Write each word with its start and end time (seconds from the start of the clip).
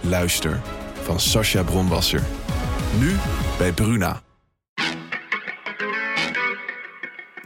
Luister 0.00 0.60
van 1.02 1.20
Sascha 1.20 1.62
Bronwasser. 1.62 2.22
Nu 2.98 3.16
bij 3.58 3.72
Bruna. 3.72 4.20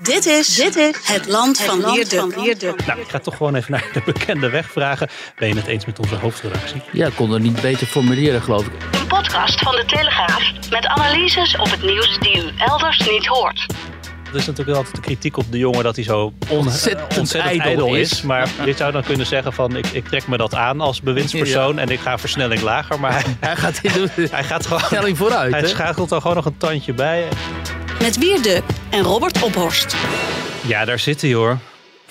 Dit 0.03 0.27
is, 0.27 0.55
dit 0.55 0.77
is 0.77 0.97
het 1.07 1.29
land 1.29 1.61
van 1.61 1.93
Wierde. 1.93 2.75
Nou, 2.87 3.01
ik 3.01 3.09
ga 3.09 3.19
toch 3.19 3.37
gewoon 3.37 3.55
even 3.55 3.71
naar 3.71 3.91
de 3.93 4.03
bekende 4.05 4.51
weg 4.51 4.71
vragen. 4.71 5.09
Ben 5.37 5.49
je 5.49 5.55
het 5.55 5.67
eens 5.67 5.87
met 5.87 5.99
onze 5.99 6.15
hoofdredactie? 6.15 6.83
Ja, 6.93 7.07
ik 7.07 7.15
kon 7.15 7.31
het 7.31 7.43
niet 7.43 7.61
beter 7.61 7.87
formuleren, 7.87 8.43
geloof 8.43 8.67
ik. 8.67 8.73
Een 8.93 9.07
podcast 9.07 9.61
van 9.63 9.75
de 9.75 9.85
Telegraaf 9.85 10.71
met 10.71 10.87
analyses 10.87 11.57
op 11.57 11.71
het 11.71 11.83
nieuws 11.83 12.19
die 12.19 12.37
u 12.37 12.51
elders 12.59 12.99
niet 12.99 13.27
hoort. 13.27 13.67
Er 14.33 14.39
is 14.39 14.47
natuurlijk 14.47 14.77
altijd 14.77 14.95
de 14.97 15.01
kritiek 15.03 15.37
op 15.37 15.45
de 15.51 15.59
jongen 15.59 15.85
dat 15.85 15.95
hij 15.97 16.05
zo 16.05 16.33
on- 16.49 16.59
Ontzettend 16.59 17.13
eh, 17.13 17.19
ontzettend 17.19 17.61
ijdel 17.61 17.95
is. 17.95 18.11
is. 18.13 18.23
Maar 18.23 18.49
je 18.65 18.73
zou 18.77 18.93
dan 18.93 19.03
kunnen 19.03 19.27
zeggen 19.27 19.53
van 19.53 19.77
ik, 19.77 19.87
ik 19.87 20.09
trek 20.09 20.27
me 20.27 20.37
dat 20.37 20.55
aan 20.55 20.81
als 20.81 21.01
bewindspersoon 21.01 21.79
en 21.79 21.89
ik 21.89 22.01
ga 22.01 22.19
versnelling 22.19 22.61
lager. 22.63 23.01
Maar 23.01 23.13
hij, 23.13 23.23
Hij 23.41 23.57
gaat 23.57 23.81
hij 24.31 24.45
gaat 24.45 24.67
gewoon... 24.67 24.81
stelling 24.83 25.17
vooruit, 25.17 25.53
Hij 25.53 25.67
schakelt 25.67 26.11
er 26.11 26.21
gewoon 26.21 26.37
nog 26.37 26.45
een 26.45 26.57
tandje 26.57 26.93
bij. 26.93 27.25
Met 28.01 28.19
Wierde 28.19 28.63
en 28.91 29.03
Robert 29.03 29.43
Ophorst. 29.43 29.97
Ja, 30.67 30.85
daar 30.85 30.99
zit 30.99 31.21
hij 31.23 31.33
hoor. 31.35 31.59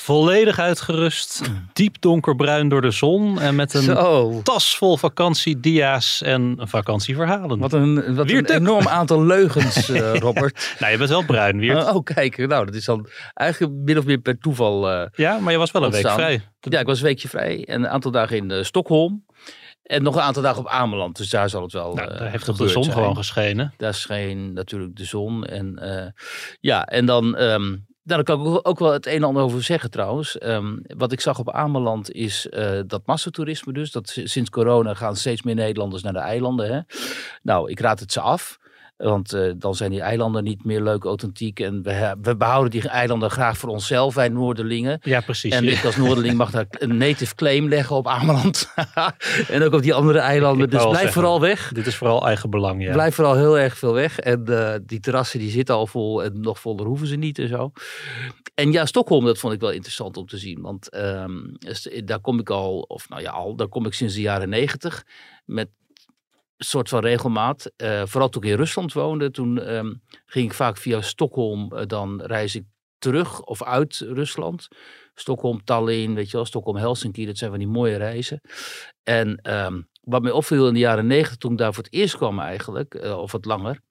Volledig 0.01 0.59
uitgerust, 0.59 1.41
diep 1.73 1.95
donkerbruin 1.99 2.69
door 2.69 2.81
de 2.81 2.91
zon 2.91 3.39
en 3.39 3.55
met 3.55 3.73
een 3.73 3.81
Zo. 3.81 4.41
tas 4.43 4.77
vol 4.77 4.97
vakantiedia's 4.97 6.21
en 6.21 6.55
vakantieverhalen. 6.59 7.59
Wat 7.59 7.73
een, 7.73 8.15
wat 8.15 8.29
een 8.29 8.45
enorm 8.45 8.87
aantal 8.87 9.23
leugens, 9.35 9.89
eh, 9.89 10.13
Robert. 10.15 10.75
Nou, 10.79 10.91
je 10.91 10.97
bent 10.97 11.09
wel 11.09 11.25
bruin, 11.25 11.57
Wiert. 11.59 11.87
Oh, 11.93 12.03
kijk, 12.03 12.37
nou, 12.37 12.65
dat 12.65 12.75
is 12.75 12.85
dan 12.85 13.07
eigenlijk 13.33 13.73
min 13.85 13.97
of 13.97 14.05
meer 14.05 14.17
per 14.17 14.37
toeval. 14.39 14.89
eh, 14.91 15.07
Ja, 15.15 15.39
maar 15.39 15.51
je 15.51 15.57
was 15.57 15.71
wel 15.71 15.83
een 15.83 15.91
week 15.91 16.09
vrij. 16.09 16.41
ja, 16.59 16.79
ik 16.79 16.85
was 16.85 16.97
een 16.99 17.05
weekje 17.05 17.27
vrij 17.29 17.65
en 17.65 17.83
een 17.83 17.89
aantal 17.89 18.11
dagen 18.11 18.37
in 18.37 18.51
eh, 18.51 18.63
Stockholm. 18.63 19.25
En 19.83 20.03
nog 20.03 20.15
een 20.15 20.21
aantal 20.21 20.43
dagen 20.43 20.59
op 20.59 20.67
Ameland, 20.67 21.17
dus 21.17 21.29
daar 21.29 21.49
zal 21.49 21.61
het 21.61 21.71
wel. 21.71 21.93
Nou, 21.93 22.17
daar 22.17 22.31
heeft 22.31 22.45
toch 22.45 22.57
de 22.57 22.67
zon 22.67 22.83
zijn. 22.83 22.95
gewoon 22.95 23.15
geschenen. 23.15 23.73
Daar 23.77 23.93
scheen 23.93 24.53
natuurlijk 24.53 24.95
de 24.95 25.05
zon. 25.05 25.45
En 25.45 25.79
ja, 26.59 26.85
en 26.85 27.05
dan, 27.05 27.35
ehm, 27.37 27.75
daar 28.03 28.23
kan 28.23 28.55
ik 28.55 28.67
ook- 28.67 28.79
wel 28.79 28.91
het 28.91 29.05
een 29.05 29.13
en 29.13 29.23
ander 29.23 29.43
over 29.43 29.63
zeggen 29.63 29.91
trouwens. 29.91 30.37
Ehm, 30.37 30.77
wat 30.97 31.11
ik 31.11 31.21
zag 31.21 31.39
op 31.39 31.51
Ameland 31.51 32.11
is 32.11 32.49
eh, 32.49 32.79
dat 32.87 33.05
massatoerisme 33.05 33.73
dus. 33.73 33.91
Dat 33.91 34.17
sinds 34.23 34.49
corona 34.49 34.93
gaan 34.93 35.15
steeds 35.15 35.41
meer 35.41 35.55
Nederlanders 35.55 36.03
naar 36.03 36.13
de 36.13 36.19
eilanden. 36.19 36.73
Hè? 36.73 36.79
Nou, 37.41 37.69
ik 37.69 37.79
raad 37.79 37.99
het 37.99 38.11
ze 38.11 38.19
af. 38.19 38.59
Want 39.01 39.33
eh, 39.33 39.51
dan 39.57 39.75
zijn 39.75 39.91
die 39.91 40.01
eilanden 40.01 40.43
niet 40.43 40.65
meer 40.65 40.81
leuk, 40.81 41.03
authentiek. 41.03 41.59
En 41.59 41.83
we, 41.83 42.15
we 42.21 42.35
behouden 42.35 42.71
die 42.71 42.89
eilanden 42.89 43.31
graag 43.31 43.57
voor 43.57 43.69
onszelf, 43.69 44.15
wij 44.15 44.29
Noorderlingen. 44.29 44.99
Ja, 45.03 45.21
precies. 45.21 45.53
En 45.53 45.67
ik 45.67 45.85
als 45.85 45.95
Noorderling 45.95 46.37
mag 46.37 46.51
daar 46.51 46.65
een 46.69 46.97
native 46.97 47.35
claim 47.35 47.67
leggen 47.67 47.95
op 47.95 48.07
Ameland. 48.07 48.73
en 49.49 49.63
ook 49.63 49.73
op 49.73 49.81
die 49.81 49.93
andere 49.93 50.19
eilanden. 50.19 50.69
Dus 50.69 50.79
blijf 50.79 50.93
zeggen, 50.95 51.13
vooral 51.13 51.41
weg. 51.41 51.71
Dit 51.73 51.87
is 51.87 51.95
vooral 51.95 52.27
eigen 52.27 52.49
belang, 52.49 52.83
ja. 52.83 52.91
Blijf 52.91 53.15
vooral 53.15 53.35
heel 53.35 53.59
erg 53.59 53.77
veel 53.77 53.93
weg. 53.93 54.19
En 54.19 54.45
eh, 54.45 54.79
die 54.85 54.99
terrassen 54.99 55.39
die 55.39 55.51
zitten 55.51 55.75
al 55.75 55.87
vol 55.87 56.23
en 56.23 56.41
nog 56.41 56.59
voller 56.59 56.85
hoeven 56.85 57.07
ze 57.07 57.15
niet 57.15 57.39
en 57.39 57.47
zo. 57.47 57.71
En 58.55 58.71
ja, 58.71 58.85
Stockholm, 58.85 59.25
dat 59.25 59.37
vond 59.37 59.53
ik 59.53 59.59
wel 59.59 59.71
interessant 59.71 60.17
om 60.17 60.27
te 60.27 60.37
zien. 60.37 60.61
Want 60.61 60.89
ehm, 60.89 61.39
daar 62.05 62.19
kom 62.19 62.39
ik 62.39 62.49
al, 62.49 62.79
of 62.79 63.09
nou 63.09 63.21
ja, 63.21 63.31
al, 63.31 63.55
daar 63.55 63.67
kom 63.67 63.85
ik 63.85 63.93
sinds 63.93 64.13
de 64.13 64.21
jaren 64.21 64.49
negentig. 64.49 65.05
Met 65.45 65.69
soort 66.63 66.89
van 66.89 67.01
regelmaat. 67.01 67.71
Eh, 67.75 68.01
vooral 68.05 68.29
toen 68.29 68.43
ik 68.43 68.49
in 68.49 68.55
Rusland 68.55 68.93
woonde, 68.93 69.31
toen 69.31 69.61
ehm, 69.61 69.93
ging 70.25 70.45
ik 70.45 70.53
vaak 70.53 70.77
via 70.77 71.01
Stockholm. 71.01 71.71
eh, 71.71 71.85
dan 71.85 72.21
reis 72.21 72.55
ik 72.55 72.63
terug 72.97 73.41
of 73.41 73.63
uit 73.63 73.97
Rusland. 73.97 74.67
Stockholm, 75.13 75.63
Tallinn, 75.63 76.15
weet 76.15 76.29
je 76.29 76.37
wel, 76.37 76.45
Stockholm, 76.45 76.75
Helsinki. 76.75 77.25
Dat 77.25 77.37
zijn 77.37 77.49
van 77.49 77.59
die 77.59 77.67
mooie 77.67 77.97
reizen. 77.97 78.41
En 79.03 79.35
ehm, 79.35 79.81
wat 80.01 80.21
mij 80.21 80.31
opviel 80.31 80.67
in 80.67 80.73
de 80.73 80.79
jaren 80.79 81.07
negentig, 81.07 81.37
toen 81.37 81.51
ik 81.51 81.57
daar 81.57 81.73
voor 81.73 81.83
het 81.83 81.93
eerst 81.93 82.15
kwam 82.17 82.39
eigenlijk, 82.39 82.93
eh, 82.93 83.17
of 83.17 83.31
wat 83.31 83.45
langer. 83.45 83.81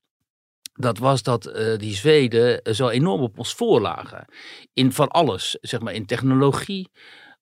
Dat 0.73 0.99
was 0.99 1.23
dat 1.23 1.43
die 1.77 1.95
Zweden 1.95 2.75
zo 2.75 2.89
enorm 2.89 3.21
op 3.21 3.39
ons 3.39 3.55
voorlagen. 3.55 4.25
In 4.73 4.93
van 4.93 5.09
alles, 5.09 5.57
zeg 5.61 5.81
maar 5.81 5.95
in 5.95 6.07
technologie, 6.07 6.91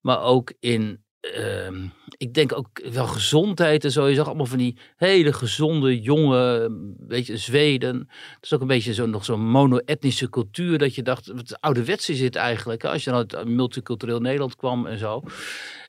maar 0.01 0.23
ook 0.23 0.53
in, 0.61 1.05
ehm, 1.33 1.87
ik 2.17 2.35
denk 2.35 2.57
ook 2.57 2.69
wel 2.93 3.07
gezondheid 3.07 3.85
en 3.85 3.91
zo. 3.91 4.07
Je 4.07 4.15
zag 4.15 4.27
allemaal 4.27 4.47
van 4.47 4.59
die 4.59 4.79
hele 4.97 5.33
gezonde, 5.33 6.01
jonge, 6.01 6.71
weet 6.99 7.27
je, 7.27 7.37
Zweden. 7.37 7.99
Het 8.09 8.45
is 8.45 8.55
ook 8.55 8.61
een 8.61 8.67
beetje 8.67 8.95
zo, 8.95 9.07
nog 9.07 9.25
zo'n 9.25 9.47
mono-etnische 9.49 10.29
cultuur 10.29 10.79
dat 10.79 10.95
je 10.95 11.03
dacht, 11.03 11.27
wat 11.27 11.61
ouderwets 11.61 12.09
is 12.09 12.19
dit 12.19 12.37
eigenlijk? 12.37 12.85
Als 12.85 13.05
je 13.05 13.11
dan 13.11 13.19
uit 13.19 13.49
multicultureel 13.49 14.21
Nederland 14.21 14.57
kwam 14.57 14.87
en 14.87 14.99
zo. 14.99 15.23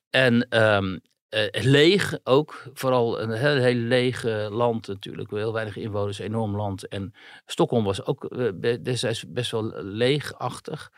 En 0.09 0.47
ehm, 0.49 0.97
eh, 1.29 1.63
leeg 1.63 2.17
ook, 2.23 2.63
vooral 2.73 3.21
een 3.21 3.31
heel, 3.31 3.73
leeg 3.73 4.23
land 4.49 4.87
natuurlijk, 4.87 5.31
heel 5.31 5.53
weinig 5.53 5.77
inwoners, 5.77 6.19
enorm 6.19 6.55
land. 6.55 6.87
En 6.87 7.13
Stockholm 7.45 7.83
was 7.83 8.05
ook 8.05 8.27
be- 8.59 8.81
destijds 8.81 9.25
best 9.27 9.51
wel 9.51 9.83
leegachtig. 9.83 10.91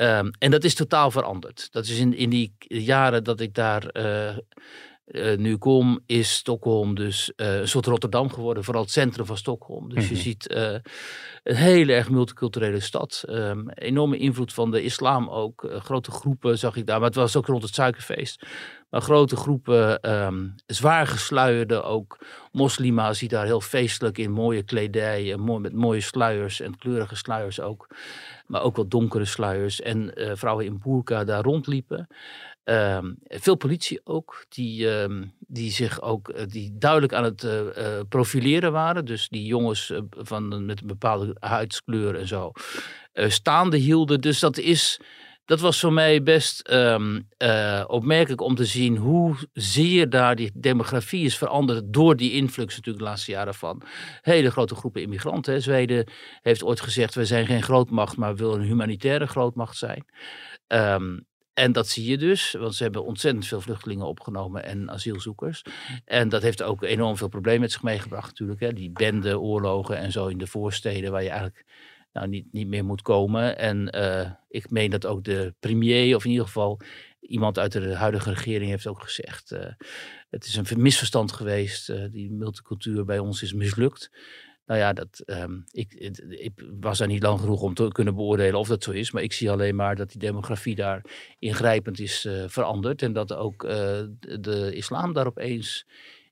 Ehm, 0.00 0.30
en 0.38 0.50
dat 0.50 0.64
is 0.64 0.74
totaal 0.74 1.10
veranderd. 1.10 1.68
Dat 1.72 1.84
is 1.84 1.98
in, 1.98 2.14
in 2.16 2.30
die 2.30 2.54
jaren 2.68 3.24
dat 3.24 3.40
ik 3.40 3.54
daar 3.54 3.86
eh, 3.86 4.28
eh, 4.28 5.38
nu 5.38 5.56
kom, 5.56 6.00
is 6.06 6.34
Stockholm 6.34 6.94
dus 6.94 7.32
eh, 7.36 7.58
een 7.58 7.68
soort 7.68 7.86
Rotterdam 7.86 8.30
geworden. 8.32 8.64
Vooral 8.64 8.82
het 8.82 8.90
centrum 8.92 9.26
van 9.26 9.36
Stockholm. 9.36 9.88
Dus 9.94 10.08
je 10.08 10.14
Mhm. 10.14 10.22
ziet 10.22 10.54
een 10.54 11.56
hele 11.56 11.92
erg 11.92 12.10
multiculturele 12.10 12.80
stad. 12.80 13.22
Ehm, 13.26 13.68
enorme 13.68 14.16
invloed 14.18 14.52
van 14.52 14.70
de 14.70 14.82
islam 14.82 15.28
ook. 15.28 15.70
Grote 15.78 16.10
groepen 16.10 16.58
zag 16.58 16.76
ik 16.76 16.86
daar. 16.86 16.98
Maar 16.98 17.08
het 17.08 17.16
was 17.16 17.36
ook 17.36 17.46
rond 17.46 17.62
het 17.62 17.74
suikerfeest. 17.74 18.46
Maar 18.90 19.00
grote 19.00 19.36
groepen 19.36 20.00
ehm, 20.00 20.48
zwaar 20.66 21.06
gesluierde 21.06 21.82
ook 21.82 22.18
moslima's 22.52 23.18
die 23.18 23.28
daar 23.28 23.44
heel 23.44 23.60
feestelijk 23.60 24.18
in 24.18 24.30
mooie 24.30 24.62
kledij, 24.62 25.32
en 25.32 25.40
mooi, 25.40 25.60
met 25.60 25.72
mooie 25.72 26.00
sluiers 26.00 26.60
en 26.60 26.78
kleurige 26.78 27.16
sluiers 27.16 27.60
ook. 27.60 27.86
Maar 28.46 28.62
ook 28.62 28.76
wel 28.76 28.88
donkere 28.88 29.24
sluiers 29.24 29.80
en 29.80 30.14
eh, 30.14 30.30
vrouwen 30.34 30.64
in 30.64 30.80
burka 30.82 31.24
daar 31.24 31.42
rondliepen. 31.42 32.08
Ehm, 32.64 33.12
veel 33.28 33.54
politie 33.54 34.00
ook, 34.04 34.44
die, 34.48 34.90
ehm, 34.90 35.24
die 35.38 35.70
zich 35.70 36.00
ook 36.02 36.28
eh, 36.28 36.46
die 36.46 36.78
duidelijk 36.78 37.12
aan 37.12 37.24
het 37.24 37.44
eh, 37.44 37.98
eh, 37.98 38.06
profileren 38.08 38.72
waren. 38.72 39.04
Dus 39.04 39.28
die 39.28 39.44
jongens 39.44 39.90
eh, 39.90 39.98
van, 40.10 40.66
met 40.66 40.80
een 40.80 40.86
bepaalde 40.86 41.36
huidskleur 41.38 42.16
en 42.16 42.26
zo 42.26 42.52
eh, 43.12 43.28
staande 43.30 43.76
hielden. 43.76 44.20
Dus 44.20 44.40
dat 44.40 44.58
is. 44.58 45.00
Dat 45.50 45.60
was 45.60 45.80
voor 45.80 45.92
mij 45.92 46.22
best 46.22 46.60
ehm, 46.60 47.20
eh, 47.36 47.84
opmerkelijk 47.86 48.40
om 48.40 48.54
te 48.54 48.64
zien 48.64 48.96
hoe 48.96 49.36
zeer 49.52 50.10
daar 50.10 50.36
die 50.36 50.50
demografie 50.54 51.24
is 51.24 51.38
veranderd 51.38 51.92
door 51.92 52.16
die 52.16 52.32
influx 52.32 52.76
natuurlijk 52.76 53.04
de 53.04 53.10
laatste 53.10 53.30
jaren 53.30 53.54
van 53.54 53.82
hele 54.22 54.50
grote 54.50 54.74
groepen 54.74 55.02
immigranten. 55.02 55.62
Zweden 55.62 56.10
heeft 56.42 56.62
ooit 56.62 56.80
gezegd, 56.80 57.14
we 57.14 57.24
zijn 57.24 57.46
geen 57.46 57.62
grootmacht, 57.62 58.16
maar 58.16 58.34
we 58.34 58.42
willen 58.42 58.60
een 58.60 58.66
humanitaire 58.66 59.26
grootmacht 59.26 59.76
zijn. 59.76 60.04
Ehm, 60.66 61.18
en 61.54 61.72
dat 61.72 61.88
zie 61.88 62.10
je 62.10 62.18
dus, 62.18 62.52
want 62.52 62.74
ze 62.74 62.82
hebben 62.82 63.04
ontzettend 63.04 63.46
veel 63.46 63.60
vluchtelingen 63.60 64.06
opgenomen 64.06 64.64
en 64.64 64.90
asielzoekers. 64.90 65.62
En 66.04 66.28
dat 66.28 66.42
heeft 66.42 66.62
ook 66.62 66.82
enorm 66.82 67.16
veel 67.16 67.28
problemen 67.28 67.60
met 67.60 67.72
zich 67.72 67.82
meegebracht 67.82 68.28
natuurlijk. 68.28 68.60
Hè. 68.60 68.72
Die 68.72 68.90
bende, 68.90 69.40
oorlogen 69.40 69.96
en 69.96 70.12
zo 70.12 70.26
in 70.26 70.38
de 70.38 70.46
voorsteden 70.46 71.12
waar 71.12 71.22
je 71.22 71.28
eigenlijk 71.28 71.64
nou, 72.12 72.28
niet, 72.28 72.46
niet 72.52 72.66
meer 72.68 72.84
moet 72.84 73.02
komen. 73.02 73.58
En 73.58 73.90
eh, 73.90 74.30
ik 74.48 74.70
meen 74.70 74.90
dat 74.90 75.06
ook 75.06 75.24
de 75.24 75.54
premier, 75.60 76.16
of 76.16 76.24
in 76.24 76.30
ieder 76.30 76.46
geval 76.46 76.80
iemand 77.20 77.58
uit 77.58 77.72
de 77.72 77.94
huidige 77.94 78.30
regering 78.30 78.70
heeft 78.70 78.86
ook 78.86 79.02
gezegd. 79.02 79.50
eh, 79.52 79.72
het 80.30 80.44
is 80.44 80.56
een 80.56 80.82
misverstand 80.82 81.32
geweest. 81.32 81.88
eh, 81.88 82.04
die 82.10 82.30
multicultuur 82.32 83.04
bij 83.04 83.18
ons 83.18 83.42
is 83.42 83.52
mislukt. 83.52 84.10
Nou 84.66 84.80
ja, 84.82 84.92
dat, 84.92 85.22
ehm, 85.26 85.58
ik, 85.70 85.92
ik 86.28 86.52
was 86.80 86.98
daar 86.98 87.08
niet 87.08 87.22
lang 87.22 87.40
genoeg 87.40 87.62
om 87.62 87.74
te 87.74 87.88
kunnen 87.88 88.14
beoordelen 88.14 88.58
of 88.58 88.68
dat 88.68 88.82
zo 88.82 88.90
is. 88.90 89.10
Maar 89.10 89.22
ik 89.22 89.32
zie 89.32 89.50
alleen 89.50 89.76
maar 89.76 89.96
dat 89.96 90.10
die 90.10 90.18
demografie 90.20 90.74
daar 90.74 91.04
ingrijpend 91.38 92.00
is 92.00 92.28
veranderd. 92.46 93.02
En 93.02 93.12
dat 93.12 93.32
ook 93.32 93.60
de, 93.62 94.38
de 94.40 94.74
islam 94.74 95.12
daar 95.12 95.26
opeens, 95.26 95.86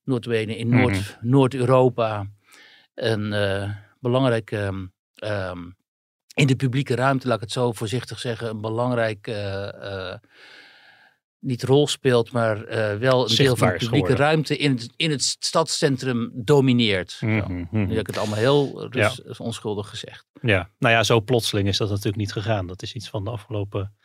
notabene 0.05 0.57
in 0.57 0.69
Mhm. 0.69 0.77
Noord, 0.77 1.19
Noord-Europa, 1.21 2.27
een 2.95 3.33
eh, 3.33 3.71
belangrijk, 4.01 4.51
ehm, 4.51 4.87
ehm, 5.19 5.59
in 6.35 6.47
de 6.47 6.57
publieke 6.57 6.95
ruimte, 6.95 7.27
laat 7.27 7.37
ik 7.37 7.43
het 7.43 7.53
zo 7.53 7.73
voorzichtig 7.73 8.19
zeggen, 8.19 8.49
een 8.49 8.61
belangrijk 8.61 9.27
eh, 9.27 10.09
eh, 10.13 10.19
niet 11.39 11.63
rol 11.63 11.87
speelt, 11.89 12.33
maar 12.33 12.65
eh, 12.65 12.99
wel 12.99 13.31
een 13.31 13.37
deel 13.37 13.57
van 13.57 13.67
de 13.69 13.73
publieke 13.73 13.89
geworden. 13.89 14.17
ruimte 14.17 14.57
in 14.57 14.71
het, 14.71 14.89
in 14.97 15.11
het 15.11 15.23
stadscentrum 15.23 16.31
domineert. 16.35 17.11
Zo. 17.11 17.27
Mhm, 17.27 17.67
Nu 17.71 17.89
heb 17.91 17.99
ik 18.01 18.07
het 18.07 18.19
allemaal 18.19 18.39
heel 18.39 18.87
rus- 18.91 19.39
onschuldig 19.39 19.89
gezegd. 19.89 20.27
Ja, 20.43 20.71
nou 20.79 20.95
ja, 20.95 21.03
zo 21.03 21.21
plotseling 21.21 21.69
is 21.69 21.77
dat 21.77 21.89
natuurlijk 21.89 22.17
niet 22.17 22.33
gegaan. 22.33 22.67
Dat 22.67 22.83
is 22.83 22.95
iets 22.95 23.09
van 23.09 23.25
de 23.25 23.31
afgelopen 23.31 23.97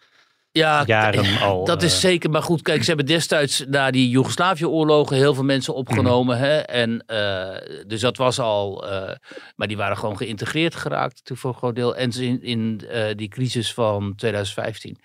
Ja, 0.54 0.84
jaren 0.86 1.40
al. 1.48 1.66
Dat 1.66 1.84
is 1.84 1.94
eh, 1.94 2.00
zeker, 2.00 2.30
maar 2.30 2.44
goed, 2.44 2.62
kijk, 2.62 2.82
ze 2.82 2.88
hebben 2.88 3.06
destijds 3.06 3.66
na 3.68 3.92
die 3.92 4.10
Joegoslavië-oorlogen 4.10 5.16
heel 5.16 5.34
veel 5.34 5.44
mensen 5.44 5.74
opgenomen. 5.74 6.38
Hè? 6.38 6.58
En, 6.58 7.04
eh, 7.06 7.84
dus 7.88 8.02
dat 8.02 8.18
was 8.18 8.40
al, 8.40 8.90
eh, 8.90 9.16
maar 9.56 9.68
die 9.68 9.78
waren 9.78 9.98
gewoon 9.98 10.18
geïntegreerd 10.18 10.76
geraakt 10.76 11.32
voor 11.34 11.50
een 11.50 11.58
groot 11.58 11.76
deel. 11.76 11.96
En 11.96 12.12
ze 12.12 12.26
in, 12.26 12.42
in 12.42 12.82
die 13.16 13.28
crisis 13.28 13.74
van 13.74 14.16
2015, 14.16 14.98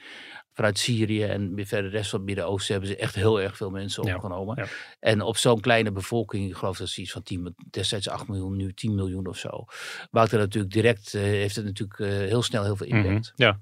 vanuit 0.59 0.79
Syrië 0.79 1.23
en 1.25 1.53
verder 1.57 1.91
de 1.91 1.97
rest 1.97 2.11
van 2.11 2.19
het 2.19 2.29
Midden-Oosten, 2.29 2.73
hebben 2.75 2.91
ze 2.91 2.97
echt 2.97 3.15
heel 3.15 3.41
erg 3.41 3.57
veel 3.57 3.71
mensen 3.71 4.03
opgenomen. 4.15 4.57
ja. 4.57 4.67
En 5.01 5.21
op 5.23 5.37
zo'n 5.37 5.61
kleine 5.61 5.93
bevolking, 5.93 6.49
ik 6.49 6.57
geloof 6.57 6.77
dat 6.79 6.89
ze 6.89 7.01
iets 7.01 7.11
van 7.13 7.23
10, 7.23 7.43
mi- 7.43 7.55
destijds 7.71 8.09
8 8.09 8.29
miljoen, 8.29 8.57
nu 8.57 8.73
10 8.75 8.95
miljoen 8.95 9.27
of 9.27 9.37
zo. 9.37 9.65
Maakt 10.11 10.31
het 10.31 10.41
natuurlijk 10.41 10.73
direct, 10.73 11.15
eh, 11.15 11.23
heeft 11.23 11.57
het 11.57 11.65
natuurlijk 11.65 11.99
eh, 12.01 12.09
heel 12.09 12.43
snel 12.43 12.65
heel 12.65 12.77
veel 12.77 12.87
impact. 12.87 13.33
Mhm, 13.37 13.43
Ja. 13.43 13.61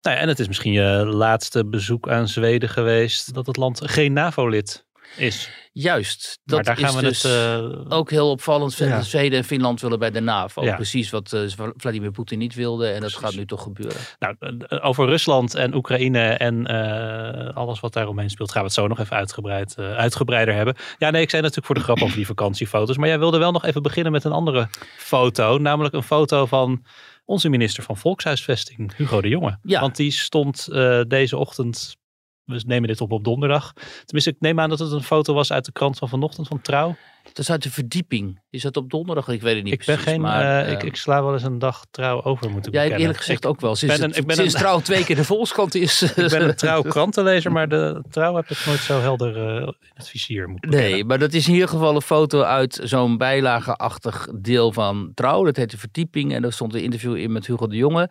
Nou 0.00 0.16
ja, 0.16 0.22
en 0.22 0.28
het 0.28 0.38
is 0.38 0.46
misschien 0.46 0.72
je 0.72 1.06
laatste 1.06 1.66
bezoek 1.66 2.08
aan 2.08 2.28
Zweden 2.28 2.68
geweest 2.68 3.34
dat 3.34 3.46
het 3.46 3.56
land 3.56 3.80
geen 3.90 4.12
NAVO-lid 4.12 4.86
is. 5.16 5.50
Juist, 5.72 6.38
maar 6.44 6.56
dat 6.56 6.66
daar 6.66 6.76
gaan 6.76 6.88
is 6.88 6.94
we 6.94 7.02
dus... 7.02 7.22
het. 7.22 7.32
eh, 7.32 7.96
ook 7.98 8.10
heel 8.10 8.30
opvallend. 8.30 8.76
Ja. 8.76 9.02
Zweden 9.02 9.38
en 9.38 9.44
Finland 9.44 9.80
willen 9.80 9.98
bij 9.98 10.10
de 10.10 10.20
NAVO. 10.20 10.64
Ja. 10.64 10.74
Precies 10.74 11.10
wat 11.10 11.32
eh, 11.32 11.40
Vladimir 11.76 12.10
Poetin 12.10 12.38
niet 12.38 12.54
wilde. 12.54 12.88
En 12.88 13.00
dat 13.00 13.14
gaat 13.14 13.34
nu 13.34 13.46
toch 13.46 13.62
gebeuren. 13.62 14.00
Nou, 14.18 14.36
over 14.82 15.06
Rusland 15.06 15.54
en 15.54 15.74
Oekraïne 15.74 16.28
en 16.28 16.66
eh, 16.66 17.56
alles 17.56 17.80
wat 17.80 17.92
daar 17.92 18.08
omheen 18.08 18.30
speelt, 18.30 18.50
gaan 18.50 18.60
we 18.60 18.66
het 18.66 18.76
zo 18.76 18.86
nog 18.86 18.98
even 18.98 19.16
uitgebreid, 19.16 19.74
eh, 19.78 19.92
uitgebreider 19.96 20.54
hebben. 20.54 20.74
Ja, 20.98 21.10
nee, 21.10 21.22
ik 21.22 21.30
zei 21.30 21.42
natuurlijk 21.42 21.66
voor 21.66 21.76
de 21.76 21.84
grap 21.84 22.02
over 22.02 22.16
die 22.16 22.26
vakantiefoto's. 22.26 22.96
Maar 22.96 23.08
jij 23.08 23.18
wilde 23.18 23.38
wel 23.38 23.52
nog 23.52 23.64
even 23.64 23.82
beginnen 23.82 24.12
met 24.12 24.24
een 24.24 24.32
andere 24.32 24.68
foto. 24.96 25.58
Namelijk 25.58 25.94
een 25.94 26.02
foto 26.02 26.46
van 26.46 26.84
onze 27.24 27.48
minister 27.48 27.82
van 27.82 27.96
Volkshuisvesting, 27.96 28.96
Hugo 28.96 29.20
de 29.20 29.28
Jonge. 29.28 29.58
Ja. 29.62 29.80
Want 29.80 29.96
die 29.96 30.10
stond 30.10 30.68
eh, 30.68 31.00
deze 31.08 31.36
ochtend. 31.36 31.96
We 32.46 32.62
nemen 32.66 32.88
dit 32.88 33.00
op 33.00 33.12
op 33.12 33.24
donderdag. 33.24 33.72
Tenminste, 34.04 34.30
ik 34.30 34.36
neem 34.40 34.60
aan 34.60 34.68
dat 34.68 34.78
het 34.78 34.92
een 34.92 35.02
foto 35.02 35.34
was 35.34 35.52
uit 35.52 35.64
de 35.64 35.72
krant 35.72 35.98
van 35.98 36.08
vanochtend 36.08 36.48
van 36.48 36.60
Trouw. 36.60 36.96
Dat 37.26 37.38
is 37.44 37.50
uit 37.50 37.62
de 37.62 37.70
verdieping. 37.70 38.40
Is 38.50 38.62
dat 38.62 38.76
op 38.76 38.90
donderdag? 38.90 39.28
Ik 39.28 39.42
weet 39.42 39.54
het 39.54 39.64
niet 39.64 39.72
ik 39.72 39.78
ben 39.86 39.94
precies. 39.94 40.12
geen. 40.12 40.20
maar, 40.20 40.42
eh, 40.42 40.60
eh, 40.66 40.72
ik, 40.72 40.82
ik 40.82 40.96
sla 40.96 41.22
wel 41.22 41.32
eens 41.32 41.42
een 41.42 41.58
dag 41.58 41.84
Trouw 41.90 42.22
over, 42.24 42.50
moet 42.50 42.66
ik 42.66 42.72
ja, 42.72 42.78
bekennen. 42.80 42.98
eerlijk 43.00 43.18
gezegd 43.18 43.46
ook 43.46 43.60
wel. 43.60 43.74
Sinds, 43.76 43.94
ben 43.94 44.04
een- 44.04 44.10
het- 44.10 44.18
ik 44.18 44.26
ben 44.26 44.36
sinds 44.36 44.54
een- 44.54 44.60
trouw 44.60 44.80
twee 44.80 45.04
keer 45.04 45.16
de 45.16 45.24
Volkskrant 45.24 45.74
is. 45.74 46.02
Ik 46.02 46.14
ben 46.28 46.48
een 46.48 46.54
trouw 46.56 46.82
krantenlezer, 46.82 47.52
maar 47.52 47.68
de 47.68 48.02
trouw 48.10 48.34
heb 48.36 48.50
ik 48.50 48.62
nooit 48.66 48.78
zo 48.78 49.00
helder 49.00 49.36
eh, 49.36 49.62
in 49.62 49.74
het 49.94 50.08
vizier 50.08 50.48
moeten 50.48 50.70
Nee, 50.70 51.04
maar 51.04 51.18
dat 51.18 51.32
is 51.32 51.46
in 51.48 51.52
ieder 51.52 51.68
geval 51.68 51.94
een 51.94 52.02
foto 52.02 52.40
uit 52.42 52.80
zo'n 52.82 53.16
bijlageachtig 53.16 54.28
deel 54.34 54.72
van 54.72 55.10
Trouw. 55.14 55.44
Dat 55.44 55.56
heet 55.56 55.70
de 55.70 55.78
verdieping 55.78 56.34
en 56.34 56.42
daar 56.42 56.52
stond 56.52 56.74
een 56.74 56.82
interview 56.82 57.16
in 57.16 57.32
met 57.32 57.46
Hugo 57.46 57.66
de 57.66 57.76
Jonge. 57.76 58.10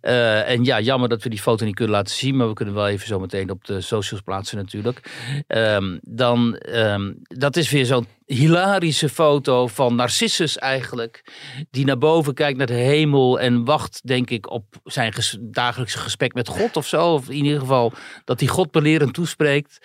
Eh, 0.00 0.50
en 0.50 0.64
ja, 0.64 0.80
jammer 0.80 1.08
dat 1.08 1.22
we 1.22 1.28
die 1.28 1.38
foto 1.40 1.64
niet 1.64 1.74
kunnen 1.74 1.94
laten 1.94 2.14
zien, 2.14 2.36
maar 2.36 2.48
we 2.48 2.52
kunnen 2.54 2.74
wel 2.74 2.88
even 2.88 3.06
zo 3.06 3.18
meteen 3.20 3.50
op 3.50 3.64
de 3.64 3.80
socials 3.80 4.22
plaatsen 4.22 4.56
natuurlijk. 4.56 5.10
Ehm, 5.46 5.98
dan, 6.02 6.56
ehm, 6.56 7.12
dat 7.18 7.56
is 7.56 7.70
weer 7.70 7.86
zo'n 7.86 8.06
hilarische 8.24 9.08
foto 9.08 9.66
van 9.66 9.94
Narcissus 9.94 10.58
eigenlijk, 10.58 11.32
die 11.70 11.84
naar 11.84 11.98
boven 11.98 12.34
kijkt 12.34 12.58
naar 12.58 12.66
de 12.66 12.72
hemel 12.74 13.40
en 13.40 13.64
wacht, 13.64 14.00
denk 14.06 14.30
ik, 14.30 14.50
op 14.50 14.64
zijn 14.84 15.12
ges- 15.12 15.38
dagelijkse 15.40 15.98
gesprek 15.98 16.34
met 16.34 16.48
God 16.48 16.76
of 16.76 16.86
zo. 16.86 17.12
Of 17.12 17.28
in 17.28 17.44
ieder 17.44 17.60
geval 17.60 17.92
dat 18.24 18.40
hij 18.40 18.48
God 18.48 18.70
belerend 18.70 19.14
toespreekt. 19.14 19.78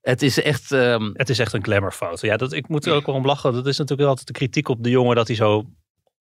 Het 0.00 0.22
is 0.22 0.42
echt... 0.42 0.72
ehm, 0.72 1.10
Het 1.14 1.28
is 1.28 1.38
echt 1.38 1.52
een 1.52 1.64
glamourfoto. 1.64 2.26
Ja, 2.26 2.36
dat, 2.36 2.52
ik 2.52 2.68
moet 2.68 2.86
er 2.86 2.92
ook 2.92 3.06
wel 3.06 3.14
om 3.14 3.26
lachen. 3.26 3.52
Dat 3.52 3.66
is 3.66 3.78
natuurlijk 3.78 4.08
altijd 4.08 4.26
de 4.26 4.32
kritiek 4.32 4.68
op 4.68 4.82
de 4.82 4.90
jongen 4.90 5.16
dat 5.16 5.26
hij 5.26 5.36
zo 5.36 5.64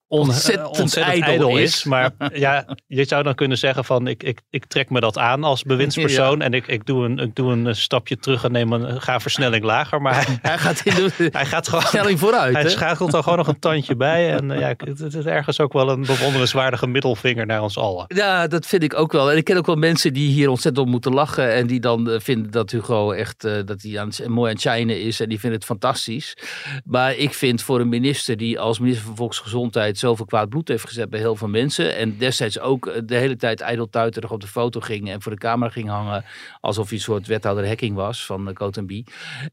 on- 0.08 0.20
Ontzettend 0.20 0.80
ontzettend 0.80 1.22
ijdel 1.24 1.58
is. 1.58 1.76
is. 1.76 1.84
Maar 1.84 2.12
ja, 2.34 2.76
je 2.88 3.06
zou 3.06 3.24
dan 3.24 3.36
kunnen 3.36 3.58
zeggen 3.58 3.86
van 3.86 4.08
ik, 4.08 4.24
ik, 4.24 4.42
ik 4.50 4.66
trek 4.66 4.90
me 4.90 5.00
dat 5.00 5.18
aan 5.18 5.44
als 5.44 5.64
bewindspersoon. 5.64 6.42
En 6.42 6.54
ik, 6.54 6.68
ik, 6.68 6.86
doe 6.86 7.06
een, 7.06 7.18
ik 7.20 7.36
doe 7.36 7.52
een 7.52 7.76
stapje 7.76 8.18
terug 8.18 8.44
en 8.44 8.52
neem 8.52 8.72
een, 8.72 9.02
ga 9.02 9.20
versnelling 9.20 9.64
lager. 9.64 10.02
Maar 10.02 10.16
hij, 10.16 10.38
Hij 10.42 10.58
gaat 10.58 10.82
in 10.84 10.96
de 10.96 11.30
hij 11.32 11.46
gaat 11.46 11.68
gewoon... 11.68 11.84
stelling 11.84 12.20
vooruit. 12.20 12.54
Hij 12.54 12.64
hè? 12.64 12.70
schakelt 12.70 13.14
er 13.14 13.24
gewoon 13.24 13.38
nog 13.38 13.48
een 13.48 13.60
tandje 13.60 13.96
bij. 13.96 14.32
En 14.34 14.52
eh, 14.52 14.60
ja, 14.60 14.68
het, 14.78 15.00
het 15.00 15.14
is 15.14 15.26
ergens 15.26 15.60
ook 15.60 15.74
wel 15.74 15.90
een 15.90 16.02
bewonderenswaardige 16.02 16.88
middelvinger 16.88 17.46
naar 17.46 17.62
ons 17.62 17.78
allen. 17.78 18.06
Ja, 18.08 18.48
dat 18.48 18.66
vind 18.66 18.84
ik 18.84 18.94
ook 18.94 19.12
wel. 19.12 19.32
En 19.32 19.38
ik 19.38 19.44
ken 19.44 19.58
ook 19.58 19.66
wel 19.66 19.76
mensen 19.76 20.14
die 20.14 20.32
hier 20.32 20.50
ontzettend 20.50 20.86
op 20.86 20.92
moeten 20.92 21.14
lachen. 21.14 21.54
En 21.54 21.68
die 21.68 21.80
dan 21.80 22.10
eh, 22.10 22.20
vinden 22.20 22.52
dat 22.52 22.72
Hugo 22.72 23.12
echt 23.12 23.44
eh, 23.44 23.54
dat 23.66 23.82
hij 23.82 24.00
aan, 24.00 24.10
mooi 24.28 24.50
aan 24.50 24.56
het 24.58 24.62
shinen 24.62 25.02
is. 25.02 25.20
En 25.20 25.30
die 25.30 25.40
vinden 25.40 25.60
het 25.60 25.68
fantastisch. 25.68 26.38
Maar 26.86 27.16
ik 27.16 27.34
vind 27.34 27.62
voor 27.62 27.80
een 27.80 27.90
minister 27.90 28.38
die 28.38 28.60
als 28.60 28.80
minister 28.80 29.06
van 29.06 29.16
Volksgezondheid 29.16 29.97
zoveel 30.00 30.26
kwaad 30.26 30.50
bloed 30.50 30.68
heeft 30.68 30.88
gezet 30.88 31.10
bij 31.10 31.20
heel 31.20 31.36
veel 31.36 31.48
mensen. 31.48 31.96
En 31.96 32.18
destijds 32.18 32.60
ook 32.60 32.88
eh, 32.88 33.02
de 33.06 33.16
hele 33.16 33.36
tijd 33.36 33.62
ijdeltuiterig 33.62 34.32
op 34.32 34.42
de 34.42 34.48
foto 34.48 34.80
ging. 34.80 35.10
En 35.12 35.22
voor 35.22 35.32
de 35.32 35.38
camera 35.38 35.70
ging 35.72 35.90
hangen. 35.90 36.26
Alsof 36.60 36.88
hij 36.90 36.98
een 36.98 37.04
soort 37.04 37.28
wethouder 37.28 37.68
hacking 37.68 37.96
was 37.96 38.26
van 38.26 38.48
uh, 38.48 38.54
Cotenby. 38.54 39.04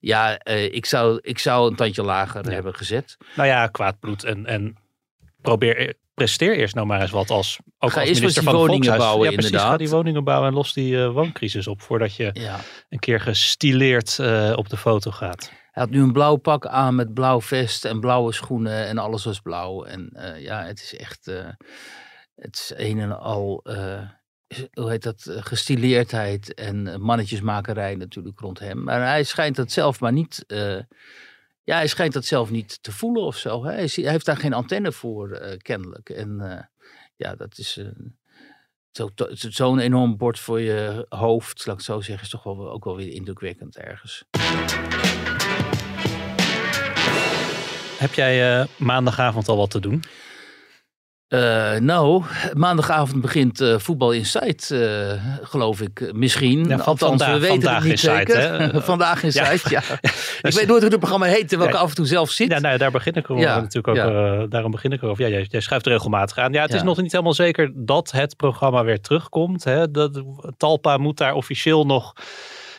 Ja, 0.00 0.38
eh, 0.38 0.64
ik, 0.64 0.86
zou, 0.86 1.18
ik 1.22 1.38
zou 1.38 1.70
een 1.70 1.76
tandje 1.76 2.02
lager 2.02 2.44
Ja. 2.44 2.50
hebben 2.50 2.74
gezet. 2.74 3.16
Nou 3.36 3.48
ja, 3.48 3.66
kwaad 3.66 3.98
bloed 4.00 4.24
en, 4.24 4.46
en 4.46 4.76
probeer, 5.40 5.94
presteer 6.14 6.56
eerst 6.56 6.74
nou 6.74 6.86
maar 6.86 7.00
eens 7.00 7.10
wat 7.10 7.30
als, 7.30 7.58
ook 7.78 7.92
Ga 7.92 8.00
als 8.00 8.10
minister 8.12 8.42
van 8.42 8.54
woningen 8.54 8.96
bouwen, 8.96 9.24
ja, 9.24 9.32
precies, 9.32 9.44
inderdaad. 9.50 9.70
ga 9.70 9.76
die 9.76 9.88
woningen 9.88 10.24
bouwen 10.24 10.48
en 10.48 10.54
los 10.54 10.72
die 10.72 11.02
eh, 11.02 11.10
wooncrisis 11.12 11.66
op 11.66 11.82
voordat 11.82 12.16
je 12.16 12.30
Ja. 12.32 12.60
een 12.88 12.98
keer 12.98 13.20
gestileerd 13.20 14.18
eh, 14.18 14.52
op 14.56 14.68
de 14.68 14.76
foto 14.76 15.10
gaat. 15.10 15.52
Hij 15.74 15.82
had 15.82 15.92
nu 15.92 16.02
een 16.02 16.12
blauw 16.12 16.36
pak 16.36 16.66
aan 16.66 16.94
met 16.94 17.14
blauw 17.14 17.40
vest 17.40 17.84
en 17.84 18.00
blauwe 18.00 18.32
schoenen 18.32 18.86
en 18.86 18.98
alles 18.98 19.24
was 19.24 19.40
blauw. 19.40 19.84
En 19.84 20.10
eh, 20.12 20.42
ja, 20.42 20.64
het 20.64 20.80
is 20.80 20.96
echt, 20.96 21.28
eh, 21.28 21.48
het 22.34 22.54
is 22.54 22.72
een 22.76 23.00
en 23.00 23.18
al, 23.18 23.60
eh, 23.64 24.08
hoe 24.72 24.90
heet 24.90 25.02
dat, 25.02 25.26
gestileerdheid 25.28 26.54
en 26.54 27.00
mannetjesmakerij 27.00 27.94
natuurlijk 27.94 28.40
rond 28.40 28.58
hem. 28.58 28.82
Maar 28.82 29.00
hij 29.00 29.24
schijnt 29.24 29.56
dat 29.56 29.70
zelf 29.70 30.00
maar 30.00 30.12
niet, 30.12 30.44
ja, 31.62 31.76
hij 31.76 31.86
schijnt 31.86 32.12
dat 32.12 32.24
zelf 32.24 32.50
niet 32.50 32.82
te 32.82 32.92
voelen 32.92 33.22
of 33.22 33.36
zo. 33.36 33.64
hè. 33.64 33.72
Hij, 33.72 33.88
heeft 33.94 34.26
daar 34.26 34.36
geen 34.36 34.52
antenne 34.52 34.92
voor, 34.92 35.56
kennelijk. 35.62 36.10
En 36.10 36.68
ja, 37.16 37.34
dat 37.34 37.58
is... 37.58 37.80
Zo'n 39.32 39.78
enorm 39.78 40.16
bord 40.16 40.38
voor 40.38 40.60
je 40.60 41.06
hoofd, 41.08 41.66
laat 41.66 41.78
ik 41.78 41.84
zo 41.84 42.00
zeggen, 42.00 42.24
is 42.24 42.30
toch 42.30 42.42
wel, 42.42 42.70
ook 42.70 42.84
wel 42.84 42.96
weer 42.96 43.12
indrukwekkend 43.12 43.76
ergens. 43.76 44.24
Heb 48.04 48.14
jij 48.14 48.58
eh, 48.60 48.66
maandagavond 48.76 49.48
al 49.48 49.56
wat 49.56 49.70
te 49.70 49.80
doen? 49.80 50.02
Eh, 51.28 51.76
nou, 51.78 52.22
maandagavond 52.52 53.20
begint 53.20 53.60
eh, 53.60 53.78
Voetbal 53.78 54.10
Insight, 54.12 54.70
eh, 54.70 55.12
geloof 55.42 55.80
ik, 55.80 56.12
misschien. 56.14 56.58
Ja, 56.64 56.76
van 56.76 56.86
Althans, 56.86 56.98
vandaag- 57.00 57.32
we 57.34 57.40
weten 57.40 57.54
vandaag 57.62 57.74
het 57.74 57.82
niet 57.82 57.92
Insight, 57.92 58.30
zeker. 58.32 58.60
hè? 58.72 58.80
vandaag 58.92 59.22
Insight, 59.22 59.70
ja. 59.70 59.82
ik 60.48 60.52
weet 60.52 60.66
nooit 60.66 60.82
hoe 60.82 60.90
het 60.90 60.98
programma 60.98 61.26
heet, 61.26 61.48
terwijl 61.48 61.70
ik 61.70 61.76
Ja. 61.76 61.82
af 61.82 61.88
en 61.88 61.94
toe 61.94 62.06
zelf 62.06 62.30
zit. 62.30 62.48
Ja, 62.50 62.58
nou, 62.58 62.78
daar 62.78 62.90
begin 62.90 63.12
ik 63.14 63.24
erover 63.24 63.44
Ja, 63.44 63.60
natuurlijk 63.60 63.88
ook. 63.98 64.50
daarom 64.50 64.70
begin 64.70 64.92
ik 64.92 65.02
erover. 65.02 65.24
Ja, 65.24 65.30
jij, 65.30 65.46
jij 65.50 65.60
schuift 65.60 65.86
regelmatig 65.86 66.38
aan. 66.38 66.52
Ja, 66.52 66.62
het 66.62 66.74
is 66.74 66.82
nog 66.82 67.00
niet 67.02 67.12
helemaal 67.12 67.34
zeker 67.34 67.72
dat 67.74 68.10
het 68.10 68.36
programma 68.36 68.84
weer 68.84 69.00
terugkomt. 69.00 69.64
Hè. 69.64 69.90
Dat, 69.90 70.22
Talpa 70.56 70.96
moet 70.96 71.16
daar 71.16 71.34
officieel 71.34 71.86
nog 71.86 72.12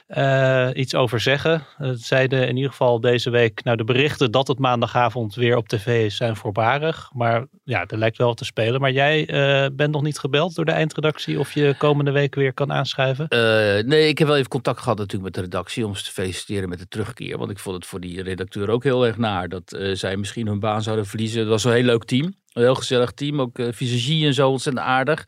eh, 0.05 0.69
iets 0.74 0.95
over 0.95 1.19
zeggen. 1.19 1.65
Het 1.77 2.01
zeiden 2.01 2.47
in 2.47 2.55
ieder 2.55 2.71
geval 2.71 3.00
deze 3.00 3.29
week, 3.29 3.63
nou 3.63 3.77
de 3.77 3.83
berichten 3.83 4.31
dat 4.31 4.47
het 4.47 4.59
maandagavond 4.59 5.35
weer 5.35 5.57
op 5.57 5.67
tv 5.67 6.05
is, 6.05 6.15
zijn 6.15 6.35
voorbarig. 6.35 7.09
Maar 7.13 7.45
ja, 7.63 7.85
er 7.85 7.97
lijkt 7.97 8.17
wel 8.17 8.33
te 8.33 8.45
spelen. 8.45 8.81
Maar 8.81 8.91
jij 8.91 9.27
eh, 9.27 9.69
bent 9.75 9.91
nog 9.91 10.01
niet 10.01 10.19
gebeld 10.19 10.55
door 10.55 10.65
de 10.65 10.71
eindredactie 10.71 11.39
of 11.39 11.53
je 11.53 11.75
komende 11.77 12.12
week 12.12 12.35
weer 12.35 12.53
kan 12.53 12.71
aanschuiven? 12.71 13.27
Eh, 13.27 13.83
nee, 13.83 14.07
ik 14.07 14.17
heb 14.17 14.27
wel 14.27 14.38
even 14.38 14.50
contact 14.50 14.79
gehad 14.79 14.97
natuurlijk 14.97 15.24
met 15.24 15.33
de 15.33 15.41
redactie 15.41 15.85
om 15.85 15.95
ze 15.95 16.03
te 16.03 16.12
feliciteren 16.12 16.69
met 16.69 16.79
de 16.79 16.88
terugkeer. 16.88 17.38
Want 17.38 17.51
ik 17.51 17.59
vond 17.59 17.75
het 17.75 17.85
voor 17.85 18.00
die 18.00 18.21
redacteur 18.21 18.69
ook 18.69 18.83
heel 18.83 19.05
erg 19.05 19.17
naar 19.17 19.50
dat 19.50 19.77
zij 19.93 20.17
misschien 20.17 20.47
hun 20.47 20.59
baan 20.59 20.81
zouden 20.81 21.05
verliezen. 21.05 21.39
Het 21.39 21.50
was 21.50 21.63
een 21.63 21.74
heel 21.74 21.83
leuk 21.83 22.03
team. 22.03 22.33
Een 22.55 22.62
heel 22.62 22.75
gezellig 22.75 23.12
team, 23.12 23.41
ook 23.41 23.57
uh, 23.57 23.67
visagie 23.71 24.25
en 24.25 24.33
zo 24.33 24.50
ontzettend 24.50 24.85
aardig. 24.85 25.27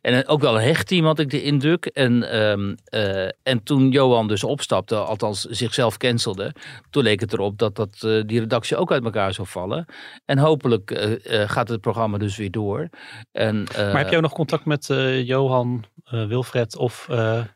En 0.00 0.14
uh, 0.14 0.20
ook 0.26 0.40
wel 0.40 0.54
een 0.56 0.62
hecht 0.62 0.86
team 0.86 1.04
had 1.04 1.18
ik 1.18 1.30
de 1.30 1.42
indruk. 1.42 1.86
En, 1.86 2.40
um, 2.40 2.74
uh, 2.94 3.24
en 3.42 3.62
toen 3.64 3.90
Johan 3.90 4.28
dus 4.28 4.44
opstapte, 4.44 4.96
althans 4.96 5.40
zichzelf 5.40 5.96
cancelde, 5.96 6.54
toen 6.90 7.02
leek 7.02 7.20
het 7.20 7.32
erop 7.32 7.58
dat, 7.58 7.76
dat 7.76 8.02
uh, 8.04 8.22
die 8.26 8.40
redactie 8.40 8.76
ook 8.76 8.92
uit 8.92 9.04
elkaar 9.04 9.34
zou 9.34 9.48
vallen. 9.48 9.86
En 10.24 10.38
hopelijk 10.38 11.18
gaat 11.46 11.68
het 11.68 11.80
programma 11.80 12.18
dus 12.18 12.36
weer 12.36 12.50
door. 12.50 12.88
En, 13.32 13.66
maar 13.76 13.98
heb 13.98 14.10
jij 14.10 14.20
nog 14.20 14.32
contact 14.32 14.64
met 14.64 14.86
Johan, 15.24 15.84
Wilfred 16.04 16.76
of 16.76 17.06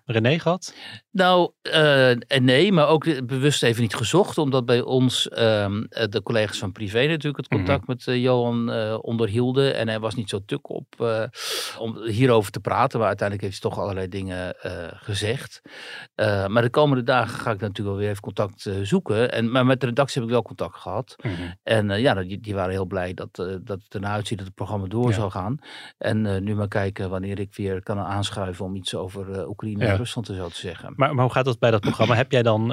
René 0.05 0.39
gehad? 0.39 0.75
Nou, 1.11 1.51
nee, 2.41 2.73
maar 2.73 2.89
ook 2.89 3.27
bewust 3.27 3.63
even 3.63 3.83
niet 3.83 3.95
gezocht, 3.95 4.39
omdat 4.39 4.67
bij 4.67 4.81
ons 4.81 5.31
um, 5.39 5.87
de 5.89 6.21
collega's 6.23 6.59
van 6.59 6.73
privé 6.73 7.07
natuurlijk 7.07 7.37
het 7.37 7.49
contact 7.49 7.87
mm 7.87 7.95
-hmm. 7.95 8.15
met 8.15 8.21
Johan 8.23 8.71
onderhielden. 9.09 9.75
En 9.75 9.89
hij 9.89 10.01
was 10.01 10.15
niet 10.15 10.29
zo 10.29 10.41
tuk 10.47 10.69
op 10.71 10.87
eh, 10.99 11.23
om 11.79 12.03
hierover 12.03 12.51
te 12.53 12.61
praten. 12.61 12.99
Maar 12.99 13.09
uiteindelijk 13.09 13.49
heeft 13.49 13.63
hij 13.63 13.71
toch 13.71 13.81
allerlei 13.81 14.09
dingen 14.09 14.61
eh, 14.61 14.73
gezegd. 14.93 15.61
Eh, 16.15 16.47
maar 16.47 16.63
de 16.63 16.71
komende 16.71 17.03
dagen 17.03 17.39
ga 17.41 17.51
ik 17.51 17.61
natuurlijk 17.61 17.89
wel 17.89 17.97
weer 17.97 18.09
even 18.09 18.23
contact 18.23 18.69
zoeken. 18.83 19.33
En, 19.33 19.51
maar 19.51 19.67
met 19.67 19.81
de 19.81 19.87
redactie 19.87 20.15
heb 20.21 20.25
ik 20.25 20.35
wel 20.35 20.43
contact 20.43 20.77
gehad. 20.77 21.15
Mhm. 21.23 21.33
En 21.63 22.01
ja, 22.01 22.15
die, 22.15 22.41
die 22.41 22.55
waren 22.55 22.71
heel 22.71 22.87
blij 22.87 23.15
dat, 23.15 23.35
dat 23.63 23.83
het 23.83 23.95
ernaar 23.95 24.13
uitziet 24.15 24.39
dat 24.39 24.47
het 24.47 24.57
programma 24.57 24.87
door 24.87 25.09
Ja. 25.09 25.15
zou 25.15 25.31
gaan. 25.31 25.59
En 25.99 26.45
nu 26.45 26.55
maar 26.55 26.69
kijken 26.69 27.11
wanneer 27.11 27.39
ik 27.39 27.55
weer 27.55 27.83
kan 27.83 27.99
aanschuiven 27.99 28.65
om 28.65 28.77
iets 28.77 28.95
over 28.95 29.49
Oekraïne 29.49 29.85
Ja. 29.85 29.91
en 29.91 29.97
Rusland 29.97 30.27
te 30.27 30.35
zo 30.35 30.49
te 30.49 30.55
zeggen. 30.59 30.93
Maar, 30.97 31.15
maar 31.15 31.25
hoe 31.25 31.33
gaat 31.33 31.45
dat 31.45 31.59
bij 31.59 31.71
dat 31.71 31.81
programma? 31.81 32.15
heb 32.15 32.33
jij 32.33 32.43
dan, 32.43 32.73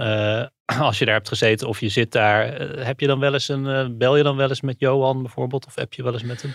als 0.79 0.99
je 0.99 1.05
daar 1.05 1.13
hebt 1.13 1.27
gezeten 1.27 1.67
of 1.67 1.79
je 1.79 1.89
zit 1.89 2.11
daar, 2.11 2.53
eh, 2.53 2.85
heb 2.85 2.99
je 2.99 3.07
dan 3.07 3.19
wel 3.19 3.33
eens 3.33 3.47
een, 3.47 3.67
eh, 3.67 3.87
bel 3.91 4.17
je 4.17 4.23
dan 4.23 4.35
wel 4.35 4.49
eens 4.49 4.61
met 4.61 4.79
Johan 4.79 5.21
bijvoorbeeld? 5.21 5.65
Of 5.65 5.75
heb 5.75 5.93
je 5.93 6.03
wel 6.03 6.13
eens 6.13 6.23
met 6.23 6.41
hem? 6.41 6.53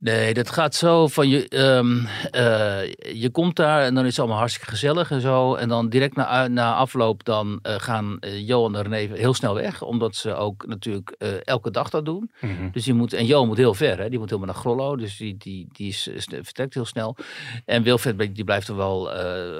Nee, 0.00 0.34
dat 0.34 0.50
gaat 0.50 0.74
zo 0.74 1.08
van 1.08 1.28
je, 1.28 1.48
ehm, 1.48 2.04
eh, 2.30 2.92
je 3.20 3.30
komt 3.30 3.56
daar 3.56 3.82
en 3.82 3.94
dan 3.94 4.04
is 4.04 4.10
het 4.10 4.18
allemaal 4.18 4.38
hartstikke 4.38 4.70
gezellig 4.70 5.10
en 5.10 5.20
zo. 5.20 5.54
En 5.54 5.68
dan 5.68 5.88
direct 5.88 6.16
na, 6.16 6.48
na 6.48 6.74
afloop 6.74 7.24
dan 7.24 7.58
gaan 7.62 8.18
Johan 8.20 8.76
en 8.76 8.82
René 8.82 9.16
heel 9.16 9.34
snel 9.34 9.54
weg. 9.54 9.82
Omdat 9.82 10.16
ze 10.16 10.34
ook 10.34 10.66
natuurlijk 10.66 11.10
elke 11.44 11.70
dag 11.70 11.90
dat 11.90 12.04
doen. 12.04 12.30
Dus 12.72 12.84
die 12.84 12.94
moet, 12.94 13.12
en 13.12 13.26
Johan 13.26 13.46
moet 13.46 13.56
heel 13.56 13.74
ver, 13.74 13.98
hè? 13.98 14.08
die 14.08 14.18
moet 14.18 14.30
helemaal 14.30 14.52
naar 14.52 14.62
Grollo. 14.62 14.96
Dus 14.96 15.16
die, 15.16 15.36
die, 15.36 15.66
die 15.72 15.88
is, 15.88 16.08
vertrekt 16.30 16.74
heel 16.74 16.84
snel. 16.84 17.16
En 17.64 17.82
Wilfred 17.82 18.34
die 18.34 18.44
blijft 18.44 18.68
er 18.68 18.76
wel 18.76 19.04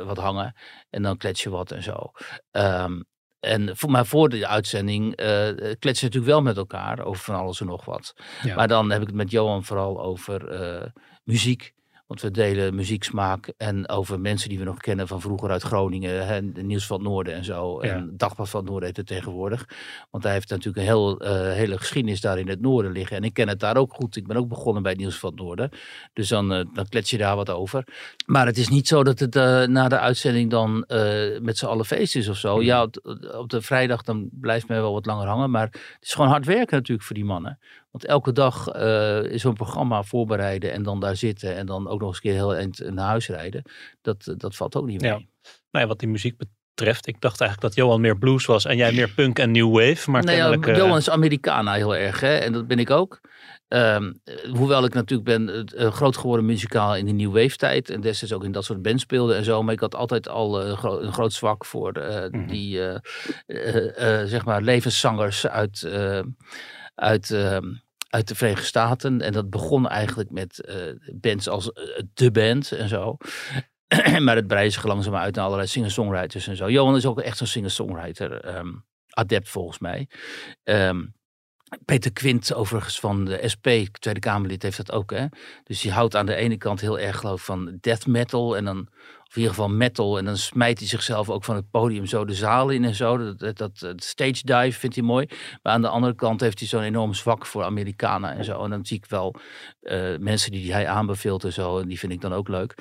wat 0.05 0.19
hangen. 0.19 0.55
En 0.91 1.03
dan 1.03 1.17
klets 1.17 1.43
je 1.43 1.51
wat 1.51 1.71
en 1.71 1.83
zo. 1.83 2.11
Ehm, 2.51 3.01
en 3.40 3.76
voor, 3.76 3.90
maar 3.90 4.07
voor 4.07 4.28
de 4.28 4.47
uitzending 4.47 5.16
eh 5.16 5.49
kletsen 5.54 5.80
we 5.83 6.14
natuurlijk 6.14 6.25
wel 6.25 6.42
met 6.42 6.57
elkaar 6.57 7.04
over 7.04 7.25
van 7.25 7.35
alles 7.35 7.61
en 7.61 7.66
nog 7.66 7.85
wat. 7.85 8.14
Ja. 8.42 8.54
Maar 8.54 8.68
dan 8.68 8.90
heb 8.90 9.00
ik 9.00 9.07
het 9.07 9.16
met 9.16 9.30
Johan 9.30 9.64
vooral 9.64 10.00
over 10.00 10.49
eh, 10.49 10.87
muziek. 11.25 11.75
Want 12.09 12.21
we 12.21 12.31
delen 12.31 12.75
muzieksmaak 12.75 13.53
en 13.57 13.88
over 13.88 14.21
mensen 14.21 14.49
die 14.49 14.59
we 14.59 14.65
nog 14.65 14.77
kennen 14.77 15.09
van 15.09 15.21
vroeger 15.21 15.50
uit 15.50 15.62
Groningen. 15.62 16.27
Hè, 16.27 16.53
de 16.53 16.62
Nieuws 16.62 16.87
van 16.87 16.99
het 16.99 17.09
Noorden 17.09 17.35
en 17.35 17.45
zo. 17.45 17.85
Ja. 17.85 17.93
En 17.93 18.15
Dagblad 18.17 18.49
van 18.49 18.61
het 18.61 18.69
Noorden 18.69 18.88
heet 18.88 18.97
het 18.97 19.07
tegenwoordig. 19.07 19.69
Want 20.11 20.25
hij 20.25 20.33
heeft 20.33 20.50
natuurlijk 20.50 20.77
een 20.77 20.83
heel, 20.83 21.21
eh, 21.21 21.53
hele 21.53 21.79
geschiedenis 21.79 22.21
daar 22.21 22.38
in 22.38 22.49
het 22.49 22.61
Noorden 22.61 22.93
liggen. 22.93 23.17
En 23.17 23.25
ik 23.25 23.35
ken 23.35 23.49
het 23.49 23.61
daar 23.61 23.77
ook 23.77 23.95
goed. 23.95 24.17
Ik 24.17 24.27
ben 24.27 24.37
ook 24.37 24.49
begonnen 24.49 24.83
bij 24.83 24.95
Nieuws 24.95 25.19
van 25.19 25.31
het 25.31 25.38
Noorden. 25.38 25.71
Dus 26.12 26.29
dan, 26.29 26.53
eh, 26.53 26.65
dan 26.73 26.88
klets 26.88 27.11
je 27.11 27.19
daar 27.19 27.37
wat 27.37 27.50
over. 27.50 27.85
Maar 28.27 28.47
het 28.47 28.59
is 28.59 28.69
niet 28.69 28.88
zo 28.88 29.05
dat 29.05 29.19
het 29.19 29.37
eh, 29.37 29.65
na 29.65 29.88
de 29.88 29.99
uitzending 29.99 30.50
dan 30.50 30.85
met 31.43 31.59
z'n 31.59 31.67
allen 31.67 31.85
feest 31.85 32.17
is 32.17 32.29
of 32.29 32.37
zo. 32.37 32.62
Ja, 32.62 32.83
op, 32.83 33.19
op 33.37 33.50
de 33.50 33.62
vrijdag 33.62 34.03
dan 34.03 34.29
blijft 34.33 34.69
men 34.69 34.81
wel 34.81 34.93
wat 34.93 35.07
langer 35.07 35.27
hangen. 35.27 35.50
Maar 35.50 35.67
het 35.67 35.99
is 36.00 36.15
gewoon 36.15 36.31
hard 36.31 36.47
werken 36.47 36.77
natuurlijk 36.77 37.07
voor 37.07 37.17
die 37.17 37.25
mannen. 37.25 37.59
Want 37.99 38.11
elke 38.11 38.33
dag 38.33 38.69
eh, 38.69 39.23
is 39.23 39.40
zo'n 39.40 39.55
programma 39.55 40.02
voorbereiden 40.02 40.73
en 40.73 40.83
dan 40.83 41.00
daar 41.00 41.17
zitten. 41.17 41.57
En 41.57 41.67
dan 41.67 41.88
ook 41.88 41.99
nog 42.00 42.09
eens 42.09 42.17
een 42.17 42.23
keer 42.23 42.33
heel 42.33 42.55
eind 42.55 42.90
naar 42.90 43.07
huis 43.09 43.28
rijden. 43.28 43.62
Dat, 44.02 44.35
dat 44.37 44.57
valt 44.57 44.76
ook 44.76 44.87
niet 44.87 45.00
mee. 45.00 45.11
Ja. 45.11 45.17
Nou 45.71 45.85
ja, 45.85 45.87
wat 45.87 45.99
die 45.99 46.09
muziek 46.09 46.37
betreft, 46.37 47.07
ik 47.07 47.21
dacht 47.21 47.40
eigenlijk 47.40 47.75
dat 47.75 47.85
Johan 47.85 48.00
meer 48.00 48.19
blues 48.19 48.47
was 48.47 48.64
en 48.64 48.76
jij 48.76 48.93
meer 48.93 49.09
punk 49.11 49.38
en 49.38 49.50
new 49.50 49.73
wave. 49.73 50.11
Maar 50.11 50.25
Nee, 50.25 50.37
kennelijk... 50.37 50.67
eh, 50.67 50.76
Johan 50.76 50.97
is 50.97 51.11
Americana 51.11 51.73
heel 51.73 51.97
erg, 51.97 52.21
hè? 52.21 52.37
en 52.37 52.52
dat 52.52 52.67
ben 52.67 52.78
ik 52.78 52.90
ook. 52.90 53.21
Ehm, 53.69 54.12
eh, 54.25 54.35
hoewel 54.52 54.85
ik 54.85 54.95
natuurlijk 54.95 55.28
ben 55.28 55.64
eh, 55.67 55.93
groot 55.93 56.17
geworden 56.17 56.47
muzikaal 56.47 56.97
in 56.97 57.07
de 57.07 57.12
New 57.12 57.33
Wave 57.35 57.57
tijd. 57.57 57.90
En 57.90 58.00
destijds 58.00 58.35
ook 58.35 58.45
in 58.45 58.52
dat 58.52 58.64
soort 58.64 58.83
bands 58.83 59.02
speelde 59.02 59.35
en 59.35 59.45
zo. 59.45 59.62
Maar 59.62 59.75
ik 59.75 59.81
had 59.81 59.95
altijd 59.95 60.28
al 60.28 60.62
eh, 60.62 60.69
een, 60.69 60.76
gro- 60.76 61.00
een 61.00 61.12
groot 61.12 61.33
zwak 61.33 61.64
voor 61.64 61.93
eh, 61.93 62.31
Mhm. 62.31 62.47
die, 62.47 62.81
eh, 62.87 62.97
eh, 63.47 64.21
eh, 64.21 64.26
zeg 64.28 64.45
maar, 64.45 64.62
levenszangers 64.62 65.47
uit, 65.47 65.83
eh, 65.83 66.21
uit, 66.95 67.31
ehm, 67.31 67.64
uit 68.09 68.29
de 68.29 68.35
Verenigde 68.35 68.67
Staten. 68.67 69.21
En 69.21 69.33
dat 69.33 69.50
begon 69.50 69.88
eigenlijk 69.88 70.31
met 70.31 70.61
eh, 70.61 70.77
bands 71.15 71.49
als 71.49 71.73
eh, 71.73 72.03
De 72.15 72.31
Band 72.31 72.73
en 72.73 72.88
zo. 72.88 73.17
maar 74.25 74.37
het 74.37 74.47
breidt 74.47 74.75
zich 74.75 74.85
langzaam 74.85 75.15
uit 75.15 75.35
naar 75.35 75.45
allerlei 75.45 75.69
singer-songwriters 75.69 76.47
en 76.47 76.57
zo. 76.57 76.71
Johan 76.71 76.97
is 76.97 77.07
ook 77.07 77.21
echt 77.21 77.37
zo'n 77.37 77.47
singer-songwriter. 77.47 78.41
ehm, 78.41 78.73
adept 79.09 79.49
volgens 79.49 79.79
mij. 79.79 80.09
Ehm, 80.62 81.05
Peter 81.85 82.13
Quint, 82.13 82.55
overigens 82.55 83.01
van 83.01 83.25
de 83.25 83.49
SP, 83.53 83.67
Tweede 83.93 84.21
Kamerlid, 84.21 84.63
heeft 84.63 84.77
dat 84.77 84.93
ook. 84.93 85.11
Hè? 85.11 85.27
Dus 85.65 85.81
die 85.81 85.93
houdt 85.93 86.17
aan 86.17 86.27
de 86.27 86.35
ene 86.35 86.57
kant 86.57 86.81
heel 86.81 86.99
erg 86.99 87.17
geloof 87.17 87.45
van 87.45 87.79
death 87.81 88.07
metal. 88.07 88.57
En 88.57 88.65
dan, 88.65 88.79
of 89.27 89.35
in 89.35 89.41
ieder 89.41 89.51
geval 89.51 89.69
metal. 89.69 90.19
En 90.19 90.25
dan 90.25 90.37
smijt 90.37 90.79
hij 90.79 90.89
zichzelf 90.89 91.31
ook 91.31 91.45
van 91.45 91.57
het 91.57 91.71
podium 91.71 92.07
zo 92.07 92.25
de 92.25 92.35
zaal 92.35 92.69
in 92.69 92.85
en 92.85 92.95
zo. 92.95 93.35
Dat, 93.35 93.57
dat 93.57 93.87
stage 93.97 94.45
dive 94.45 94.79
vindt 94.79 94.97
hij 94.97 95.05
mooi. 95.05 95.27
Maar 95.63 95.73
aan 95.73 95.83
de 95.83 95.89
andere 95.89 96.15
kant 96.15 96.41
heeft 96.41 96.59
hij 96.59 96.69
zo'n 96.69 96.83
enorm 96.83 97.15
zwak 97.15 97.47
voor 97.47 97.65
Amerikanen 97.65 98.37
en 98.37 98.45
zo. 98.45 98.65
En 98.65 98.71
dan 98.71 98.87
zie 98.87 98.97
ik 98.97 99.07
wel 99.07 99.35
eh, 99.81 100.17
mensen 100.19 100.51
die 100.51 100.73
hij 100.73 100.89
aanbeveelt 100.89 101.45
en 101.45 101.53
zo. 101.53 101.79
En 101.79 101.89
die 101.89 101.99
vind 101.99 102.13
ik 102.13 102.21
dan 102.21 102.33
ook 102.33 102.49
leuk. 102.49 102.75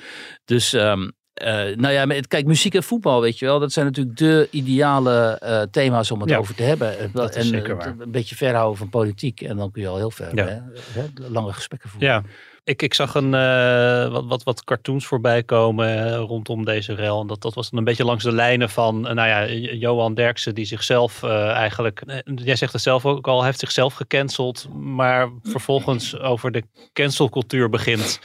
Dus... 0.46 0.74
ehm, 0.74 1.10
eh, 1.38 1.76
nou 1.76 1.94
ja, 1.94 2.06
maar 2.06 2.16
het- 2.16 2.28
kijk, 2.28 2.46
muziek 2.46 2.76
en 2.76 2.84
voetbal, 2.84 3.22
weet 3.22 3.40
je 3.40 3.46
wel, 3.46 3.60
dat 3.60 3.72
zijn 3.72 3.86
natuurlijk 3.86 4.18
de 4.18 4.48
ideale 4.52 5.38
eh, 5.42 5.62
thema's 5.72 6.12
om 6.12 6.20
het 6.22 6.30
Ja, 6.30 6.38
over 6.38 6.56
te 6.56 6.64
hebben. 6.64 7.00
Eh, 7.00 7.06
dat 7.14 7.30
is 7.30 7.36
en 7.36 7.44
zeker 7.50 7.70
eh, 7.72 7.78
waar. 7.78 7.96
een 8.00 8.12
beetje 8.12 8.36
verhouden 8.36 8.78
van 8.78 8.90
politiek 8.90 9.42
en 9.42 9.58
dan 9.58 9.72
kun 9.72 9.82
je 9.82 9.88
al 9.88 9.98
heel 9.98 10.12
ver 10.12 10.36
Ja. 10.36 10.46
hè, 10.46 10.58
hè, 11.02 11.30
lange 11.30 11.54
gesprekken 11.54 11.90
voeren. 11.90 12.10
Ja, 12.10 12.24
ik, 12.64 12.82
ik 12.82 12.94
zag 12.94 13.16
een, 13.16 13.32
wat, 14.12 14.26
wat, 14.26 14.44
wat 14.44 14.64
cartoons 14.64 15.06
voorbij 15.06 15.44
komen 15.44 16.16
rondom 16.16 16.66
deze 16.66 16.94
rel. 16.94 17.22
En 17.22 17.28
dat, 17.28 17.42
dat 17.42 17.54
was 17.54 17.70
dan 17.70 17.80
een 17.80 17.86
beetje 17.86 18.06
langs 18.06 18.24
de 18.24 18.32
lijnen 18.32 18.70
van, 18.70 19.02
nou 19.02 19.16
ja, 19.28 19.48
Johan 19.74 20.14
Derksen 20.14 20.56
die 20.56 20.66
zichzelf 20.66 21.24
eigenlijk, 21.24 22.04
jij 22.36 22.56
zegt 22.56 22.74
het 22.74 22.82
zelf 22.82 23.06
ook 23.06 23.28
al, 23.28 23.44
heeft 23.44 23.60
zichzelf 23.60 23.94
gecanceld. 23.94 24.68
Maar 24.74 25.30
vervolgens 25.44 26.20
over 26.20 26.52
de 26.52 26.64
cancelcultuur 26.94 27.70
begint 27.70 28.20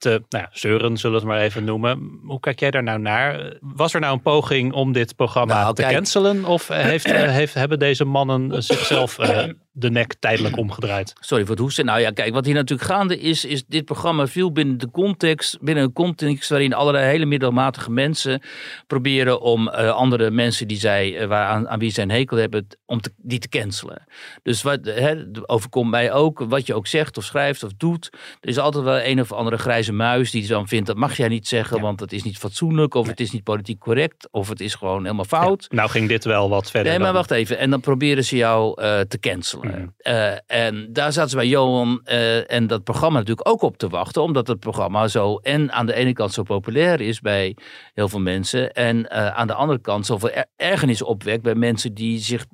te 0.00 0.08
nou 0.28 0.44
ja, 0.44 0.48
zeuren, 0.52 0.96
zullen 0.96 1.20
we 1.20 1.22
het 1.26 1.34
maar 1.34 1.44
even 1.44 1.64
noemen. 1.64 2.20
Hoe 2.24 2.40
kijk 2.40 2.60
jij 2.60 2.70
daar 2.70 2.82
nou 2.82 2.98
naar? 2.98 3.56
Was 3.60 3.94
er 3.94 4.00
nou 4.00 4.12
een 4.12 4.22
poging 4.22 4.72
om 4.72 4.92
dit 4.92 5.16
programma 5.16 5.62
Nou, 5.62 5.74
te 5.74 5.82
kijk. 5.82 5.94
cancelen? 5.94 6.44
Of 6.44 6.68
heeft, 6.68 7.04
eh, 7.10 7.30
heeft, 7.30 7.54
hebben 7.54 7.78
deze 7.78 8.04
mannen 8.04 8.62
zichzelf 8.62 9.18
eh, 9.18 9.48
de 9.72 9.90
nek 9.90 10.14
tijdelijk 10.18 10.56
omgedraaid? 10.56 11.12
Sorry 11.20 11.42
voor 11.44 11.54
het 11.54 11.64
hoesten. 11.64 11.84
Nou 11.84 12.00
ja, 12.00 12.10
kijk, 12.10 12.32
wat 12.34 12.44
hier 12.44 12.54
natuurlijk 12.54 12.88
gaande 12.90 13.18
is, 13.18 13.44
is 13.44 13.64
dit 13.66 13.84
programma 13.84 14.26
viel 14.26 14.52
binnen 14.52 14.78
de 14.78 14.90
context, 14.90 15.58
binnen 15.60 15.84
een 15.84 15.92
context 15.92 16.48
waarin 16.50 16.74
allerlei 16.74 17.04
hele 17.06 17.24
middelmatige 17.26 17.90
mensen 17.90 18.42
proberen 18.86 19.40
om 19.40 19.68
eh, 19.68 19.90
andere 19.90 20.30
mensen 20.30 20.68
die 20.68 20.78
zij, 20.78 21.18
eh, 21.18 21.26
waar 21.26 21.46
aan, 21.46 21.68
aan 21.68 21.78
wie 21.78 21.90
zij 21.90 22.02
een 22.04 22.10
hekel 22.10 22.36
hebben, 22.36 22.66
om 22.86 23.00
te, 23.00 23.12
die 23.16 23.38
te 23.38 23.48
cancelen. 23.48 24.04
Dus 24.42 24.62
wat 24.62 24.78
hè, 24.82 25.14
overkomt 25.46 25.90
mij 25.90 26.12
ook, 26.12 26.38
wat 26.48 26.66
je 26.66 26.74
ook 26.74 26.86
zegt 26.86 27.16
of 27.16 27.24
schrijft 27.24 27.62
of 27.62 27.70
doet, 27.76 28.08
er 28.40 28.48
is 28.48 28.58
altijd 28.58 28.84
wel 28.84 29.00
een 29.00 29.20
of 29.20 29.32
andere 29.32 29.58
grijze 29.58 29.92
muis 29.92 30.30
die 30.30 30.46
dan 30.46 30.68
vindt 30.68 30.86
dat 30.86 30.96
mag 30.96 31.16
jij 31.16 31.28
niet 31.28 31.48
zeggen, 31.48 31.76
Ja. 31.76 31.82
want 31.82 31.98
dat 31.98 32.12
is 32.12 32.22
niet 32.22 32.38
fatsoenlijk 32.38 32.94
of 32.94 33.06
het 33.06 33.20
is 33.20 33.30
niet 33.30 33.44
politiek 33.44 33.78
correct 33.78 34.28
of 34.30 34.48
het 34.48 34.60
is 34.60 34.74
gewoon 34.74 35.02
helemaal 35.02 35.24
fout. 35.24 35.66
Nou 35.70 35.90
ging 35.90 36.08
dit 36.08 36.24
wel 36.24 36.48
wat 36.48 36.70
verder. 36.70 36.88
Nee, 36.90 36.98
maar 36.98 37.06
dan- 37.06 37.16
wacht 37.16 37.30
even. 37.30 37.58
En 37.58 37.70
dan 37.70 37.80
proberen 37.80 38.24
ze 38.24 38.36
jou 38.36 38.82
eh, 38.82 39.00
te 39.00 39.18
cancelen. 39.18 39.59
Mhm. 39.64 39.86
Eh, 39.96 40.32
en 40.46 40.92
daar 40.92 41.12
zaten 41.12 41.30
ze 41.30 41.36
bij 41.36 41.46
Johan 41.46 42.00
eh, 42.04 42.52
en 42.52 42.66
dat 42.66 42.84
programma 42.84 43.18
natuurlijk 43.18 43.48
ook 43.48 43.62
op 43.62 43.76
te 43.76 43.88
wachten. 43.88 44.22
Omdat 44.22 44.46
het 44.46 44.60
programma 44.60 45.08
zo 45.08 45.36
en 45.36 45.72
aan 45.72 45.86
de 45.86 45.94
ene 45.94 46.12
kant 46.12 46.32
zo 46.32 46.42
populair 46.42 47.00
is 47.00 47.20
bij 47.20 47.56
heel 47.94 48.08
veel 48.08 48.20
mensen. 48.20 48.72
En 48.72 49.08
eh, 49.10 49.26
aan 49.26 49.46
de 49.46 49.54
andere 49.54 49.80
kant 49.80 50.06
zoveel 50.06 50.30
er- 50.30 50.46
ergernis 50.56 51.02
opwekt 51.02 51.42
bij 51.42 51.54
mensen 51.54 51.94
die 51.94 52.18
zich 52.18 52.46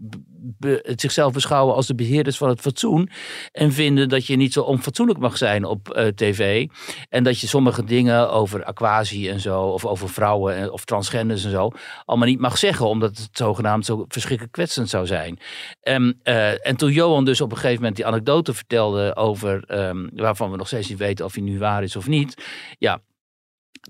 zichzelf 0.96 1.32
beschouwen 1.32 1.74
als 1.74 1.86
de 1.86 1.94
beheerders 1.94 2.36
van 2.36 2.48
het 2.48 2.60
fatsoen. 2.60 3.10
En 3.52 3.72
vinden 3.72 4.08
dat 4.08 4.26
je 4.26 4.36
niet 4.36 4.52
zo 4.52 4.62
onfatsoenlijk 4.62 5.18
mag 5.18 5.36
zijn 5.36 5.64
op 5.64 5.90
eh, 5.90 6.06
tv. 6.06 6.66
En 7.08 7.24
dat 7.24 7.40
je 7.40 7.46
sommige 7.46 7.84
dingen 7.84 8.30
over 8.30 8.64
aquatie 8.64 9.30
en 9.30 9.40
zo, 9.40 9.62
of 9.62 9.84
over 9.84 10.08
vrouwen 10.08 10.54
en- 10.56 10.70
of 10.70 10.84
transgenders 10.84 11.44
en 11.44 11.50
zo, 11.50 11.70
allemaal 12.04 12.28
niet 12.28 12.40
mag 12.40 12.58
zeggen, 12.58 12.86
omdat 12.88 13.16
het 13.18 13.28
zogenaamd 13.32 13.84
zo 13.84 14.04
verschrikkelijk 14.08 14.54
kwetsend 14.54 14.88
zou 14.88 15.06
zijn. 15.06 15.38
En, 15.80 16.20
eh, 16.22 16.66
en 16.66 16.76
toen 16.76 16.92
Johan 16.92 17.24
dus 17.24 17.40
op 17.40 17.50
een 17.50 17.56
gegeven 17.56 17.76
moment 17.78 17.96
die 17.96 18.06
anekdote 18.06 18.54
vertelde 18.54 19.16
over, 19.16 19.64
ehm, 19.66 20.08
waarvan 20.12 20.50
we 20.50 20.56
nog 20.56 20.66
steeds 20.66 20.88
niet 20.88 20.98
weten 20.98 21.24
of 21.24 21.34
hij 21.34 21.42
nu 21.42 21.58
waar 21.58 21.82
is 21.82 21.96
of 21.96 22.06
niet, 22.06 22.44
ja, 22.78 23.00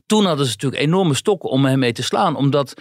toen 0.07 0.25
hadden 0.25 0.47
ze 0.47 0.53
natuurlijk 0.53 0.83
enorme 0.83 1.15
stokken 1.15 1.51
om 1.51 1.65
hem 1.65 1.79
mee 1.79 1.93
te 1.93 2.03
slaan, 2.03 2.37
omdat, 2.37 2.75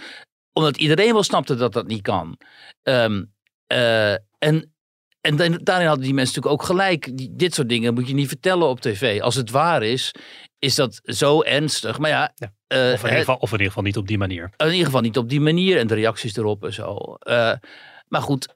omdat 0.52 0.76
iedereen 0.76 1.12
wel 1.12 1.22
snapte 1.22 1.54
dat 1.54 1.72
dat 1.72 1.86
niet 1.86 2.02
kan. 2.02 2.38
Ehm, 2.82 3.24
eh, 3.66 4.12
en 4.38 4.70
en 5.20 5.36
dan- 5.36 5.60
daarin 5.62 5.86
hadden 5.86 6.04
die 6.04 6.14
mensen 6.14 6.34
natuurlijk 6.34 6.62
ook 6.62 6.68
gelijk. 6.68 7.10
Dit 7.38 7.54
soort 7.54 7.68
dingen 7.68 7.94
moet 7.94 8.08
je 8.08 8.14
niet 8.14 8.28
vertellen 8.28 8.68
op 8.68 8.80
tv. 8.80 9.20
Als 9.20 9.34
het 9.34 9.50
waar 9.50 9.82
is, 9.82 10.12
is 10.58 10.74
dat 10.74 11.00
zo 11.04 11.42
ernstig. 11.42 11.98
Maar 11.98 12.10
ja, 12.10 12.32
Ja. 12.34 12.52
eh, 12.66 12.78
Of 12.92 13.00
in, 13.00 13.04
ieder 13.04 13.18
geval, 13.18 13.34
of 13.36 13.48
in 13.48 13.52
ieder 13.52 13.66
geval 13.66 13.82
niet 13.82 13.96
op 13.96 14.06
die 14.06 14.18
manier. 14.18 14.50
in 14.56 14.66
ieder 14.70 14.84
geval 14.84 15.00
niet 15.00 15.16
op 15.18 15.28
die 15.28 15.40
manier 15.40 15.78
en 15.78 15.86
de 15.86 15.94
reacties 15.94 16.36
erop 16.36 16.64
en 16.64 16.72
zo. 16.72 16.96
Eh, 17.18 17.52
maar 18.08 18.22
goed, 18.22 18.55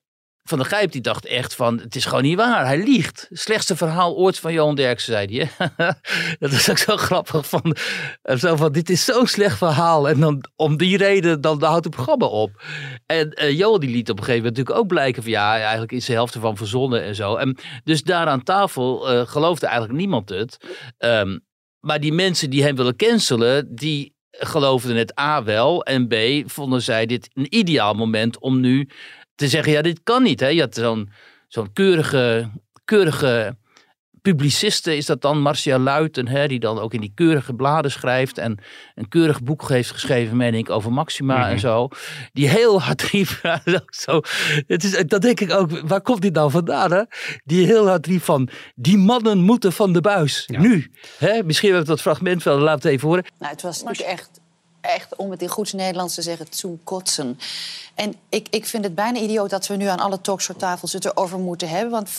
Van 0.50 0.58
der 0.58 0.66
Gijp 0.66 0.92
die 0.92 1.00
dacht 1.00 1.26
echt 1.26 1.54
van, 1.54 1.78
het 1.78 1.96
is 1.96 2.04
gewoon 2.04 2.22
niet 2.22 2.36
waar. 2.36 2.66
Hij 2.66 2.78
liegt. 2.78 3.28
Slechtste 3.30 3.76
verhaal 3.76 4.16
ooit 4.16 4.38
van 4.38 4.52
Johan 4.52 4.74
Derksen, 4.74 5.12
zei 5.12 5.48
hij. 5.56 5.68
dat 6.38 6.52
is 6.52 6.70
ook 6.70 6.78
zo 6.78 6.96
grappig. 6.96 7.48
Van, 7.48 7.76
eh, 8.22 8.36
zo 8.36 8.56
van, 8.56 8.72
dit 8.72 8.90
is 8.90 9.04
zo'n 9.04 9.26
slecht 9.26 9.58
verhaal. 9.58 10.08
En 10.08 10.20
dan 10.20 10.44
om 10.56 10.76
die 10.76 10.96
reden, 10.96 11.40
dan, 11.40 11.58
dan 11.58 11.68
houdt 11.68 11.84
het 11.84 11.94
programma 11.94 12.26
op. 12.26 12.62
En 13.06 13.42
uh, 13.42 13.58
Johan 13.58 13.80
die 13.80 13.90
liet 13.90 14.10
op 14.10 14.18
een 14.18 14.24
gegeven 14.24 14.42
moment 14.42 14.56
natuurlijk 14.56 14.84
ook 14.84 14.92
blijken 14.92 15.22
van, 15.22 15.32
ja, 15.32 15.58
eigenlijk 15.58 15.92
is 15.92 16.04
de 16.04 16.12
helft 16.12 16.34
ervan 16.34 16.56
verzonnen 16.56 17.02
en 17.02 17.14
zo. 17.14 17.36
En 17.36 17.56
dus 17.84 18.02
daar 18.02 18.26
aan 18.26 18.42
tafel 18.42 19.12
uh, 19.12 19.26
geloofde 19.26 19.66
eigenlijk 19.66 19.98
niemand 19.98 20.28
het. 20.28 20.56
Um, 20.98 21.40
maar 21.80 22.00
die 22.00 22.12
mensen 22.12 22.50
die 22.50 22.62
hem 22.62 22.76
willen 22.76 22.96
cancelen, 22.96 23.74
die 23.74 24.14
geloofden 24.30 24.96
het 24.96 25.18
A 25.18 25.44
wel. 25.44 25.84
En 25.84 26.08
B 26.08 26.14
vonden 26.50 26.82
zij 26.82 27.06
dit 27.06 27.30
een 27.32 27.56
ideaal 27.56 27.94
moment 27.94 28.38
om 28.38 28.60
nu 28.60 28.88
te 29.40 29.48
zeggen, 29.48 29.72
ja, 29.72 29.82
dit 29.82 30.00
kan 30.02 30.22
niet. 30.22 30.40
Hè? 30.40 30.46
Je 30.46 30.60
had 30.60 30.74
zo'n 30.74 31.10
zo'n 31.48 31.72
keurige, 31.72 32.50
keurige 32.84 33.56
publiciste, 34.22 34.96
is 34.96 35.06
dat 35.06 35.22
dan 35.22 35.40
Marcia 35.40 35.78
Luiten, 35.78 36.28
hè, 36.28 36.48
die 36.48 36.60
dan 36.60 36.78
ook 36.78 36.94
in 36.94 37.00
die 37.00 37.12
keurige 37.14 37.54
bladen 37.54 37.90
schrijft 37.90 38.38
en 38.38 38.58
een 38.94 39.08
keurig 39.08 39.42
boek 39.42 39.68
heeft 39.68 39.90
geschreven, 39.90 40.36
meen 40.36 40.54
ik, 40.54 40.70
over 40.70 40.92
Maxima 40.92 41.36
mm 41.36 41.42
-hmm. 41.42 41.50
en 41.50 41.58
zo. 41.58 41.88
Die 42.32 42.48
heel 42.48 42.82
hard 42.82 43.02
riep, 43.02 43.28
zo, 44.04 44.20
het 44.66 44.84
is, 44.84 45.04
dat 45.06 45.22
denk 45.22 45.40
ik 45.40 45.52
ook, 45.52 45.80
waar 45.80 46.00
komt 46.00 46.22
dit 46.22 46.34
nou 46.34 46.50
vandaan? 46.50 46.92
Hè? 46.92 47.02
Die 47.44 47.66
heel 47.66 47.88
hard 47.88 48.06
riep 48.06 48.22
van, 48.22 48.48
die 48.74 48.98
mannen 48.98 49.38
moeten 49.38 49.72
van 49.72 49.92
de 49.92 50.00
buis, 50.00 50.44
ja. 50.46 50.60
nu. 50.60 50.90
Hè? 51.18 51.42
Misschien 51.42 51.68
hebben 51.68 51.86
we 51.86 51.92
dat 51.92 52.02
fragment 52.02 52.42
wel, 52.42 52.58
laten 52.58 52.82
we 52.82 52.90
even 52.90 53.08
horen. 53.08 53.24
Nou, 53.38 53.52
het 53.52 53.62
was 53.62 53.82
natuurlijk 53.82 54.18
echt 54.18 54.39
echt, 54.80 55.16
om 55.16 55.30
het 55.30 55.42
in 55.42 55.48
goeds 55.48 55.72
Nederlands 55.72 56.14
te 56.14 56.22
zeggen, 56.22 56.46
zo'n 56.50 56.80
kotsen. 56.84 57.38
En 57.94 58.14
ik, 58.28 58.46
ik 58.50 58.66
vind 58.66 58.84
het 58.84 58.94
bijna 58.94 59.18
idioot 59.18 59.50
dat 59.50 59.66
we 59.66 59.76
nu 59.76 59.86
aan 59.86 60.00
alle 60.00 60.20
talkshowtafels 60.20 60.92
het 60.92 61.04
erover 61.04 61.38
moeten 61.38 61.68
hebben. 61.68 61.90
Want 61.90 62.10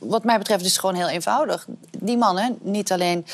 wat 0.00 0.24
mij 0.24 0.38
betreft 0.38 0.64
is 0.64 0.70
het 0.70 0.80
gewoon 0.80 0.94
heel 0.94 1.08
eenvoudig. 1.08 1.66
Die 1.98 2.16
mannen, 2.16 2.58
niet 2.60 2.92
alleen 2.92 3.26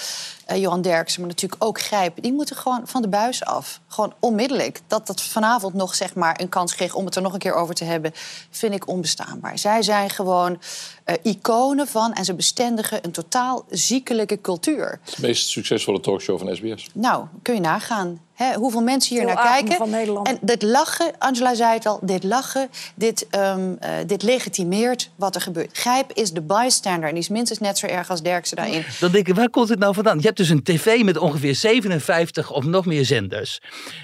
uh, 0.50 0.56
Johan 0.56 0.82
Derksen, 0.82 1.20
maar 1.20 1.30
natuurlijk 1.30 1.64
ook 1.64 1.80
Grijp... 1.80 2.22
die 2.22 2.32
moeten 2.32 2.56
gewoon 2.56 2.80
van 2.84 3.02
de 3.02 3.08
buis 3.08 3.44
af. 3.44 3.80
Gewoon 3.88 4.14
onmiddellijk. 4.20 4.80
Dat 4.86 5.06
dat 5.06 5.22
vanavond 5.22 5.74
nog 5.74 5.94
zeg 5.94 6.14
maar, 6.14 6.40
een 6.40 6.48
kans 6.48 6.74
kreeg 6.74 6.94
om 6.94 7.04
het 7.04 7.16
er 7.16 7.22
nog 7.22 7.32
een 7.32 7.38
keer 7.38 7.54
over 7.54 7.74
te 7.74 7.84
hebben... 7.84 8.12
vind 8.50 8.74
ik 8.74 8.88
onbestaanbaar. 8.88 9.58
Zij 9.58 9.82
zijn 9.82 10.10
gewoon 10.10 10.60
uh, 11.06 11.14
iconen 11.22 11.88
van 11.88 12.12
en 12.12 12.24
ze 12.24 12.34
bestendigen 12.34 13.04
een 13.04 13.12
totaal 13.12 13.64
ziekelijke 13.70 14.40
cultuur. 14.40 15.00
Het 15.04 15.18
meest 15.18 15.48
succesvolle 15.48 16.00
talkshow 16.00 16.38
van 16.38 16.56
SBS. 16.56 16.88
Nou, 16.92 17.26
kun 17.42 17.54
je 17.54 17.60
nagaan. 17.60 18.20
Hè, 18.42 18.54
hoeveel 18.54 18.82
mensen 18.82 19.16
hier 19.16 19.24
naar 19.24 19.62
kijken. 19.62 19.92
En 20.22 20.38
dit 20.40 20.62
lachen, 20.62 21.12
Angela 21.18 21.54
zei 21.54 21.74
het 21.74 21.86
al, 21.86 21.98
dit 22.02 22.24
lachen, 22.24 22.68
dit, 22.94 23.26
um, 23.30 23.78
uh, 23.84 23.90
dit 24.06 24.22
legitimeert 24.22 25.10
wat 25.16 25.34
er 25.34 25.40
gebeurt. 25.40 25.78
Grijp 25.78 26.12
is 26.12 26.32
de 26.32 26.42
bystander 26.42 27.08
en 27.08 27.14
die 27.14 27.22
is 27.22 27.28
minstens 27.28 27.58
net 27.58 27.78
zo 27.78 27.86
erg 27.86 28.10
als 28.10 28.22
Derksen 28.22 28.56
daarin. 28.56 28.84
Dan 29.00 29.12
denk 29.12 29.28
ik, 29.28 29.34
waar 29.34 29.50
komt 29.50 29.68
het 29.68 29.78
nou 29.78 29.94
vandaan? 29.94 30.18
Je 30.18 30.24
hebt 30.24 30.36
dus 30.36 30.48
een 30.48 30.62
tv 30.62 31.02
met 31.02 31.16
ongeveer 31.16 31.54
57 31.54 32.50
of 32.50 32.64
nog 32.64 32.86
meer 32.86 33.04
zenders. 33.04 33.60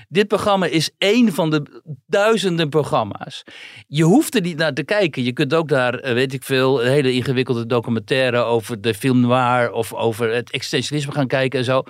Dit 0.09 0.29
programma 0.29 0.67
is 0.67 0.91
één 0.99 1.33
van 1.35 1.51
de 1.51 1.83
duizenden 2.07 2.69
programma's. 2.69 3.43
Je 3.87 4.05
hoeft 4.05 4.35
er 4.35 4.41
niet 4.41 4.57
naar 4.57 4.75
te 4.75 4.85
kijken. 4.85 5.25
Je 5.25 5.33
kunt 5.33 5.55
ook 5.55 5.69
daar, 5.69 6.15
weet 6.15 6.33
ik 6.33 6.43
veel, 6.43 6.85
een 6.85 6.91
hele 6.91 7.13
ingewikkelde 7.13 7.67
documentaire 7.67 8.39
over 8.39 8.81
de 8.81 8.95
film 8.95 9.21
noir 9.21 9.73
of 9.73 9.95
over 9.95 10.35
het 10.35 10.51
existentialisme 10.51 11.13
gaan 11.13 11.27
kijken 11.27 11.59
en 11.59 11.65
zo 11.65 11.83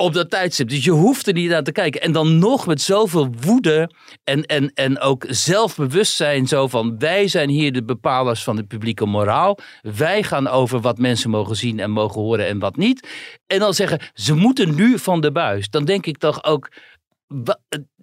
op 0.00 0.12
dat 0.12 0.30
tijdstip. 0.30 0.68
Dus 0.68 0.84
je 0.84 0.90
hoeft 0.90 1.26
er 1.26 1.32
niet 1.32 1.48
naar 1.48 1.62
te 1.62 1.72
kijken. 1.72 2.00
En 2.00 2.12
dan 2.12 2.38
nog 2.38 2.66
met 2.66 2.80
zoveel 2.80 3.30
woede 3.40 3.90
en, 4.24 4.42
en, 4.46 4.72
en 4.74 5.00
ook 5.00 5.24
zelfbewustzijn. 5.28 6.46
Zo 6.46 6.68
van, 6.68 6.98
wij 6.98 7.28
zijn 7.28 7.48
hier 7.48 7.72
de 7.72 7.84
bepalers 7.84 8.42
van 8.42 8.56
de 8.56 8.64
publieke 8.64 9.06
moraal. 9.06 9.58
Wij 9.82 10.22
gaan 10.22 10.48
over 10.48 10.80
wat 10.80 10.98
mensen 10.98 11.30
mogen 11.30 11.56
zien 11.56 11.80
en 11.80 11.90
mogen 11.90 12.20
horen 12.20 12.46
en 12.46 12.58
wat 12.58 12.76
niet. 12.76 13.08
En 13.46 13.58
dan 13.58 13.74
zeggen, 13.74 14.00
ze 14.14 14.34
moeten 14.34 14.74
nu 14.74 14.98
van 14.98 15.20
de 15.20 15.32
buis. 15.32 15.70
Dan 15.70 15.84
denk 15.84 16.06
ik 16.06 16.18
toch 16.18 16.44
ook, 16.44 16.70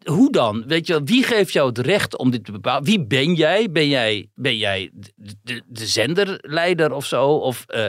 hoe 0.04 0.32
dan? 0.32 0.64
Weet 0.68 0.88
je, 0.88 1.02
wie 1.04 1.24
geeft 1.24 1.54
jou 1.54 1.68
het 1.68 1.78
recht 1.78 2.18
om 2.18 2.32
dit 2.32 2.46
te 2.46 2.52
bepalen? 2.52 2.84
Wie 2.84 3.06
ben 3.06 3.34
jij? 3.34 3.72
Ben 3.72 3.88
jij, 3.88 4.30
ben 4.36 4.58
jij 4.58 4.90
de, 4.94 5.36
de, 5.44 5.62
de 5.68 5.86
zenderleider 5.86 6.94
of 6.94 7.06
zo? 7.06 7.28
Of 7.28 7.66
uh, 7.68 7.88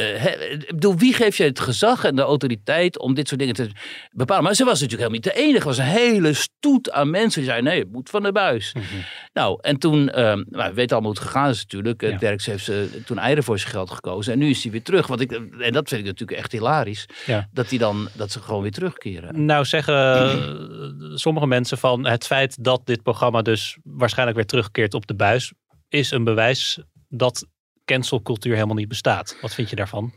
uh, 0.00 0.04
he, 0.04 0.30
ik 0.50 0.66
bedoel, 0.66 0.96
wie 0.96 1.12
geeft 1.12 1.36
je 1.36 1.44
het 1.44 1.60
gezag 1.60 2.04
en 2.04 2.16
de 2.16 2.22
autoriteit 2.22 2.98
om 2.98 3.14
dit 3.14 3.28
soort 3.28 3.40
dingen 3.40 3.54
te 3.54 3.70
bepalen? 4.10 4.44
Maar 4.44 4.54
ze 4.54 4.64
was 4.64 4.80
natuurlijk 4.80 5.10
helemaal 5.10 5.32
niet 5.32 5.34
de 5.34 5.42
enige. 5.42 5.58
Er 5.58 5.64
was 5.64 5.78
een 5.78 5.84
hele 5.84 6.32
stoet 6.32 6.90
aan 6.90 7.10
mensen 7.10 7.40
die 7.40 7.50
zeiden: 7.50 7.70
nee, 7.70 7.80
het 7.80 7.92
moet 7.92 8.10
van 8.10 8.22
de 8.22 8.32
buis. 8.32 8.72
Mm 8.74 8.82
-hmm. 8.82 9.04
Nou, 9.32 9.58
en 9.60 9.78
toen, 9.78 10.00
uh, 10.00 10.14
nou, 10.14 10.44
we 10.50 10.72
weten 10.74 10.96
allemaal 10.96 11.12
hoe 11.12 11.20
het 11.20 11.30
gegaan 11.30 11.50
is 11.50 11.60
natuurlijk. 11.60 12.00
Ja. 12.00 12.18
Derks 12.18 12.46
heeft 12.46 12.68
uh, 12.68 12.76
toen 13.06 13.18
eieren 13.18 13.44
voor 13.44 13.58
zijn 13.58 13.72
geld 13.72 13.90
gekozen. 13.90 14.32
En 14.32 14.38
nu 14.38 14.50
is 14.50 14.62
hij 14.62 14.72
weer 14.72 14.82
terug. 14.82 15.06
Want 15.06 15.20
ik, 15.20 15.32
en 15.58 15.72
dat 15.72 15.88
vind 15.88 16.00
ik 16.00 16.06
natuurlijk 16.06 16.38
echt 16.38 16.52
hilarisch. 16.52 17.06
Ja. 17.26 17.48
Dat, 17.52 17.68
die 17.68 17.78
dan, 17.78 18.08
dat 18.12 18.32
ze 18.32 18.40
gewoon 18.40 18.62
weer 18.62 18.72
terugkeren. 18.72 19.44
Nou, 19.44 19.64
zeggen 19.64 21.14
sommige 21.18 21.46
mensen 21.46 21.78
van 21.78 22.06
het 22.06 22.26
feit 22.26 22.64
dat 22.64 22.80
dit 22.84 23.02
programma 23.02 23.42
dus 23.42 23.78
waarschijnlijk 23.82 24.38
weer 24.38 24.46
terugkeert 24.46 24.94
op 24.94 25.06
de 25.06 25.14
buis. 25.14 25.52
is 25.88 26.10
een 26.10 26.24
bewijs 26.24 26.78
dat 27.08 27.46
cancelcultuur 27.86 28.54
helemaal 28.54 28.76
niet 28.76 28.88
bestaat. 28.88 29.36
Wat 29.40 29.54
vind 29.54 29.70
je 29.70 29.76
daarvan? 29.76 30.12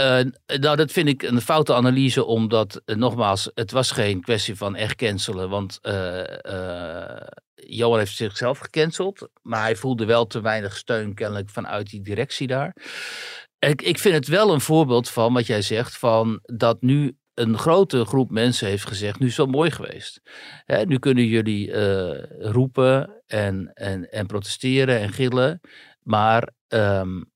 Uh, 0.00 0.20
nou, 0.60 0.76
dat 0.76 0.92
vind 0.92 1.08
ik 1.08 1.22
een 1.22 1.40
foute 1.40 1.74
analyse, 1.74 2.24
omdat, 2.24 2.82
uh, 2.86 2.96
nogmaals, 2.96 3.50
het 3.54 3.70
was 3.70 3.90
geen 3.90 4.20
kwestie 4.20 4.56
van 4.56 4.76
echt 4.76 4.94
cancelen. 4.94 5.48
Want 5.48 5.78
uh, 5.82 6.22
Johan 7.54 7.98
heeft 7.98 8.16
zichzelf 8.16 8.58
gecanceld, 8.58 9.28
maar 9.42 9.60
hij 9.60 9.76
voelde 9.76 10.04
wel 10.04 10.26
te 10.26 10.40
weinig 10.40 10.76
steun 10.76 11.14
kennelijk 11.14 11.50
vanuit 11.50 11.90
die 11.90 12.02
directie 12.02 12.46
daar. 12.46 12.76
Ik, 13.58 13.82
ik 13.82 13.98
vind 13.98 14.14
het 14.14 14.26
wel 14.28 14.52
een 14.52 14.60
voorbeeld 14.60 15.10
van 15.10 15.32
wat 15.32 15.46
jij 15.46 15.62
zegt, 15.62 15.98
van 15.98 16.40
dat 16.42 16.82
nu 16.82 17.16
een 17.34 17.58
grote 17.58 18.04
groep 18.04 18.30
mensen 18.30 18.68
heeft 18.68 18.86
gezegd, 18.86 19.18
nu 19.18 19.26
is 19.26 19.36
het 19.36 19.50
mooi 19.50 19.70
geweest. 19.70 20.20
Hè, 20.64 20.84
nu 20.84 20.98
kunnen 20.98 21.24
jullie 21.24 21.72
roepen 22.38 23.22
en, 23.26 23.70
en, 23.74 24.10
en 24.10 24.26
protesteren 24.26 25.00
en 25.00 25.12
gillen, 25.12 25.60
maar 26.02 26.48
um, 26.72 27.30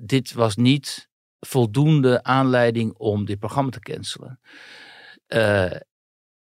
dit 0.00 0.32
was 0.32 0.56
niet 0.56 1.10
voldoende 1.40 2.22
aanleiding 2.22 2.94
om 2.94 3.24
dit 3.24 3.38
programma 3.38 3.70
te 3.70 3.80
cancelen. 3.80 4.40
Uh, 5.28 5.72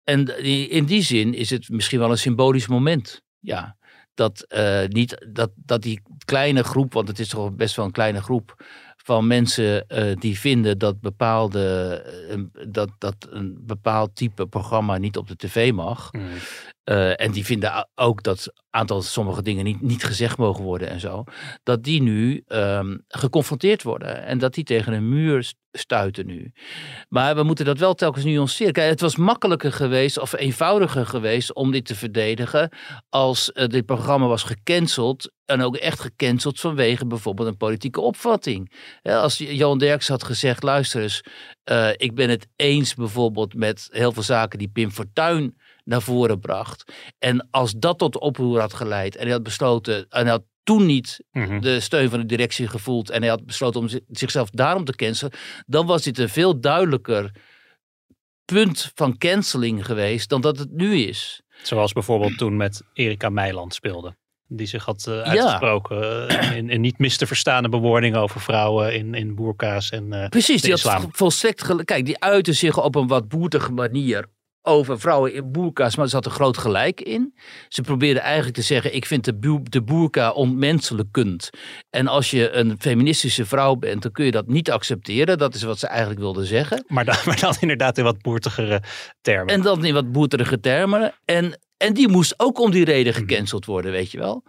en 0.05 0.45
in 0.71 0.85
die 0.85 1.03
zin 1.03 1.35
is 1.35 1.51
het 1.51 1.69
misschien 1.69 1.99
wel 1.99 2.11
een 2.11 2.19
symbolisch 2.19 2.67
moment. 2.67 3.23
Ja, 3.39 3.77
dat, 4.15 4.47
uh, 4.49 4.87
niet, 4.87 5.27
dat, 5.29 5.51
dat 5.55 5.83
die 5.83 6.03
kleine 6.25 6.63
groep, 6.63 6.93
want 6.93 7.09
het 7.09 7.19
is 7.19 7.29
toch 7.29 7.53
best 7.53 7.77
wel 7.77 7.85
een 7.85 7.91
kleine 7.91 8.23
groep 8.23 8.65
van 8.97 9.27
mensen 9.27 9.85
uh, 9.89 10.17
die 10.17 10.39
vinden 10.39 10.79
dat, 10.79 11.01
bepaalde, 11.01 12.49
dat, 12.69 12.91
dat 12.99 13.27
een 13.31 13.59
bepaald 13.61 14.17
type 14.17 14.47
programma 14.47 14.99
niet 14.99 15.17
op 15.17 15.29
de 15.29 15.37
tv 15.37 15.73
mag. 15.73 16.13
Mm. 16.13 16.29
Uh, 16.85 17.21
en 17.21 17.33
die 17.33 17.45
vinden 17.45 17.89
ook 17.95 18.23
dat 18.23 18.53
aantal 18.71 19.03
sommige 19.03 19.43
dingen 19.43 19.65
niet, 19.65 19.81
niet 19.81 20.05
gezegd 20.05 20.39
mogen 20.39 20.65
worden 20.65 20.89
en 20.89 21.01
zo. 21.01 21.25
Dat 21.63 21.83
die 21.83 22.03
nu 22.03 22.45
um, 22.49 23.05
geconfronteerd 23.09 23.83
worden. 23.83 24.25
En 24.25 24.39
dat 24.39 24.55
die 24.55 24.65
tegen 24.65 24.93
een 24.93 25.09
muur 25.09 25.53
stuiten 25.73 26.27
nu. 26.27 26.53
Maar 27.09 27.35
we 27.35 27.43
moeten 27.43 27.65
dat 27.65 27.79
wel 27.79 27.95
telkens 27.95 28.25
nuanceren. 28.25 28.73
Kijk, 28.73 28.91
het 28.91 29.01
was 29.01 29.17
makkelijker 29.17 29.73
geweest 29.73 30.19
of 30.19 30.33
eenvoudiger 30.33 31.07
geweest 31.07 31.55
om 31.55 31.71
dit 31.71 31.85
te 31.85 31.95
verdedigen. 31.95 32.69
Als 33.09 33.51
uh, 33.55 33.67
dit 33.67 33.87
programma 33.87 34.27
was 34.27 34.43
gecanceld. 34.43 35.33
En 35.45 35.61
ook 35.63 35.77
echt 35.77 36.01
gecanceld 36.01 36.61
vanwege 36.61 37.07
bijvoorbeeld 37.07 37.49
een 37.49 37.57
politieke 37.57 38.01
opvatting. 38.01 38.73
Als 39.03 39.39
Johan 39.39 39.79
Derks 39.79 40.09
had 40.09 40.25
gezegd: 40.25 40.63
luister 40.63 41.03
eens, 41.03 41.21
uh, 41.71 41.89
ik 41.97 42.15
ben 42.15 42.31
het 42.31 42.47
eens 42.57 42.95
bijvoorbeeld 42.95 43.55
met 43.55 43.89
heel 43.91 44.13
veel 44.13 44.23
zaken 44.23 44.59
die 44.59 44.69
Pim 44.69 44.91
Fortuyn 44.91 45.57
naar 45.85 46.03
voren 46.03 46.41
bracht. 46.41 46.93
En 47.19 47.49
als 47.51 47.73
dat 47.73 47.99
tot 47.99 48.19
oproer 48.19 48.61
had 48.61 48.75
geleid 48.75 49.17
en 49.17 49.23
hij 49.23 49.33
had 49.33 49.43
besloten, 49.43 50.07
en 50.09 50.23
hij 50.23 50.31
had 50.31 50.45
toen 50.63 50.87
niet 50.87 51.25
mm 51.31 51.45
-hmm. 51.45 51.61
de 51.61 51.81
steun 51.81 52.11
van 52.11 52.21
de 52.21 52.27
directie 52.27 52.69
gevoeld 52.69 53.11
en 53.11 53.21
hij 53.21 53.31
had 53.31 53.47
besloten 53.47 53.81
om 53.81 53.89
zichzelf 54.09 54.51
daarom 54.51 54.85
te 54.85 54.97
cancelen, 54.97 55.33
dan 55.67 55.87
was 55.87 56.03
dit 56.03 56.19
een 56.19 56.29
veel 56.29 56.61
duidelijker 56.61 57.31
punt 58.45 58.93
van 58.95 59.19
canceling 59.19 59.87
geweest 59.87 60.29
dan 60.29 60.41
dat 60.41 60.59
het 60.59 60.71
nu 60.71 60.97
is. 60.97 61.43
Zoals 61.63 61.93
bijvoorbeeld 61.93 62.39
toen 62.39 62.57
met 62.57 62.83
Erika 62.93 63.29
Meiland 63.29 63.75
speelde. 63.75 64.17
Die 64.49 64.67
zich 64.67 64.85
had 64.85 65.07
uh, 65.09 65.21
uitgesproken 65.21 65.97
ja. 66.27 66.41
in, 66.51 66.71
in, 66.71 66.81
niet 66.81 66.99
mis 66.99 67.17
te 67.17 67.27
verstaande 67.27 67.69
bewoordingen 67.69 68.21
over 68.21 68.41
vrouwen 68.41 68.95
in, 68.95 69.15
in 69.15 69.35
boerka's 69.35 69.91
en 69.91 70.13
uh, 70.13 70.29
Precies, 70.29 70.63
die 70.63 70.71
had 70.71 71.07
volstrekt 71.11 71.85
Kijk, 71.85 72.05
die 72.05 72.21
uitte 72.21 72.53
zich 72.53 72.83
op 72.83 72.95
een 72.95 73.07
wat 73.07 73.29
boertige 73.29 73.73
manier 73.73 74.27
over 74.67 75.01
vrouwen 75.01 75.35
in 75.35 75.53
boerka's, 75.53 75.97
maar 75.97 76.05
er 76.05 76.11
zat 76.11 76.25
een 76.25 76.31
groot 76.31 76.59
gelijk 76.59 77.01
in. 77.01 77.35
Ze 77.69 77.83
probeerden 77.83 78.23
eigenlijk 78.23 78.55
te 78.55 78.63
zeggen, 78.63 78.95
ik 78.95 79.07
vind 79.07 79.25
de, 79.25 79.35
bu 79.35 79.61
de 79.63 79.83
boerka 79.83 80.31
onmenselijkend. 80.31 81.51
En 81.91 82.07
als 82.07 82.31
je 82.31 82.51
een 82.51 82.77
feministische 82.79 83.47
vrouw 83.47 83.75
bent, 83.75 84.03
dan 84.03 84.13
kun 84.13 84.25
je 84.25 84.31
dat 84.31 84.47
niet 84.47 84.71
accepteren. 84.71 85.39
Dat 85.39 85.55
is 85.55 85.63
wat 85.63 85.79
ze 85.79 85.87
eigenlijk 85.87 86.21
wilden 86.21 86.47
zeggen. 86.47 86.85
Maar 86.87 87.05
dan, 87.05 87.17
maar 87.27 87.41
dan 87.41 87.55
inderdaad 87.61 87.99
in 87.99 88.05
wat 88.05 88.23
boertigere 88.23 88.83
termen. 89.21 89.55
En 89.55 89.63
dan 89.63 89.85
in 89.85 89.95
wat 89.95 90.13
boertige 90.13 90.61
termen. 90.61 91.15
En, 91.25 91.61
en 91.77 91.95
die 91.95 92.09
moest 92.09 92.35
ook 92.37 92.61
om 92.61 92.71
die 92.71 92.85
reden 92.85 93.15
gecanceld 93.15 93.65
worden, 93.65 93.93
weet 93.93 94.11
je 94.11 94.19
wel. 94.19 94.43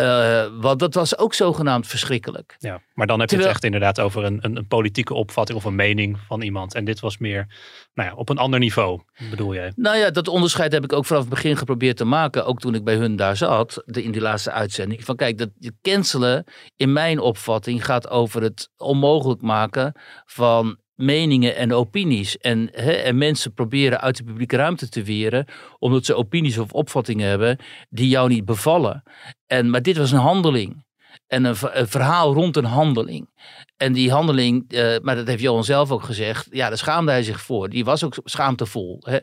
Uh, 0.00 0.46
want 0.60 0.78
dat 0.78 0.94
was 0.94 1.18
ook 1.18 1.34
zogenaamd 1.34 1.86
verschrikkelijk. 1.86 2.56
Ja, 2.58 2.80
maar 2.94 3.06
dan 3.06 3.20
heb 3.20 3.30
je 3.30 3.36
het 3.36 3.46
echt 3.46 3.64
inderdaad 3.64 4.00
over 4.00 4.24
een, 4.24 4.38
een, 4.40 4.56
een, 4.56 4.66
politieke 4.66 5.14
opvatting 5.14 5.58
of 5.58 5.64
een 5.64 5.74
mening 5.74 6.18
van 6.26 6.42
iemand. 6.42 6.74
En 6.74 6.84
dit 6.84 7.00
was 7.00 7.18
meer 7.18 7.46
nou 7.94 8.08
ja, 8.08 8.14
op 8.14 8.28
een 8.28 8.38
ander 8.38 8.58
niveau, 8.58 9.00
bedoel 9.30 9.54
jij? 9.54 9.72
Nou 9.76 9.96
ja, 9.96 10.10
dat 10.10 10.28
onderscheid 10.28 10.72
heb 10.72 10.84
ik 10.84 10.92
ook 10.92 11.04
vanaf 11.04 11.20
het 11.22 11.30
begin 11.30 11.56
geprobeerd 11.56 11.96
te 11.96 12.04
maken. 12.04 12.46
Ook 12.46 12.60
toen 12.60 12.74
ik 12.74 12.84
bij 12.84 12.94
hun 12.94 13.16
daar 13.16 13.36
zat, 13.36 13.82
de, 13.84 14.02
in 14.02 14.12
die 14.12 14.20
laatste 14.20 14.50
uitzending. 14.50 15.04
Van 15.04 15.16
kijk, 15.16 15.38
dat 15.38 15.50
je 15.58 15.72
cancelen 15.82 16.44
in 16.76 16.92
mijn 16.92 17.18
opvatting 17.18 17.84
gaat 17.84 18.08
over 18.08 18.42
het 18.42 18.70
onmogelijk 18.76 19.40
maken 19.42 19.92
van 20.24 20.78
meningen 20.96 21.56
en 21.56 21.72
opinies. 21.72 22.38
En, 22.38 22.68
hè, 22.72 22.92
en 22.92 23.18
mensen 23.18 23.52
proberen 23.52 24.00
uit 24.00 24.16
de 24.16 24.24
publieke 24.24 24.56
ruimte 24.56 24.88
te 24.88 25.02
weren, 25.02 25.46
omdat 25.78 26.04
ze 26.04 26.14
opinies 26.14 26.58
of 26.58 26.72
opvattingen 26.72 27.28
hebben 27.28 27.58
die 27.88 28.08
jou 28.08 28.28
niet 28.28 28.44
bevallen. 28.44 29.02
En, 29.46 29.70
maar 29.70 29.82
dit 29.82 29.96
was 29.96 30.12
een 30.12 30.18
handeling. 30.18 30.84
En 31.26 31.44
een, 31.44 31.56
verhaal 31.88 32.34
rond 32.34 32.56
een 32.56 32.64
handeling. 32.64 33.28
En 33.76 33.92
die 33.92 34.10
handeling, 34.10 34.72
uh, 34.72 34.96
maar 35.02 35.16
dat 35.16 35.26
heeft 35.26 35.42
Johan 35.42 35.64
zelf 35.64 35.90
ook 35.90 36.02
gezegd, 36.02 36.46
ja, 36.50 36.68
daar 36.68 36.78
schaamde 36.78 37.10
hij 37.10 37.22
zich 37.22 37.40
voor. 37.40 37.68
Die 37.68 37.84
was 37.84 38.04
ook 38.04 38.18
schaamtevol. 38.24 38.98
Hè? 39.00 39.18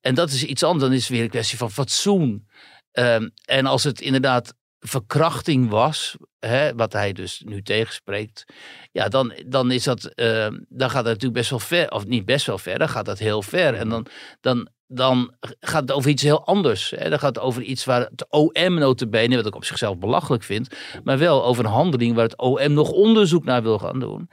En 0.00 0.14
dat 0.14 0.30
is 0.30 0.44
iets 0.44 0.62
anders, 0.62 0.84
dan 0.84 0.92
is 0.92 1.00
het 1.00 1.10
weer 1.10 1.22
een 1.22 1.28
kwestie 1.28 1.58
van 1.58 1.70
fatsoen. 1.70 2.48
Um, 2.92 3.30
en 3.44 3.66
als 3.66 3.84
het 3.84 4.00
inderdaad 4.00 4.54
verkrachting 4.78 5.70
was, 5.70 6.16
hè, 6.46 6.74
wat 6.74 6.92
hij 6.92 7.12
dus 7.12 7.42
nu 7.44 7.62
tegenspreekt, 7.62 8.44
ja, 8.92 9.08
dan, 9.08 9.32
dan, 9.46 9.70
is 9.70 9.84
dat, 9.84 10.12
uh, 10.16 10.46
dan 10.68 10.90
gaat 10.90 11.04
dat 11.04 11.12
natuurlijk 11.12 11.32
best 11.32 11.50
wel 11.50 11.58
ver, 11.58 11.90
of 11.90 12.06
niet 12.06 12.24
best 12.24 12.46
wel 12.46 12.58
ver, 12.58 12.78
dan 12.78 12.88
gaat 12.88 13.06
dat 13.06 13.18
heel 13.18 13.42
ver. 13.42 13.74
En 13.74 13.88
dan, 13.88 14.06
dan, 14.40 14.68
dan 14.94 15.34
gaat 15.60 15.80
het 15.80 15.92
over 15.92 16.10
iets 16.10 16.22
heel 16.22 16.46
anders. 16.46 16.90
Hè. 16.96 17.08
Dan 17.08 17.18
gaat 17.18 17.34
het 17.34 17.44
over 17.44 17.62
iets 17.62 17.84
waar 17.84 18.00
het 18.00 18.26
OM 18.28 18.74
notabene, 18.74 19.36
wat 19.36 19.46
ik 19.46 19.54
op 19.54 19.64
zichzelf 19.64 19.98
belachelijk 19.98 20.42
vind, 20.42 20.76
maar 21.04 21.18
wel 21.18 21.44
over 21.44 21.64
een 21.64 21.70
handeling 21.70 22.14
waar 22.14 22.24
het 22.24 22.38
OM 22.38 22.72
nog 22.72 22.90
onderzoek 22.90 23.44
naar 23.44 23.62
wil 23.62 23.78
gaan 23.78 23.98
doen. 23.98 24.30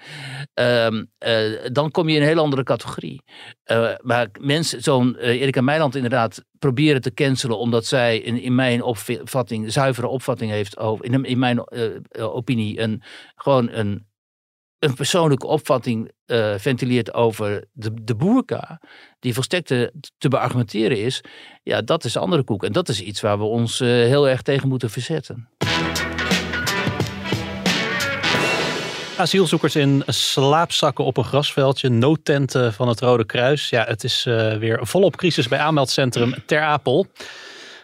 Um, 0.53 1.11
uh, 1.27 1.59
dan 1.71 1.91
kom 1.91 2.09
je 2.09 2.15
in 2.15 2.21
een 2.21 2.27
heel 2.27 2.43
andere 2.43 2.63
categorie. 2.63 3.23
Uh, 3.71 3.91
maar 4.01 4.27
mensen, 4.39 4.81
zo'n 4.81 5.15
uh, 5.19 5.41
Erika 5.41 5.61
Meiland 5.61 5.95
inderdaad, 5.95 6.43
proberen 6.59 7.01
te 7.01 7.13
cancelen 7.13 7.57
omdat 7.57 7.85
zij 7.85 8.17
in, 8.17 8.41
in 8.41 8.55
mijn 8.55 8.83
opvatting, 8.83 9.71
zuivere 9.71 10.07
opvatting 10.07 10.51
heeft 10.51 10.77
over, 10.77 11.05
in, 11.05 11.25
in 11.25 11.39
mijn 11.39 11.59
opinie, 12.19 12.79
een, 12.79 13.01
gewoon 13.35 13.69
een 13.71 14.07
een 14.79 14.93
persoonlijke 14.93 15.47
opvatting 15.47 16.11
uh, 16.25 16.53
ventileert 16.57 17.13
over 17.13 17.65
de, 17.71 17.91
de 18.03 18.15
boerka, 18.15 18.81
die 19.19 19.33
volstrekt 19.33 19.67
te, 19.67 19.93
te 20.17 20.27
beargumenteren 20.27 20.97
is, 20.97 21.23
ja, 21.63 21.81
dat 21.81 22.03
is 22.03 22.17
andere 22.17 22.43
koek. 22.43 22.63
En 22.63 22.71
dat 22.71 22.89
is 22.89 23.01
iets 23.01 23.21
waar 23.21 23.37
we 23.37 23.43
ons 23.43 23.79
heel 23.79 24.29
erg 24.29 24.41
tegen 24.41 24.67
moeten 24.69 24.89
verzetten. 24.89 25.49
Asielzoekers 29.17 29.75
in 29.75 30.03
slaapzakken 30.05 31.05
op 31.05 31.17
een 31.17 31.23
grasveldje, 31.23 31.89
noodtenten 31.89 32.73
van 32.73 32.87
het 32.87 32.99
Rode 32.99 33.25
Kruis. 33.25 33.69
Ja, 33.69 33.83
het 33.83 34.03
is 34.03 34.25
uh, 34.25 34.53
weer 34.53 34.87
volop 34.87 35.15
crisis 35.15 35.47
bij 35.47 35.59
aanmeldcentrum 35.59 36.33
Ter 36.45 36.61
Apel. 36.61 37.07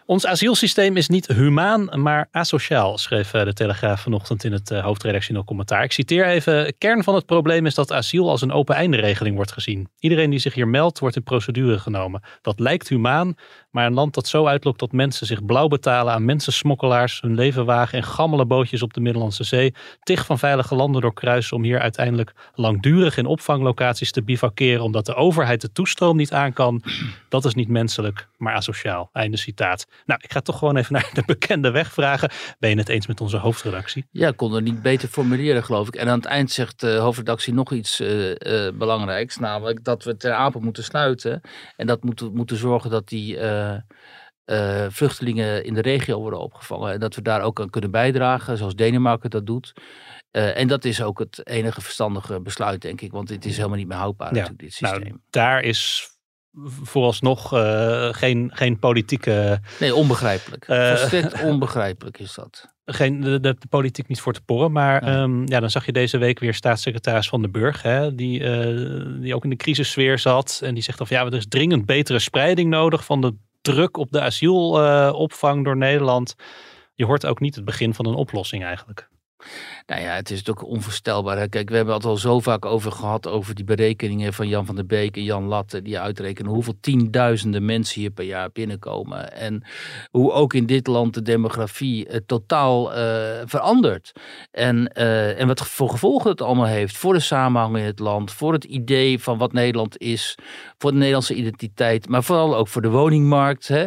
Ons 0.07 0.25
asielsysteem 0.25 0.97
is 0.97 1.07
niet 1.07 1.27
humaan, 1.27 2.01
maar 2.01 2.27
asociaal, 2.31 2.97
schreef 2.97 3.33
eh, 3.33 3.43
de 3.43 3.53
Telegraaf 3.53 4.01
vanochtend 4.01 4.43
in 4.43 4.51
het 4.51 4.71
eh, 4.71 4.83
hoofdredactioneel 4.83 5.43
commentaar. 5.43 5.83
Ik 5.83 5.91
citeer 5.91 6.25
even: 6.25 6.77
Kern 6.77 7.03
van 7.03 7.15
het 7.15 7.25
probleem 7.25 7.65
is 7.65 7.75
dat 7.75 7.91
asiel 7.91 8.29
als 8.29 8.41
een 8.41 8.51
open 8.51 8.75
einde 8.75 8.97
regeling 8.97 9.35
wordt 9.35 9.51
gezien. 9.51 9.89
Iedereen 9.99 10.29
die 10.29 10.39
zich 10.39 10.53
hier 10.53 10.67
meldt, 10.67 10.99
wordt 10.99 11.15
in 11.15 11.23
procedure 11.23 11.79
genomen. 11.79 12.21
Dat 12.41 12.59
lijkt 12.59 12.89
humaan, 12.89 13.35
maar 13.75 13.85
een 13.85 13.93
land 13.93 14.13
dat 14.13 14.27
zo 14.27 14.45
uitlokt 14.45 14.79
dat 14.79 14.91
mensen 14.91 15.27
zich 15.27 15.45
blauw 15.45 15.67
betalen 15.67 16.13
aan 16.13 16.25
mensensmokkelaars, 16.25 17.21
hun 17.21 17.35
leven 17.35 17.65
wagen 17.65 17.97
in 17.97 18.03
gammele 18.03 18.45
bootjes 18.45 18.81
op 18.81 18.93
de 18.93 18.99
Middellandse 18.99 19.43
Zee, 19.43 19.73
tig 20.03 20.25
van 20.25 20.39
veilige 20.39 20.75
landen 20.75 21.01
doorkruisen 21.01 21.57
om 21.57 21.63
hier 21.63 21.79
uiteindelijk 21.79 22.33
langdurig 22.53 23.17
in 23.17 23.25
opvanglocaties 23.25 24.11
te 24.11 24.23
bivakeren 24.23 24.83
omdat 24.83 25.05
de 25.05 25.15
overheid 25.15 25.61
de 25.61 25.71
toestroom 25.71 26.17
niet 26.17 26.31
aan 26.31 26.53
kan, 26.53 26.83
dat 27.29 27.45
is 27.45 27.53
niet 27.53 27.67
menselijk, 27.67 28.27
maar 28.37 28.53
asociaal. 28.53 29.09
Einde 29.13 29.37
citaat. 29.37 29.87
Nou, 30.05 30.19
ik 30.23 30.31
ga 30.31 30.41
toch 30.41 30.57
gewoon 30.57 30.77
even 30.77 30.93
naar 30.93 31.09
de 31.13 31.23
bekende 31.25 31.71
weg 31.71 31.91
vragen. 31.91 32.29
Ben 32.59 32.69
je 32.69 32.77
het 32.77 32.89
eens 32.89 33.07
met 33.07 33.21
onze 33.21 33.37
hoofdredactie? 33.37 34.05
Ja, 34.11 34.27
ik 34.27 34.37
kon 34.37 34.53
het 34.53 34.63
niet 34.63 34.81
beter 34.81 35.07
formuleren, 35.07 35.63
geloof 35.63 35.87
ik. 35.87 35.95
En 35.95 36.09
aan 36.09 36.17
het 36.17 36.27
eind 36.27 36.51
zegt 36.51 36.79
de 36.79 36.95
hoofdredactie 36.95 37.53
nog 37.53 37.71
iets 37.71 38.01
uh, 38.01 38.29
uh, 38.29 38.35
belangrijks, 38.73 39.37
namelijk 39.37 39.83
dat 39.83 40.03
we 40.03 40.17
ter 40.17 40.33
apel 40.33 40.59
moeten 40.59 40.83
sluiten. 40.83 41.41
En 41.77 41.87
dat 41.87 42.03
moeten, 42.03 42.33
moeten 42.33 42.57
zorgen 42.57 42.89
dat 42.89 43.07
die. 43.07 43.37
Uh, 43.37 43.64
uh, 44.45 44.85
vluchtelingen 44.89 45.63
in 45.63 45.73
de 45.73 45.81
regio 45.81 46.19
worden 46.19 46.39
opgevangen. 46.39 46.93
En 46.93 46.99
dat 46.99 47.15
we 47.15 47.21
daar 47.21 47.41
ook 47.41 47.61
aan 47.61 47.69
kunnen 47.69 47.91
bijdragen, 47.91 48.57
zoals 48.57 48.75
Denemarken 48.75 49.29
dat 49.29 49.45
doet. 49.45 49.73
Uh, 50.31 50.57
en 50.57 50.67
dat 50.67 50.85
is 50.85 51.01
ook 51.01 51.19
het 51.19 51.47
enige 51.47 51.81
verstandige 51.81 52.41
besluit, 52.41 52.81
denk 52.81 53.01
ik. 53.01 53.11
Want 53.11 53.27
dit 53.27 53.45
is 53.45 53.57
helemaal 53.57 53.77
niet 53.77 53.87
meer 53.87 53.97
houdbaar, 53.97 54.27
ja. 54.27 54.33
natuurlijk, 54.33 54.61
dit 54.61 54.73
systeem. 54.73 55.01
Nou, 55.01 55.19
daar 55.29 55.61
is 55.61 56.09
vooralsnog 56.83 57.53
uh, 57.53 58.13
geen, 58.13 58.51
geen 58.53 58.79
politieke... 58.79 59.59
Nee, 59.79 59.95
onbegrijpelijk. 59.95 60.65
Volstrekt 60.65 61.41
onbegrijpelijk 61.51 62.19
is 62.19 62.33
dat. 62.33 62.73
Geen, 62.85 63.21
de, 63.21 63.39
de, 63.39 63.57
politiek 63.69 64.07
niet 64.07 64.21
voor 64.21 64.33
te 64.33 64.41
porren. 64.41 64.71
Maar. 64.71 65.19
Um, 65.19 65.47
ja, 65.47 65.59
dan 65.59 65.69
zag 65.69 65.85
je 65.85 65.91
deze 65.91 66.17
week 66.17 66.39
weer 66.39 66.53
staatssecretaris 66.53 67.29
Van 67.29 67.41
den 67.41 67.51
Burg. 67.51 67.81
Hè, 67.81 68.15
die, 68.15 68.39
die 69.19 69.35
ook 69.35 69.43
in 69.43 69.49
de 69.49 69.55
crisissfeer 69.55 70.19
zat. 70.19 70.59
En 70.63 70.73
die 70.73 70.83
zegt 70.83 71.01
of 71.01 71.09
ja, 71.09 71.25
er 71.25 71.33
is 71.33 71.47
dringend 71.47 71.85
betere 71.85 72.19
spreiding 72.19 72.69
nodig 72.69 73.05
van 73.05 73.21
de 73.21 73.33
druk 73.65 73.97
op 73.97 74.11
de 74.11 74.21
asielopvang 74.21 75.63
door 75.63 75.77
Nederland. 75.77 76.35
Je 76.93 77.05
hoort 77.05 77.25
ook 77.25 77.39
niet 77.39 77.55
het 77.55 77.65
begin 77.65 77.93
van 77.93 78.05
een 78.05 78.13
oplossing 78.13 78.63
eigenlijk. 78.63 79.09
Nou 79.85 80.01
ja, 80.01 80.13
het 80.15 80.31
is 80.31 80.49
ook 80.49 80.65
onvoorstelbaar. 80.65 81.49
Kijk, 81.49 81.69
we 81.69 81.75
hebben 81.75 81.93
het 81.93 82.05
al 82.05 82.17
zo 82.17 82.39
vaak 82.39 82.65
over 82.65 82.91
gehad 82.91 83.27
over 83.27 83.55
die 83.55 83.65
berekeningen 83.65 84.33
van 84.33 84.47
Jan 84.47 84.65
van 84.65 84.75
der 84.75 84.85
Beek 84.85 85.15
en 85.15 85.23
Jan 85.23 85.43
Latte. 85.43 85.81
Die 85.81 85.99
uitrekenen 85.99 86.51
hoeveel 86.51 86.77
tienduizenden 86.79 87.65
mensen 87.65 88.01
hier 88.01 88.09
per 88.09 88.25
jaar 88.25 88.49
binnenkomen. 88.51 89.33
En 89.33 89.63
hoe 90.11 90.31
ook 90.31 90.53
in 90.53 90.65
dit 90.65 90.87
land 90.87 91.13
de 91.13 91.21
demografie 91.21 92.09
uh, 92.09 92.15
totaal 92.25 92.97
uh, 92.97 92.97
verandert. 93.45 94.11
En, 94.51 94.91
uh, 94.97 95.39
en 95.39 95.47
wat 95.47 95.67
voor 95.67 95.89
gevolgen 95.89 96.29
het 96.29 96.41
allemaal 96.41 96.65
heeft 96.65 96.97
voor 96.97 97.13
de 97.13 97.19
samenhang 97.19 97.77
in 97.77 97.83
het 97.83 97.99
land. 97.99 98.31
Voor 98.31 98.53
het 98.53 98.63
idee 98.63 99.19
van 99.19 99.37
wat 99.37 99.53
Nederland 99.53 99.97
is. 99.97 100.37
Voor 100.77 100.91
de 100.91 100.97
Nederlandse 100.97 101.35
identiteit. 101.35 102.09
Maar 102.09 102.23
vooral 102.23 102.55
ook 102.55 102.67
voor 102.67 102.81
de 102.81 102.89
woningmarkt. 102.89 103.67
Hè? 103.67 103.85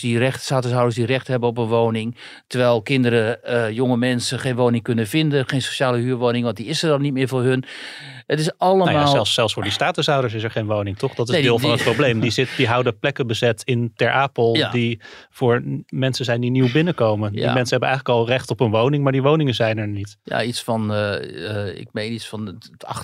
Die 0.00 0.18
recht, 0.18 0.42
statushouders 0.42 0.94
die 0.94 1.06
recht 1.06 1.26
hebben 1.26 1.48
op 1.48 1.58
een 1.58 1.66
woning. 1.66 2.16
Terwijl 2.46 2.82
kinderen, 2.82 3.74
jonge 3.74 3.96
mensen 3.96 4.21
geen 4.28 4.56
woning 4.56 4.82
kunnen 4.82 5.06
vinden. 5.06 5.48
Geen 5.48 5.62
sociale 5.62 5.98
huurwoning, 5.98 6.44
want 6.44 6.56
die 6.56 6.66
is 6.66 6.82
er 6.82 6.88
dan 6.88 7.02
niet 7.02 7.12
meer 7.12 7.28
voor 7.28 7.42
hun. 7.42 7.64
Het 8.32 8.40
is 8.40 8.58
allemaal... 8.58 8.86
Nou 8.86 8.98
ja, 8.98 9.06
zelfs, 9.06 9.34
zelfs 9.34 9.52
voor 9.54 9.62
die 9.62 9.72
statushouders 9.72 10.34
is 10.34 10.42
er 10.42 10.50
geen 10.50 10.66
woning, 10.66 10.98
toch? 10.98 11.14
Dat 11.14 11.28
is 11.28 11.34
nee, 11.34 11.42
deel 11.42 11.56
die, 11.56 11.60
van 11.60 11.70
het 11.70 11.82
probleem. 11.82 12.20
Die, 12.20 12.30
zit, 12.30 12.48
die 12.56 12.68
houden 12.68 12.98
plekken 12.98 13.26
bezet 13.26 13.62
in 13.64 13.92
Ter 13.96 14.10
Apel 14.10 14.56
ja. 14.56 14.70
die 14.70 15.00
voor 15.30 15.62
mensen 15.88 16.24
zijn 16.24 16.40
die 16.40 16.50
nieuw 16.50 16.72
binnenkomen. 16.72 17.32
Ja. 17.32 17.38
Die 17.38 17.44
mensen 17.44 17.70
hebben 17.70 17.88
eigenlijk 17.88 18.18
al 18.18 18.26
recht 18.26 18.50
op 18.50 18.60
een 18.60 18.70
woning, 18.70 19.02
maar 19.02 19.12
die 19.12 19.22
woningen 19.22 19.54
zijn 19.54 19.78
er 19.78 19.88
niet. 19.88 20.16
Ja, 20.24 20.42
iets 20.42 20.62
van, 20.62 20.92
uh, 20.92 21.14
uh, 21.20 21.78
ik 21.78 21.88
meen 21.92 22.12
iets 22.12 22.28
van 22.28 22.58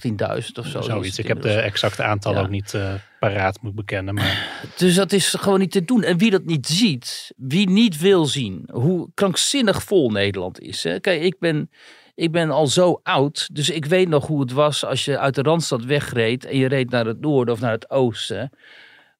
18.000 0.06 0.14
of 0.58 0.66
zo. 0.66 0.80
Zoiets. 0.80 1.18
Ik 1.18 1.28
heb 1.28 1.42
de 1.42 1.52
exacte 1.52 2.02
aantal 2.02 2.36
ook 2.36 2.48
niet 2.48 2.72
uh, 2.72 2.92
paraat, 3.18 3.58
moet 3.62 3.74
bekennen. 3.74 4.14
Maar... 4.14 4.60
Dus 4.76 4.94
dat 4.94 5.12
is 5.12 5.34
gewoon 5.38 5.58
niet 5.58 5.72
te 5.72 5.84
doen. 5.84 6.02
En 6.02 6.18
wie 6.18 6.30
dat 6.30 6.44
niet 6.44 6.66
ziet, 6.66 7.32
wie 7.36 7.70
niet 7.70 7.98
wil 7.98 8.26
zien 8.26 8.68
hoe 8.72 9.08
krankzinnig 9.14 9.82
vol 9.82 10.10
Nederland 10.10 10.60
is. 10.60 10.82
Hè? 10.82 11.00
Kijk, 11.00 11.22
ik 11.22 11.36
ben 11.38 11.70
ik 12.18 12.32
ben 12.32 12.50
al 12.50 12.66
zo 12.66 13.00
oud, 13.02 13.48
dus 13.52 13.70
ik 13.70 13.84
weet 13.84 14.08
nog 14.08 14.26
hoe 14.26 14.40
het 14.40 14.52
was 14.52 14.84
als 14.84 15.04
je 15.04 15.18
uit 15.18 15.34
de 15.34 15.42
Randstad 15.42 15.84
wegreed 15.84 16.44
en 16.44 16.56
je 16.56 16.68
reed 16.68 16.90
naar 16.90 17.06
het 17.06 17.20
noorden 17.20 17.54
of 17.54 17.60
naar 17.60 17.72
het 17.72 17.90
oosten. 17.90 18.50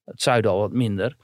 Het 0.05 0.21
zuiden 0.21 0.51
al 0.51 0.59
wat 0.59 0.71
minder. 0.71 1.15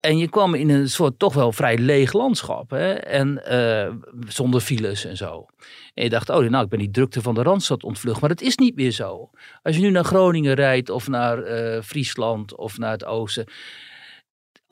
En 0.00 0.18
je 0.18 0.28
kwam 0.28 0.54
in 0.54 0.70
een 0.70 0.88
soort 0.88 1.18
toch 1.18 1.34
wel 1.34 1.52
vrij 1.52 1.78
leeg 1.78 2.12
landschap. 2.12 2.70
Hè? 2.70 2.92
En 2.92 3.42
uh, 3.50 4.16
zonder 4.28 4.60
files 4.60 5.04
en 5.04 5.16
zo. 5.16 5.46
En 5.94 6.04
je 6.04 6.10
dacht, 6.10 6.30
oh, 6.30 6.48
nou, 6.48 6.64
ik 6.64 6.70
ben 6.70 6.78
die 6.78 6.90
drukte 6.90 7.22
van 7.22 7.34
de 7.34 7.42
Randstad 7.42 7.82
ontvlucht. 7.84 8.20
Maar 8.20 8.28
dat 8.28 8.40
is 8.40 8.56
niet 8.56 8.76
meer 8.76 8.90
zo. 8.90 9.30
Als 9.62 9.76
je 9.76 9.82
nu 9.82 9.90
naar 9.90 10.04
Groningen 10.04 10.54
rijdt 10.54 10.90
of 10.90 11.08
naar 11.08 11.38
uh, 11.38 11.82
Friesland 11.82 12.56
of 12.56 12.78
naar 12.78 12.92
het 12.92 13.04
oosten 13.04 13.46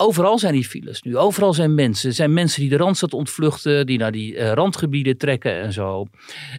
overal 0.02 0.38
zijn 0.38 0.52
die 0.52 0.64
files 0.64 1.02
nu. 1.02 1.16
Overal 1.16 1.52
zijn 1.52 1.74
mensen. 1.74 2.08
Er 2.08 2.14
zijn 2.14 2.32
mensen 2.32 2.60
die 2.60 2.70
de 2.70 2.76
Randstad 2.76 3.14
ontvluchten, 3.14 3.86
die 3.86 3.98
naar 3.98 4.12
die 4.12 4.34
uh, 4.34 4.52
randgebieden 4.52 5.16
trekken 5.16 5.60
en 5.60 5.72
zo. 5.72 6.06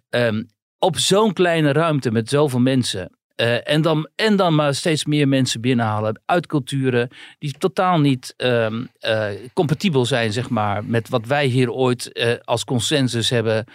Um, 0.10 0.48
op 0.80 0.98
zo'n 0.98 1.34
kleine 1.34 1.72
ruimte 1.72 2.12
met 2.12 2.30
zoveel 2.30 2.60
mensen. 2.60 3.18
Uh, 3.36 3.70
en, 3.70 3.82
dan, 3.82 4.10
en 4.16 4.36
dan 4.36 4.56
maar 4.56 4.76
steeds 4.76 5.06
meer 5.06 5.28
mensen 5.28 5.62
binnenhalen 5.62 6.22
uit 6.26 6.48
culturen 6.48 7.10
die 7.40 7.58
totaal 7.58 8.00
niet 8.00 8.34
um, 8.38 8.90
uh, 9.00 9.28
compatibel 9.54 10.06
zijn, 10.06 10.34
zeg 10.34 10.50
maar, 10.50 10.86
met 10.86 11.10
wat 11.10 11.26
wij 11.26 11.46
hier 11.46 11.72
ooit 11.72 12.26
als 12.44 12.64
consensus 12.64 13.30
hebben 13.30 13.66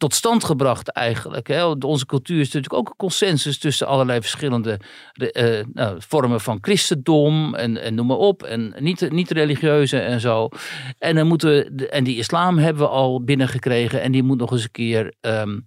tot 0.00 0.14
stand 0.14 0.44
gebracht 0.44 0.88
eigenlijk. 0.88 1.48
Hè. 1.48 1.64
Onze 1.64 2.06
cultuur 2.06 2.40
is 2.40 2.46
natuurlijk 2.46 2.74
ook 2.74 2.88
een 2.88 2.96
consensus 2.96 3.58
tussen 3.58 3.86
allerlei 3.86 4.20
verschillende 4.20 4.80
uh, 5.14 5.60
nou, 5.72 5.96
vormen 5.98 6.40
van 6.40 6.58
christendom 6.60 7.54
en, 7.54 7.82
en 7.82 7.94
noem 7.94 8.06
maar 8.06 8.16
op. 8.16 8.42
En 8.42 8.74
niet, 8.78 9.10
niet 9.10 9.30
religieuze 9.30 9.98
en 9.98 10.20
zo. 10.20 10.48
En, 10.98 11.14
dan 11.14 11.26
moeten 11.26 11.48
we, 11.50 11.88
en 11.88 12.04
die 12.04 12.16
islam 12.16 12.58
hebben 12.58 12.82
we 12.82 12.88
al 12.88 13.24
binnengekregen 13.24 14.02
en 14.02 14.12
die 14.12 14.22
moet 14.22 14.38
nog 14.38 14.52
eens 14.52 14.62
een 14.62 14.70
keer... 14.70 15.14
Um, 15.20 15.66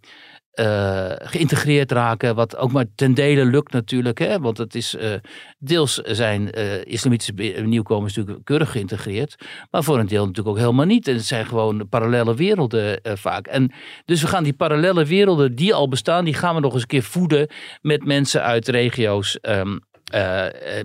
uh, 0.59 1.11
geïntegreerd 1.15 1.91
raken. 1.91 2.35
Wat 2.35 2.57
ook 2.57 2.71
maar 2.71 2.85
ten 2.95 3.13
dele 3.13 3.45
lukt 3.45 3.71
natuurlijk. 3.71 4.19
Hè? 4.19 4.39
Want 4.39 4.57
het 4.57 4.75
is 4.75 4.95
uh, 4.95 5.13
deels 5.59 5.95
zijn 5.95 6.59
uh, 6.59 6.85
islamitische 6.85 7.61
nieuwkomers 7.61 8.15
natuurlijk 8.15 8.45
keurig 8.45 8.71
geïntegreerd. 8.71 9.35
Maar 9.71 9.83
voor 9.83 9.99
een 9.99 10.07
deel 10.07 10.25
natuurlijk 10.25 10.55
ook 10.55 10.61
helemaal 10.61 10.85
niet. 10.85 11.07
En 11.07 11.15
het 11.15 11.25
zijn 11.25 11.45
gewoon 11.45 11.89
parallele 11.89 12.35
werelden 12.35 12.99
vaak. 13.03 13.47
En 13.47 13.71
dus 14.05 14.21
we 14.21 14.27
gaan 14.27 14.43
die 14.43 14.53
parallele 14.53 15.05
werelden 15.05 15.55
die 15.55 15.73
al 15.73 15.87
bestaan, 15.87 16.25
die 16.25 16.33
gaan 16.33 16.55
we 16.55 16.61
nog 16.61 16.73
eens 16.73 16.81
een 16.81 16.87
keer 16.87 17.03
voeden 17.03 17.47
met 17.81 18.05
mensen 18.05 18.43
uit 18.43 18.67
regio's. 18.67 19.37
Um, 19.41 19.79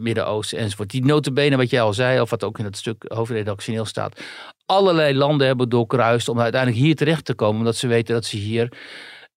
Midden-Oosten 0.00 0.58
enzovoort. 0.58 0.90
Die 0.90 1.04
notabene, 1.04 1.56
wat 1.56 1.70
jij 1.70 1.80
al 1.80 1.92
zei, 1.92 2.20
of 2.20 2.30
wat 2.30 2.44
ook 2.44 2.58
in 2.58 2.64
het 2.64 2.76
stuk 2.76 3.04
hoofdredactioneel 3.08 3.84
staat. 3.84 4.20
Allerlei 4.66 5.14
landen 5.14 5.46
hebben 5.46 5.68
doorkruist 5.68 6.28
om 6.28 6.40
uiteindelijk 6.40 6.82
hier 6.82 6.96
terecht 6.96 7.24
te 7.24 7.34
komen. 7.34 7.58
Omdat 7.58 7.76
ze 7.76 7.86
weten 7.86 8.14
dat 8.14 8.24
ze 8.24 8.36
hier 8.36 8.72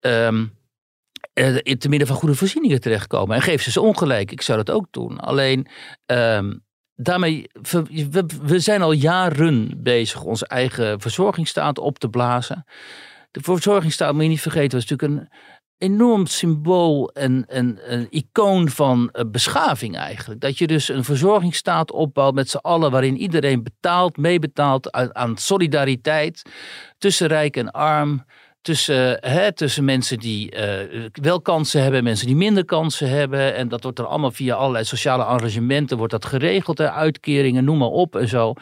um, 0.01 0.59
te 1.77 1.89
midden 1.89 2.07
van 2.07 2.15
goede 2.15 2.35
voorzieningen 2.35 2.81
terechtkomen. 2.81 3.35
En 3.35 3.41
geef 3.41 3.61
ze 3.61 3.71
ze 3.71 3.81
ongelijk. 3.81 4.31
Ik 4.31 4.41
zou 4.41 4.63
dat 4.63 4.75
ook 4.75 4.87
doen. 4.91 5.19
Alleen 5.19 5.67
um, 6.05 6.63
daarmee, 6.95 7.47
we, 8.41 8.59
zijn 8.59 8.81
al 8.81 8.91
jaren 8.91 9.83
bezig 9.83 10.23
onze 10.23 10.47
eigen 10.47 11.01
verzorgingsstaat 11.01 11.77
op 11.77 11.99
te 11.99 12.09
blazen. 12.09 12.65
De 13.31 13.39
verzorgingsstaat, 13.43 14.13
moet 14.13 14.23
je 14.23 14.29
niet 14.29 14.41
vergeten, 14.41 14.79
was 14.79 14.89
natuurlijk 14.89 15.21
een 15.21 15.29
enorm 15.77 16.25
symbool 16.25 17.09
en 17.09 17.43
een, 17.47 18.07
icoon 18.09 18.69
van 18.69 19.09
uh, 19.13 19.21
beschaving 19.31 19.97
eigenlijk. 19.97 20.41
Dat 20.41 20.57
je 20.57 20.67
dus 20.67 20.89
een 20.89 21.03
verzorgingsstaat 21.03 21.91
opbouwt 21.91 22.33
met 22.33 22.49
z'n 22.49 22.57
allen, 22.57 22.91
waarin 22.91 23.17
iedereen 23.17 23.63
betaalt, 23.63 24.17
meebetaalt 24.17 24.91
aan 24.91 25.37
solidariteit 25.37 26.41
tussen 26.97 27.27
rijk 27.27 27.57
en 27.57 27.71
arm 27.71 28.25
tussen, 28.61 29.17
hè, 29.19 29.53
tussen 29.53 29.85
mensen 29.85 30.17
die 30.17 30.55
uh, 30.55 31.05
wel 31.11 31.41
kansen 31.41 31.81
hebben 31.81 31.99
en 31.99 32.05
mensen 32.05 32.27
die 32.27 32.35
minder 32.35 32.65
kansen 32.65 33.09
hebben. 33.09 33.55
En 33.55 33.67
dat 33.67 33.83
wordt 33.83 33.99
er 33.99 34.05
allemaal 34.05 34.31
via 34.31 34.55
allerlei 34.55 34.85
sociale 34.85 35.23
arrangementen 35.23 35.97
wordt 35.97 36.11
dat 36.11 36.25
geregeld. 36.25 36.77
Hè, 36.77 36.91
uitkeringen, 36.91 37.63
noem 37.63 37.77
maar 37.77 37.87
op 37.87 38.15
en 38.15 38.27
zo. 38.27 38.53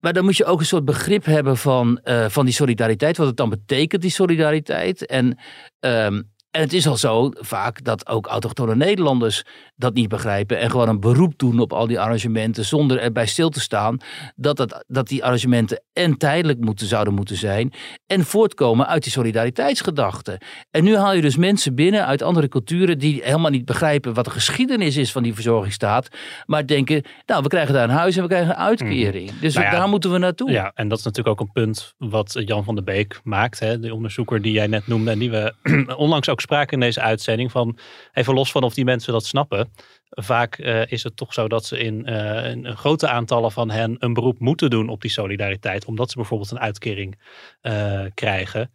Maar 0.00 0.12
dan 0.12 0.24
moet 0.24 0.36
je 0.36 0.44
ook 0.44 0.60
een 0.60 0.66
soort 0.66 0.84
begrip 0.84 1.24
hebben 1.24 1.56
van, 1.56 2.00
uh, 2.04 2.28
van 2.28 2.44
die 2.44 2.54
solidariteit. 2.54 3.16
Wat 3.16 3.26
het 3.26 3.36
dan 3.36 3.48
betekent, 3.48 4.02
die 4.02 4.10
solidariteit. 4.10 5.06
En 5.06 5.38
um, 5.80 6.30
en 6.58 6.64
het 6.64 6.72
is 6.72 6.86
al 6.86 6.96
zo 6.96 7.30
vaak 7.34 7.84
dat 7.84 8.08
ook 8.08 8.26
autochtone 8.26 8.74
Nederlanders 8.74 9.44
dat 9.76 9.94
niet 9.94 10.08
begrijpen 10.08 10.58
en 10.58 10.70
gewoon 10.70 10.88
een 10.88 11.00
beroep 11.00 11.38
doen 11.38 11.58
op 11.58 11.72
al 11.72 11.86
die 11.86 12.00
arrangementen 12.00 12.64
zonder 12.64 13.00
erbij 13.00 13.26
stil 13.26 13.48
te 13.48 13.60
staan 13.60 13.98
dat, 14.36 14.58
het, 14.58 14.84
dat 14.86 15.08
die 15.08 15.24
arrangementen 15.24 15.82
en 15.92 16.16
tijdelijk 16.16 16.60
moeten, 16.60 16.86
zouden 16.86 17.14
moeten 17.14 17.36
zijn 17.36 17.72
en 18.06 18.24
voortkomen 18.24 18.86
uit 18.86 19.02
die 19.02 19.12
solidariteitsgedachte. 19.12 20.40
En 20.70 20.84
nu 20.84 20.96
haal 20.96 21.14
je 21.14 21.20
dus 21.20 21.36
mensen 21.36 21.74
binnen 21.74 22.06
uit 22.06 22.22
andere 22.22 22.48
culturen 22.48 22.98
die 22.98 23.20
helemaal 23.22 23.50
niet 23.50 23.64
begrijpen 23.64 24.14
wat 24.14 24.24
de 24.24 24.30
geschiedenis 24.30 24.96
is 24.96 25.12
van 25.12 25.22
die 25.22 25.34
verzorgingsstaat, 25.34 26.08
maar 26.46 26.66
denken, 26.66 27.02
nou 27.26 27.42
we 27.42 27.48
krijgen 27.48 27.74
daar 27.74 27.84
een 27.84 27.90
huis 27.90 28.16
en 28.16 28.22
we 28.22 28.28
krijgen 28.28 28.50
een 28.50 28.56
uitkering. 28.56 29.30
Mhm. 29.30 29.40
Dus 29.40 29.54
nou 29.54 29.70
daar 29.70 29.88
moeten 29.88 30.12
we 30.12 30.18
naartoe. 30.18 30.50
Ja, 30.50 30.72
en 30.74 30.88
dat 30.88 30.98
is 30.98 31.04
natuurlijk 31.04 31.40
ook 31.40 31.46
een 31.46 31.52
punt 31.52 31.94
wat 31.98 32.36
Jan 32.44 32.64
van 32.64 32.74
der 32.74 32.84
Beek 32.84 33.20
maakt, 33.22 33.58
hè, 33.58 33.78
de 33.78 33.94
onderzoeker 33.94 34.42
die 34.42 34.52
jij 34.52 34.66
net 34.66 34.86
noemde 34.86 35.10
en 35.10 35.18
die 35.18 35.30
we 35.30 35.54
onlangs 35.96 36.28
ook 36.28 36.46
sprake 36.48 36.74
in 36.74 36.80
deze 36.80 37.00
uitzending 37.00 37.50
van, 37.50 37.78
even 38.12 38.34
los 38.34 38.50
van 38.50 38.62
of 38.62 38.74
die 38.74 38.84
mensen 38.84 39.12
dat 39.12 39.24
snappen, 39.24 39.72
vaak 40.10 40.58
uh, 40.58 40.86
is 40.86 41.02
het 41.02 41.16
toch 41.16 41.34
zo 41.34 41.48
dat 41.48 41.64
ze 41.64 41.78
in, 41.78 42.08
uh, 42.08 42.74
grote 42.74 43.08
aantallen 43.08 43.52
van 43.52 43.70
hen 43.70 43.96
een 43.98 44.12
beroep 44.12 44.38
moeten 44.38 44.70
doen 44.70 44.88
op 44.88 45.00
die 45.00 45.10
solidariteit, 45.10 45.84
omdat 45.84 46.10
ze 46.10 46.16
bijvoorbeeld 46.16 46.50
een 46.50 46.60
uitkering 46.60 47.18
uh, 47.62 48.04
krijgen. 48.14 48.72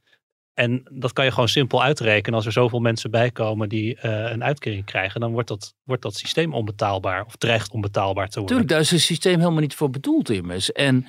En 0.53 0.83
dat 0.91 1.13
kan 1.13 1.25
je 1.25 1.31
gewoon 1.31 1.49
simpel 1.49 1.83
uitrekenen. 1.83 2.35
Als 2.35 2.45
er 2.45 2.51
zoveel 2.51 2.79
mensen 2.79 3.11
bijkomen 3.11 3.69
die 3.69 4.05
een 4.07 4.43
uitkering 4.43 4.85
krijgen, 4.85 5.19
dan 5.19 5.31
wordt 5.31 5.47
dat, 5.47 5.73
wordt 5.83 6.01
dat 6.01 6.15
systeem 6.15 6.53
onbetaalbaar 6.53 7.25
of 7.25 7.35
dreigt 7.35 7.71
onbetaalbaar 7.71 8.27
te 8.27 8.39
worden. 8.39 8.47
Tuurlijk, 8.47 8.69
daar 8.69 8.79
is 8.79 8.91
het 8.91 9.01
systeem 9.01 9.39
helemaal 9.39 9.61
niet 9.61 9.75
voor 9.75 9.89
bedoeld 9.89 10.29
immers. 10.29 10.71
En 10.71 11.05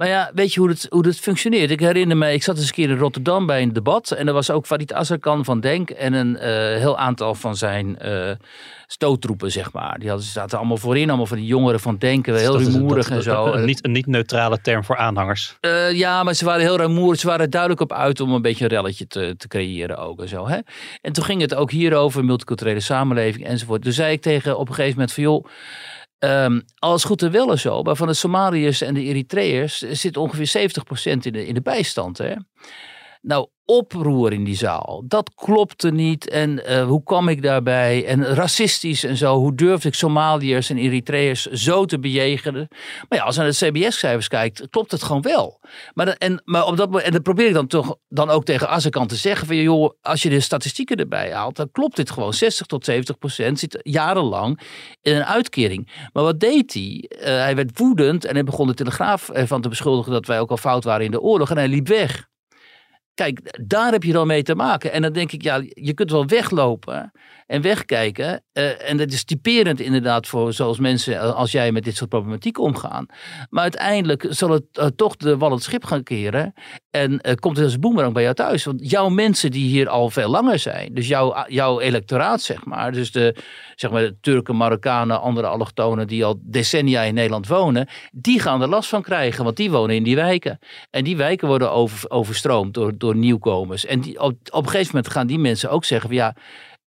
maar 0.00 0.08
ja, 0.08 0.30
weet 0.34 0.54
je 0.54 0.60
hoe 0.60 0.68
het, 0.68 0.86
hoe 0.90 1.06
het 1.06 1.20
functioneert? 1.20 1.70
Ik 1.70 1.80
herinner 1.80 2.16
me, 2.16 2.32
ik 2.32 2.42
zat 2.42 2.56
eens 2.56 2.66
een 2.66 2.72
keer 2.72 2.90
in 2.90 2.98
Rotterdam 2.98 3.46
bij 3.46 3.62
een 3.62 3.72
debat. 3.72 4.10
En 4.10 4.26
er 4.26 4.32
was 4.32 4.50
ook 4.50 4.66
Farid 4.66 4.92
Azarkan 4.92 5.44
van 5.44 5.60
Denk 5.60 5.90
en 5.90 6.12
een 6.12 6.34
uh, 6.34 6.42
heel 6.78 6.98
aantal 6.98 7.34
van 7.34 7.56
zijn 7.56 7.98
uh, 8.04 8.30
stoottroepen, 8.86 9.52
zeg 9.52 9.72
maar. 9.72 9.98
Die 9.98 10.08
hadden, 10.08 10.26
zaten 10.26 10.58
allemaal 10.58 10.76
voorin, 10.76 11.08
allemaal 11.08 11.26
van 11.26 11.36
die 11.36 11.46
jongeren 11.46 11.80
van 11.80 11.96
Denken, 11.96 12.36
heel 12.36 12.58
rumoerig 12.58 13.10
en 13.10 13.22
zo. 13.22 13.46
Een 13.46 13.64
niet, 13.64 13.84
een 13.84 13.92
niet 13.92 14.06
neutrale 14.06 14.60
term 14.60 14.84
voor 14.84 14.96
aanhangers. 14.96 15.56
Uh, 15.60 15.92
ja, 15.92 16.22
maar 16.22 16.34
ze 16.34 16.44
waren 16.44 16.62
heel 16.62 16.76
rumoerig. 16.76 17.20
Ze 17.20 17.26
waren 17.26 17.50
duidelijk 17.50 17.80
op 17.80 17.92
uit 17.92 18.20
om 18.20 18.32
een 18.32 18.42
beetje 18.42 18.64
een 18.64 18.70
relletje 18.70 19.06
te, 19.06 19.34
te 19.36 19.48
creëren 19.48 19.98
ook 19.98 20.20
en 20.20 20.28
zo. 20.28 20.48
Hè? 20.48 20.58
En 21.00 21.12
toen 21.12 21.24
ging 21.24 21.40
het 21.40 21.54
ook 21.54 21.70
hier 21.70 21.94
over 21.94 22.24
multiculturele 22.24 22.80
samenleving 22.80 23.46
enzovoort. 23.46 23.82
Toen 23.82 23.92
zei 23.92 24.12
ik 24.12 24.22
tegen 24.22 24.58
op 24.58 24.68
een 24.68 24.74
gegeven 24.74 24.94
moment 24.94 25.12
van 25.12 25.22
joh 25.22 25.44
Um, 26.24 26.62
alles 26.78 27.04
goed 27.04 27.22
en 27.22 27.30
wel 27.30 27.50
en 27.50 27.58
zo, 27.58 27.82
maar 27.82 27.96
van 27.96 28.06
de 28.06 28.14
Somaliërs 28.14 28.80
en 28.80 28.94
de 28.94 29.02
Eritreërs 29.02 29.78
zit 29.78 30.16
ongeveer 30.16 30.70
70% 30.70 30.82
in 31.02 31.32
de, 31.32 31.46
in 31.46 31.54
de 31.54 31.62
bijstand. 31.62 32.18
Hè? 32.18 32.34
Nou, 33.20 33.48
oproer 33.70 34.32
in 34.32 34.44
die 34.44 34.56
zaal. 34.56 35.02
Dat 35.06 35.34
klopte 35.34 35.90
niet. 35.90 36.28
En 36.28 36.62
uh, 36.68 36.86
hoe 36.86 37.02
kwam 37.02 37.28
ik 37.28 37.42
daarbij? 37.42 38.06
En 38.06 38.24
racistisch 38.24 39.04
en 39.04 39.16
zo. 39.16 39.36
Hoe 39.36 39.54
durfde 39.54 39.88
ik 39.88 39.94
Somaliërs 39.94 40.70
en 40.70 40.78
Eritreërs 40.78 41.46
zo 41.46 41.84
te 41.84 41.98
bejegenen? 41.98 42.68
Maar 43.08 43.18
ja, 43.18 43.24
als 43.24 43.34
je 43.34 43.40
naar 43.40 43.50
de 43.50 43.70
CBS-cijfers 43.70 44.28
kijkt, 44.28 44.66
klopt 44.70 44.90
het 44.90 45.02
gewoon 45.02 45.22
wel. 45.22 45.60
Maar, 45.94 46.08
en, 46.08 46.42
maar 46.44 46.66
op 46.66 46.76
dat, 46.76 47.00
en 47.00 47.12
dat 47.12 47.22
probeer 47.22 47.46
ik 47.46 47.54
dan 47.54 47.66
toch 47.66 47.96
dan 48.08 48.30
ook 48.30 48.44
tegen 48.44 48.68
Azekant 48.68 49.08
te 49.08 49.16
zeggen. 49.16 49.46
Van, 49.46 49.56
joh, 49.56 49.94
als 50.02 50.22
je 50.22 50.28
de 50.28 50.40
statistieken 50.40 50.96
erbij 50.96 51.32
haalt, 51.32 51.56
dan 51.56 51.70
klopt 51.70 51.96
dit 51.96 52.10
gewoon. 52.10 52.34
60 52.34 52.66
tot 52.66 52.84
70 52.84 53.18
procent 53.18 53.58
zit 53.58 53.78
jarenlang 53.82 54.60
in 55.02 55.16
een 55.16 55.24
uitkering. 55.24 56.08
Maar 56.12 56.22
wat 56.22 56.40
deed 56.40 56.72
hij? 56.72 57.10
Uh, 57.10 57.24
hij 57.24 57.56
werd 57.56 57.78
woedend 57.78 58.24
en 58.24 58.34
hij 58.34 58.44
begon 58.44 58.66
de 58.66 58.74
Telegraaf 58.74 59.28
ervan 59.28 59.60
te 59.60 59.68
beschuldigen 59.68 60.12
dat 60.12 60.26
wij 60.26 60.40
ook 60.40 60.50
al 60.50 60.56
fout 60.56 60.84
waren 60.84 61.04
in 61.04 61.10
de 61.10 61.20
oorlog. 61.20 61.50
En 61.50 61.56
hij 61.56 61.68
liep 61.68 61.88
weg. 61.88 62.28
Kijk, 63.14 63.66
daar 63.66 63.92
heb 63.92 64.02
je 64.02 64.12
dan 64.12 64.26
mee 64.26 64.42
te 64.42 64.54
maken. 64.54 64.92
En 64.92 65.02
dan 65.02 65.12
denk 65.12 65.32
ik, 65.32 65.42
ja, 65.42 65.62
je 65.68 65.94
kunt 65.94 66.10
wel 66.10 66.26
weglopen 66.26 67.12
en 67.46 67.62
wegkijken. 67.62 68.44
Uh, 68.60 68.90
en 68.90 68.96
dat 68.96 69.12
is 69.12 69.24
typerend 69.24 69.80
inderdaad 69.80 70.26
voor 70.26 70.52
zoals 70.52 70.78
mensen 70.78 71.14
eh, 71.14 71.34
als 71.34 71.52
jij 71.52 71.72
met 71.72 71.84
dit 71.84 71.96
soort 71.96 72.10
problematiek 72.10 72.58
omgaan. 72.58 73.06
Maar 73.50 73.62
uiteindelijk 73.62 74.26
zal 74.28 74.50
het 74.50 74.64
uh, 74.72 74.86
toch 74.96 75.16
de 75.16 75.36
wal 75.36 75.50
het 75.50 75.62
schip 75.62 75.84
gaan 75.84 76.02
keren. 76.02 76.54
En 76.90 77.20
komt 77.40 77.56
het 77.56 77.64
als 77.64 77.78
boemerang 77.78 78.14
bij 78.14 78.22
jou 78.22 78.34
thuis. 78.34 78.64
Want 78.64 78.90
jouw 78.90 79.08
mensen 79.08 79.50
die 79.50 79.68
hier 79.68 79.88
al 79.88 80.10
veel 80.10 80.28
langer 80.28 80.58
zijn. 80.58 80.94
Dus 80.94 81.08
jouw, 81.08 81.44
jouw 81.46 81.80
electoraat 81.80 82.42
zeg 82.42 82.64
maar. 82.64 82.92
Dus 82.92 83.12
de, 83.12 83.36
zeg 83.74 83.90
maar 83.90 84.10
Turken, 84.20 84.56
Marokkanen, 84.56 85.20
andere 85.20 85.46
allochtonen 85.46 86.06
die 86.06 86.24
al 86.24 86.40
decennia 86.42 87.02
in 87.02 87.14
Nederland 87.14 87.46
wonen. 87.46 87.88
Die 88.12 88.40
gaan 88.40 88.62
er 88.62 88.68
last 88.68 88.88
van 88.88 89.02
krijgen. 89.02 89.44
Want 89.44 89.56
die 89.56 89.70
wonen 89.70 89.96
in 89.96 90.02
die 90.02 90.16
wijken. 90.16 90.58
En 90.90 91.04
die 91.04 91.16
wijken 91.16 91.48
worden 91.48 91.70
over, 91.72 92.10
overstroomd 92.10 92.74
door, 92.74 92.98
door 92.98 93.16
nieuwkomers. 93.16 93.86
En 93.86 94.20
op, 94.20 94.34
op 94.50 94.62
een 94.64 94.70
gegeven 94.70 94.94
moment 94.94 95.12
gaan 95.12 95.26
die 95.26 95.38
mensen 95.38 95.70
ook 95.70 95.84
zeggen 95.84 96.14
ja 96.14 96.34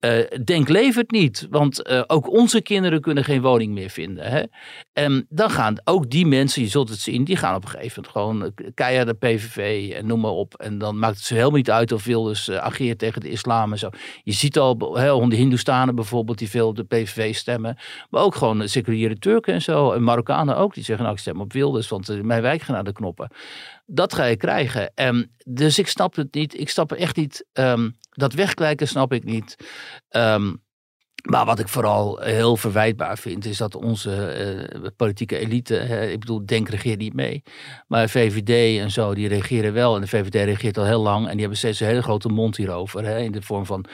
uh, 0.06 0.24
denk 0.44 0.70
levert 0.70 1.12
niet, 1.12 1.48
want 1.50 1.90
uh, 1.90 2.04
ook 2.08 2.30
onze 2.30 2.62
kinderen 2.62 3.02
kunnen 3.02 3.24
geen 3.24 3.42
woning 3.42 3.74
meer 3.74 3.90
vinden. 3.90 4.26
Hè? 4.26 4.44
En 4.94 5.26
dan 5.30 5.50
gaan 5.50 5.76
ook 5.84 6.10
die 6.10 6.26
mensen, 6.26 6.62
je 6.62 6.68
zult 6.68 6.90
het 6.90 7.00
zien, 7.00 7.24
die 7.24 7.36
gaan 7.36 7.56
op 7.56 7.64
een 7.64 7.70
gegeven 7.70 8.04
moment 8.04 8.12
gewoon 8.12 8.66
uh, 8.66 8.72
keihard 8.74 9.08
de 9.08 9.14
PVV 9.14 9.92
en 9.94 10.06
noem 10.06 10.20
maar 10.20 10.32
op. 10.32 10.54
En 10.54 10.78
dan 10.78 11.00
maakt 11.00 11.16
het 11.16 11.26
ze 11.26 11.34
helemaal 11.34 11.56
niet 11.56 11.72
uit 11.72 11.92
of 11.92 12.04
Wilders 12.04 12.48
uh, 12.48 12.58
ageert 12.58 13.00
tegen 13.00 13.22
de 13.22 13.30
islam 13.30 13.72
en 13.72 13.78
zo. 13.78 13.90
Je 14.24 14.32
ziet 14.32 14.58
al 14.58 14.96
hè, 14.96 15.28
de 15.28 15.36
Hindoestanen 15.36 15.96
bijvoorbeeld 15.96 16.38
die 16.38 16.50
veel 16.50 16.68
op 16.68 16.76
de 16.76 16.84
PVV 16.84 17.36
stemmen, 17.36 17.78
maar 18.10 18.24
ook 18.24 18.36
gewoon 18.36 18.70
seculiere 18.70 19.18
Turken 19.18 19.54
en 19.54 19.62
zo. 19.62 19.92
En 19.92 20.04
Marokkanen 20.04 20.58
ook, 20.58 20.74
die 20.74 20.84
zeggen 20.84 21.04
nou 21.04 21.16
ik 21.16 21.22
stem 21.22 21.42
op 21.42 21.54
Wilders, 21.54 21.88
want 21.88 22.24
mijn 22.24 22.42
wijk 22.42 22.62
gaat 22.62 22.76
naar 22.76 22.84
de 22.84 22.94
knoppen. 22.94 23.32
Dat 23.86 24.14
ga 24.14 24.26
je 24.26 24.38
krijgen. 24.38 24.92
En 24.96 25.32
dus 25.46 25.80
ik 25.80 25.88
snap 25.88 26.16
het 26.16 26.34
niet. 26.34 26.60
Ik 26.60 26.70
snap 26.70 26.92
echt 26.92 27.16
niet. 27.16 27.46
Um, 27.54 27.98
dat 28.12 28.34
wegkijken 28.34 28.88
snap 28.88 29.14
ik 29.14 29.24
niet. 29.24 29.56
Um, 30.10 30.64
Maar 31.22 31.46
wat 31.46 31.60
ik 31.60 31.68
vooral 31.68 32.20
heel 32.20 32.58
verwijtbaar 32.58 33.18
vind, 33.18 33.46
is 33.46 33.58
dat 33.58 33.76
onze 33.76 34.26
eh, 34.26 34.82
politieke 34.96 35.38
elite, 35.38 35.76
ik 36.12 36.20
bedoel, 36.20 36.46
Denk 36.46 36.70
regeert 36.70 37.00
niet 37.00 37.14
mee. 37.14 37.44
Maar 37.88 38.10
VVD 38.10 38.80
en 38.80 38.92
zo, 38.92 39.14
die 39.14 39.28
reageren 39.28 39.74
wel. 39.74 39.96
En 39.96 40.02
de 40.02 40.08
VVD 40.08 40.34
reageert 40.34 40.78
al 40.78 40.86
heel 40.86 41.02
lang 41.02 41.26
en 41.26 41.32
die 41.32 41.40
hebben 41.40 41.58
steeds 41.58 41.80
een 41.80 41.88
hele 41.88 42.02
grote 42.02 42.30
mond 42.30 42.58
hierover. 42.58 43.06
Hè, 43.06 43.20
in 43.20 43.32
de 43.32 43.42
vorm 43.42 43.66
van 43.66 43.86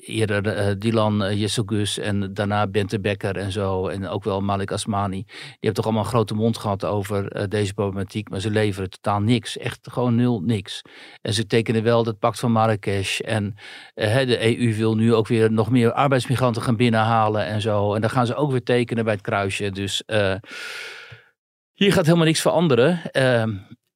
eerder 0.00 0.68
uh, 0.68 0.74
Dylan 0.78 1.22
uh, 1.22 1.98
en 1.98 2.34
daarna 2.34 2.66
Bente 2.66 3.00
Becker 3.00 3.36
en 3.36 3.52
zo. 3.52 3.88
En 3.88 4.08
ook 4.08 4.24
wel 4.24 4.40
Malik 4.40 4.72
Asmani. 4.72 5.24
Die 5.24 5.46
hebben 5.50 5.74
toch 5.74 5.84
allemaal 5.84 6.02
een 6.02 6.10
grote 6.10 6.34
mond 6.34 6.58
gehad 6.58 6.84
over 6.84 7.48
deze 7.48 7.74
problematiek. 7.74 8.28
Maar 8.28 8.40
ze 8.40 8.50
leveren 8.50 8.90
totaal 8.90 9.20
niks. 9.20 9.58
Echt 9.58 9.88
gewoon 9.90 10.14
nul 10.14 10.40
niks. 10.40 10.82
En 11.22 11.34
ze 11.34 11.46
tekenen 11.46 11.82
wel 11.82 12.04
het 12.04 12.18
pact 12.18 12.38
van 12.38 12.52
Marrakesh. 12.52 13.20
En 13.20 13.54
de 13.94 14.58
EU 14.58 14.74
wil 14.74 14.94
nu 14.94 15.14
ook 15.14 15.26
weer 15.26 15.52
nog 15.52 15.70
meer 15.70 15.92
arbeidsmigranten 16.20 16.62
gaan 16.62 16.76
binnenhalen 16.76 17.46
en 17.46 17.60
zo. 17.60 17.94
En 17.94 18.00
dan 18.00 18.10
gaan 18.10 18.26
ze 18.26 18.34
ook 18.34 18.50
weer 18.50 18.62
tekenen 18.62 19.04
bij 19.04 19.12
het 19.12 19.22
kruisje. 19.22 19.70
Dus... 19.70 20.02
Hier 21.80 21.92
gaat 21.92 22.04
helemaal 22.04 22.26
niks 22.26 22.40
veranderen. 22.40 23.00
Uh, 23.12 23.42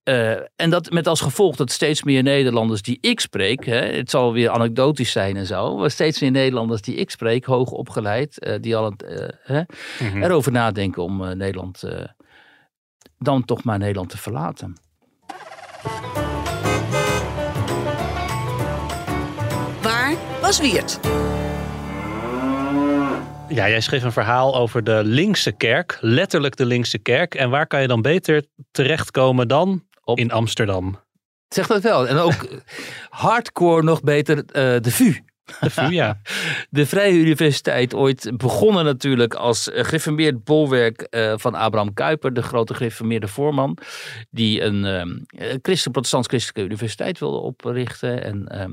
uh, 0.04 0.30
en 0.56 0.70
dat 0.70 0.90
met 0.90 1.06
als 1.06 1.20
gevolg 1.20 1.56
dat 1.56 1.70
steeds 1.70 2.02
meer 2.02 2.22
Nederlanders 2.22 2.82
die 2.82 2.98
ik 3.00 3.20
spreek, 3.20 3.64
hè, 3.64 3.78
het 3.78 4.10
zal 4.10 4.32
weer 4.32 4.50
anekdotisch 4.50 5.12
zijn 5.12 5.36
en 5.36 5.46
zo, 5.46 5.76
maar 5.76 5.90
steeds 5.90 6.20
meer 6.20 6.30
Nederlanders 6.30 6.82
die 6.82 6.94
ik 6.94 7.10
spreek, 7.10 7.44
hoog 7.44 7.70
opgeleid, 7.70 8.46
uh, 8.46 8.54
die 8.60 8.76
al 8.76 8.84
het, 8.84 9.02
uh, 9.02 9.28
hè, 9.42 9.60
mm 9.60 10.10
-hmm. 10.10 10.22
erover 10.22 10.52
nadenken 10.52 11.02
om 11.02 11.36
Nederland 11.36 11.82
dan 13.18 13.44
toch 13.44 13.64
maar 13.64 13.78
Nederland 13.78 14.08
te 14.08 14.18
verlaten. 14.18 14.76
Waar 19.82 20.14
was 20.40 20.60
Wiert? 20.60 21.00
Ja, 23.54 23.68
jij 23.68 23.80
schreef 23.80 24.02
een 24.02 24.12
verhaal 24.12 24.56
over 24.56 24.84
de 24.84 25.00
linkse 25.04 25.52
kerk, 25.52 25.98
letterlijk 26.00 26.56
de 26.56 26.66
linkse 26.66 26.98
kerk. 26.98 27.34
En 27.34 27.50
waar 27.50 27.66
kan 27.66 27.80
je 27.80 27.86
dan 27.86 28.02
beter 28.02 28.44
terechtkomen 28.70 29.48
dan 29.48 29.84
op... 30.04 30.18
in 30.18 30.32
Amsterdam? 30.32 30.98
Zeg 31.48 31.66
dat 31.66 31.82
wel. 31.82 32.08
En 32.08 32.16
ook 32.16 32.62
hardcore 33.24 33.82
nog 33.82 34.02
beter 34.02 34.36
uh, 34.36 34.42
de 34.80 34.90
VU. 34.90 35.20
De 35.60 35.70
VU, 35.70 35.88
ja. 35.88 36.20
De 36.70 36.86
Vrije 36.86 37.18
Universiteit, 37.18 37.94
ooit 37.94 38.36
begonnen 38.36 38.84
natuurlijk 38.84 39.34
als 39.34 39.70
gereformeerd 39.72 40.44
bolwerk 40.44 41.06
uh, 41.10 41.32
van 41.36 41.54
Abraham 41.54 41.94
Kuyper, 41.94 42.34
de 42.34 42.42
grote 42.42 42.74
gereformeerde 42.74 43.28
voorman, 43.28 43.78
die 44.30 44.62
een 44.62 44.84
uh, 44.84 45.54
christen-protestants-christelijke 45.62 46.62
universiteit 46.62 47.18
wilde 47.18 47.38
oprichten. 47.38 48.24
En 48.24 48.48
uh, 48.54 48.64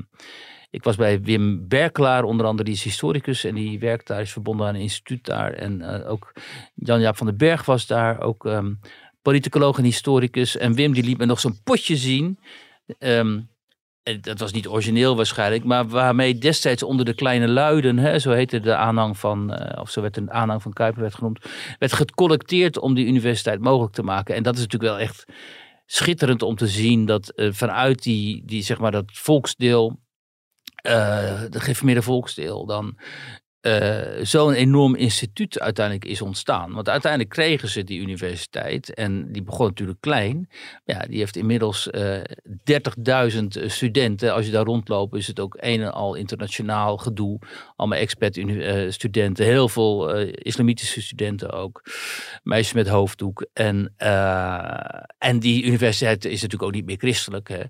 ik 0.72 0.82
was 0.82 0.96
bij 0.96 1.20
Wim 1.20 1.68
Berkelaar, 1.68 2.24
onder 2.24 2.46
andere, 2.46 2.64
die 2.64 2.76
is 2.76 2.82
historicus 2.82 3.44
en 3.44 3.54
die 3.54 3.78
werkt 3.78 4.06
daar, 4.06 4.20
is 4.20 4.32
verbonden 4.32 4.66
aan 4.66 4.74
een 4.74 4.80
instituut 4.80 5.24
daar. 5.24 5.52
En 5.52 6.04
ook 6.04 6.32
Jan-Jaap 6.74 7.16
van 7.16 7.26
den 7.26 7.36
Berg 7.36 7.64
was 7.64 7.86
daar, 7.86 8.20
ook 8.20 8.44
um, 8.44 8.80
politicoloog 9.22 9.78
en 9.78 9.84
historicus. 9.84 10.56
En 10.56 10.74
Wim 10.74 10.92
die 10.92 11.04
liet 11.04 11.18
me 11.18 11.24
nog 11.24 11.40
zo'n 11.40 11.60
potje 11.64 11.96
zien. 11.96 12.38
Um, 12.98 13.50
dat 14.20 14.38
was 14.38 14.52
niet 14.52 14.68
origineel 14.68 15.16
waarschijnlijk, 15.16 15.64
maar 15.64 15.88
waarmee 15.88 16.38
destijds 16.38 16.82
onder 16.82 17.04
de 17.04 17.14
kleine 17.14 17.48
luiden, 17.48 17.98
hè, 17.98 18.18
zo 18.18 18.30
heette 18.30 18.60
de 18.60 18.76
aanhang 18.76 19.18
van, 19.18 19.52
uh, 19.52 19.80
of 19.80 19.90
zo 19.90 20.00
werd 20.00 20.16
een 20.16 20.30
aanhang 20.30 20.62
van 20.62 20.72
Kuiper 20.72 21.02
werd 21.02 21.14
genoemd, 21.14 21.44
werd 21.78 21.92
gecollecteerd 21.92 22.78
om 22.78 22.94
die 22.94 23.06
universiteit 23.06 23.60
mogelijk 23.60 23.94
te 23.94 24.02
maken. 24.02 24.34
En 24.34 24.42
dat 24.42 24.54
is 24.54 24.60
natuurlijk 24.60 24.92
wel 24.92 25.00
echt 25.00 25.24
schitterend 25.86 26.42
om 26.42 26.56
te 26.56 26.66
zien 26.66 27.06
dat 27.06 27.32
uh, 27.36 27.52
vanuit 27.52 28.02
die, 28.02 28.42
die, 28.44 28.62
zeg 28.62 28.78
maar, 28.78 28.92
dat 28.92 29.04
volksdeel, 29.12 30.00
de 30.82 31.60
geïnformeerde 31.60 32.02
volksdeel, 32.02 32.66
dan 32.66 32.98
uh, 33.62 34.24
zo'n 34.24 34.52
enorm 34.52 34.94
instituut 34.94 35.60
uiteindelijk 35.60 36.04
is 36.04 36.22
ontstaan. 36.22 36.72
Want 36.72 36.88
uiteindelijk 36.88 37.30
kregen 37.30 37.68
ze 37.68 37.84
die 37.84 38.00
universiteit 38.00 38.94
en 38.94 39.32
die 39.32 39.42
begon 39.42 39.66
natuurlijk 39.66 40.00
klein. 40.00 40.48
Ja, 40.84 40.98
die 41.08 41.18
heeft 41.18 41.36
inmiddels 41.36 41.88
uh, 41.92 42.18
eh, 42.18 42.24
30.000 43.32 43.46
studenten. 43.66 44.34
Als 44.34 44.46
je 44.46 44.52
daar 44.52 44.64
rondloopt 44.64 45.14
is 45.14 45.26
het 45.26 45.40
ook 45.40 45.56
een 45.60 45.82
en 45.82 45.92
al 45.92 46.14
internationaal 46.14 46.96
gedoe. 46.96 47.38
Allemaal 47.76 47.98
uh, 47.98 48.90
studenten, 48.90 49.44
heel 49.44 49.68
veel 49.68 50.18
islamitische 50.24 51.02
studenten 51.02 51.50
ook. 51.50 51.82
Meisjes 52.42 52.72
met 52.72 52.88
hoofddoek. 52.88 53.46
En, 53.52 53.94
en 55.18 55.38
die 55.38 55.64
universiteit 55.64 56.24
is 56.24 56.42
natuurlijk 56.42 56.62
ook 56.62 56.72
niet 56.72 56.86
meer 56.86 56.96
christelijk. 56.96 57.48
Hè. 57.48 57.62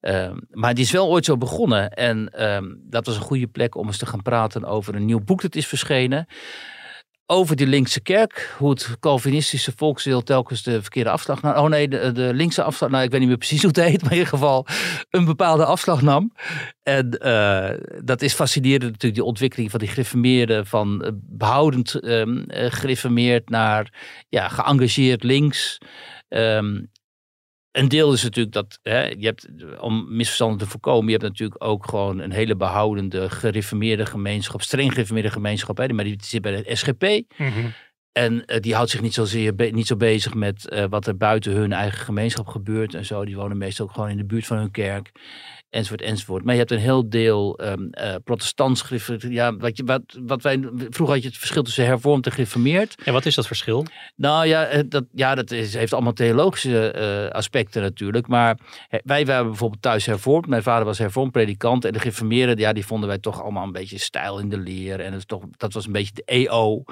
Ehm, 0.00 0.36
maar 0.50 0.74
die 0.74 0.84
is 0.84 0.90
wel 0.90 1.08
ooit 1.08 1.24
zo 1.24 1.36
begonnen. 1.36 1.90
En 1.90 2.28
ehm, 2.32 2.64
dat 2.76 3.06
was 3.06 3.16
een 3.16 3.22
goede 3.22 3.46
plek 3.46 3.76
om 3.76 3.86
eens 3.86 3.98
te 3.98 4.06
gaan 4.06 4.22
praten 4.22 4.64
over 4.64 4.94
een 4.94 5.04
nieuw 5.04 5.20
boek 5.24 5.39
het 5.42 5.56
is 5.56 5.66
verschenen. 5.66 6.26
Over 7.26 7.56
die 7.56 7.66
linkse 7.66 8.00
kerk, 8.00 8.54
hoe 8.58 8.70
het 8.70 8.96
Calvinistische 9.00 9.72
volksdeel 9.76 10.22
telkens 10.22 10.62
de 10.62 10.80
verkeerde 10.82 11.10
afslag 11.10 11.42
nam. 11.42 11.56
Oh 11.56 11.68
nee, 11.68 11.88
de, 11.88 12.30
linkse 12.34 12.62
afslag, 12.62 12.90
nou 12.90 13.04
ik 13.04 13.10
weet 13.10 13.20
niet 13.20 13.28
meer 13.28 13.38
precies 13.38 13.62
hoe 13.62 13.70
het 13.70 13.84
heet, 13.84 14.02
maar 14.02 14.10
in 14.10 14.16
ieder 14.16 14.32
geval 14.32 14.66
een 15.10 15.24
bepaalde 15.24 15.64
afslag 15.64 16.02
nam. 16.02 16.32
En 16.82 17.18
uh, 17.22 17.70
dat 18.04 18.22
is 18.22 18.34
fascinerend 18.34 18.82
natuurlijk, 18.82 19.14
die 19.14 19.24
ontwikkeling 19.24 19.70
van 19.70 19.80
die 19.80 19.88
gereformeerden, 19.88 20.66
van 20.66 21.02
uh, 21.04 21.10
behoudend 21.14 22.04
um, 22.04 22.44
naar 23.44 23.92
ja, 24.28 24.48
geëngageerd 24.48 25.22
links. 25.22 25.78
Um, 26.28 26.90
een 27.72 27.88
deel 27.88 28.12
is 28.12 28.22
natuurlijk 28.22 28.54
dat, 28.54 28.78
hè, 28.82 29.06
je 29.06 29.26
hebt, 29.26 29.48
om 29.80 30.16
misverstanden 30.16 30.58
te 30.58 30.66
voorkomen, 30.66 31.04
je 31.04 31.18
hebt 31.18 31.22
natuurlijk 31.22 31.64
ook 31.64 31.88
gewoon 31.88 32.18
een 32.18 32.32
hele 32.32 32.56
behoudende, 32.56 33.30
gereformeerde 33.30 34.06
gemeenschap, 34.06 34.62
streng 34.62 34.92
gereformeerde 34.92 35.30
gemeenschap, 35.30 35.76
hè, 35.76 35.88
maar 35.88 36.04
die 36.04 36.16
zit 36.24 36.42
bij 36.42 36.62
de 36.62 36.76
SGP. 36.76 37.02
Mm 37.02 37.48
-hmm. 37.48 37.72
En 38.12 38.42
uh, 38.46 38.60
die 38.60 38.74
houdt 38.74 38.90
zich 38.90 39.00
niet, 39.00 39.14
zozeer 39.14 39.72
niet 39.72 39.86
zo 39.86 39.96
bezig 39.96 40.34
met 40.34 40.70
uh, 40.72 40.84
wat 40.88 41.06
er 41.06 41.16
buiten 41.16 41.52
hun 41.52 41.72
eigen 41.72 41.98
gemeenschap 41.98 42.46
gebeurt 42.46 42.94
en 42.94 43.04
zo. 43.04 43.24
Die 43.24 43.36
wonen 43.36 43.58
meestal 43.58 43.86
ook 43.86 43.92
gewoon 43.92 44.10
in 44.10 44.16
de 44.16 44.24
buurt 44.24 44.46
van 44.46 44.56
hun 44.56 44.70
kerk 44.70 45.10
enzovoort, 45.70 46.02
enzovoort. 46.02 46.44
Maar 46.44 46.52
je 46.52 46.58
hebt 46.58 46.70
een 46.70 46.78
heel 46.78 47.08
deel 47.08 47.60
um, 47.62 47.88
uh, 47.90 48.14
protestants 48.24 48.84
ja, 49.18 49.56
wat, 49.56 49.76
je, 49.76 49.84
wat, 49.84 50.02
wat 50.22 50.42
wij, 50.42 50.60
vroeger 50.74 51.14
had 51.14 51.22
je 51.22 51.28
het 51.28 51.38
verschil 51.38 51.62
tussen 51.62 51.84
hervormd 51.84 52.26
en 52.26 52.32
gereformeerd. 52.32 52.94
En 53.04 53.12
wat 53.12 53.26
is 53.26 53.34
dat 53.34 53.46
verschil? 53.46 53.86
Nou 54.16 54.46
ja, 54.46 54.64
eh, 54.64 54.82
dat, 54.88 55.04
ja, 55.12 55.34
dat 55.34 55.50
is, 55.50 55.74
heeft 55.74 55.92
allemaal 55.92 56.12
theologische 56.12 56.94
uh, 56.96 57.34
aspecten 57.34 57.82
natuurlijk. 57.82 58.26
Maar 58.26 58.58
wij 59.04 59.26
waren 59.26 59.46
bijvoorbeeld 59.46 59.82
thuis 59.82 60.06
hervormd. 60.06 60.46
Mijn 60.46 60.62
vader 60.62 60.84
was 60.84 60.98
hervormd 60.98 61.32
predikant. 61.32 61.84
En 61.84 61.92
de 61.92 61.98
gereformeerden, 61.98 62.58
ja, 62.58 62.72
die 62.72 62.86
vonden 62.86 63.08
wij 63.08 63.18
toch 63.18 63.42
allemaal 63.42 63.64
een 63.64 63.72
beetje 63.72 63.98
stijl 63.98 64.38
in 64.38 64.48
de 64.48 64.58
leer. 64.58 65.00
En 65.00 65.12
het 65.12 65.28
toch, 65.28 65.42
dat 65.56 65.72
was 65.72 65.86
een 65.86 65.92
beetje 65.92 66.14
de 66.14 66.24
EO. 66.24 66.82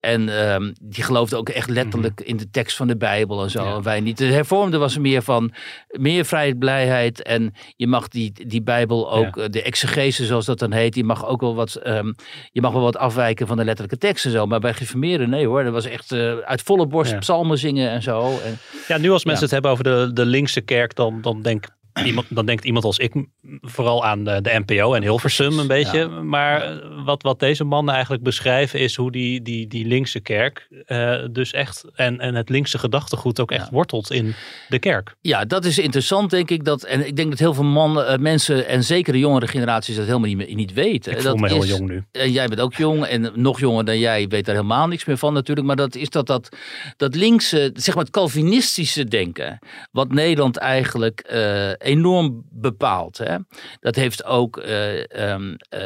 En 0.00 0.28
um, 0.52 0.72
die 0.82 1.04
geloofden 1.04 1.38
ook 1.38 1.48
echt 1.48 1.68
letterlijk 1.68 2.18
mm 2.18 2.24
-hmm. 2.24 2.32
in 2.32 2.36
de 2.36 2.50
tekst 2.50 2.76
van 2.76 2.86
de 2.86 2.96
Bijbel 2.96 3.42
en 3.42 3.50
zo. 3.50 3.64
Ja. 3.64 3.74
En 3.74 3.82
wij 3.82 4.00
niet. 4.00 4.18
De 4.18 4.24
hervormde 4.24 4.78
was 4.78 4.98
meer 4.98 5.22
van 5.22 5.52
meer 5.90 6.24
vrijheid, 6.24 6.58
blijheid. 6.58 7.22
En 7.22 7.54
je 7.76 7.86
mag 7.86 8.08
die 8.08 8.23
die, 8.32 8.46
die 8.46 8.62
Bijbel 8.62 9.12
ook, 9.12 9.36
ja. 9.36 9.48
de 9.48 9.62
exegese 9.62 10.26
zoals 10.26 10.46
dat 10.46 10.58
dan 10.58 10.72
heet, 10.72 10.92
die 10.92 11.04
mag 11.04 11.26
ook 11.26 11.40
wel 11.40 11.54
wat, 11.54 11.80
um, 11.86 12.14
je 12.52 12.60
mag 12.60 12.72
wel 12.72 12.82
wat 12.82 12.96
afwijken 12.96 13.46
van 13.46 13.56
de 13.56 13.64
letterlijke 13.64 14.06
teksten 14.06 14.30
zo. 14.30 14.46
Maar 14.46 14.60
bij 14.60 14.74
geformeerden, 14.74 15.30
nee 15.30 15.46
hoor, 15.46 15.64
dat 15.64 15.72
was 15.72 15.84
echt 15.84 16.12
uh, 16.12 16.36
uit 16.36 16.62
volle 16.62 16.86
borst 16.86 17.12
ja. 17.12 17.18
psalmen 17.18 17.58
zingen 17.58 17.90
en 17.90 18.02
zo. 18.02 18.38
En, 18.44 18.58
ja, 18.88 18.98
nu 18.98 19.10
als 19.10 19.24
mensen 19.24 19.44
het 19.44 19.52
hebben 19.52 19.70
over 19.70 19.84
de, 19.84 20.10
de 20.12 20.26
linkse 20.26 20.60
kerk, 20.60 20.94
dan, 20.94 21.20
dan 21.20 21.42
denk 21.42 21.66
Iemand, 22.02 22.26
dan 22.28 22.46
denkt 22.46 22.64
iemand 22.64 22.84
als 22.84 22.98
ik 22.98 23.12
vooral 23.60 24.04
aan 24.04 24.24
de, 24.24 24.40
de 24.40 24.62
NPO 24.66 24.94
en 24.94 25.02
Hilversum 25.02 25.58
een 25.58 25.66
beetje. 25.66 25.98
Ja. 25.98 26.08
Maar 26.08 26.80
wat, 27.04 27.22
wat 27.22 27.40
deze 27.40 27.64
mannen 27.64 27.94
eigenlijk 27.94 28.22
beschrijven 28.22 28.80
is 28.80 28.96
hoe 28.96 29.12
die, 29.12 29.42
die, 29.42 29.66
die 29.66 29.86
linkse 29.86 30.20
kerk 30.20 30.68
uh, 30.86 31.24
dus 31.30 31.52
echt 31.52 31.84
en, 31.94 32.20
en 32.20 32.34
het 32.34 32.48
linkse 32.48 32.78
gedachtegoed 32.78 33.40
ook 33.40 33.50
echt 33.50 33.64
ja. 33.64 33.70
wortelt 33.72 34.10
in 34.10 34.34
de 34.68 34.78
kerk. 34.78 35.16
Ja, 35.20 35.44
dat 35.44 35.64
is 35.64 35.78
interessant 35.78 36.30
denk 36.30 36.50
ik. 36.50 36.64
Dat, 36.64 36.82
en 36.82 37.06
ik 37.06 37.16
denk 37.16 37.30
dat 37.30 37.38
heel 37.38 37.54
veel 37.54 37.64
mannen, 37.64 38.12
uh, 38.12 38.18
mensen 38.18 38.66
en 38.66 38.84
zeker 38.84 39.12
de 39.12 39.18
jongere 39.18 39.46
generaties 39.46 39.96
dat 39.96 40.06
helemaal 40.06 40.34
niet, 40.34 40.54
niet 40.54 40.72
weten. 40.72 41.12
Ik 41.12 41.20
voel 41.20 41.30
dat 41.30 41.40
me 41.40 41.48
heel 41.48 41.62
is, 41.62 41.68
jong 41.68 41.88
nu. 41.88 42.04
En 42.12 42.32
jij 42.32 42.46
bent 42.46 42.60
ook 42.60 42.74
jong 42.74 43.04
en 43.04 43.32
nog 43.34 43.60
jonger 43.60 43.84
dan 43.84 43.98
jij 43.98 44.28
weet 44.28 44.44
daar 44.44 44.54
helemaal 44.54 44.88
niks 44.88 45.04
meer 45.04 45.18
van 45.18 45.32
natuurlijk. 45.32 45.66
Maar 45.66 45.76
dat 45.76 45.94
is 45.94 46.10
dat, 46.10 46.26
dat, 46.26 46.56
dat 46.96 47.14
linkse, 47.14 47.70
zeg 47.74 47.94
maar 47.94 48.04
het 48.04 48.12
Calvinistische 48.12 49.04
denken. 49.04 49.58
Wat 49.92 50.12
Nederland 50.12 50.56
eigenlijk... 50.56 51.28
Uh, 51.32 51.72
enorm 51.84 52.42
bepaald. 52.50 53.18
Hè? 53.18 53.36
Dat 53.80 53.94
heeft 53.94 54.24
ook 54.24 54.56
uh, 54.56 55.02
um, 55.32 55.56
uh, 55.74 55.80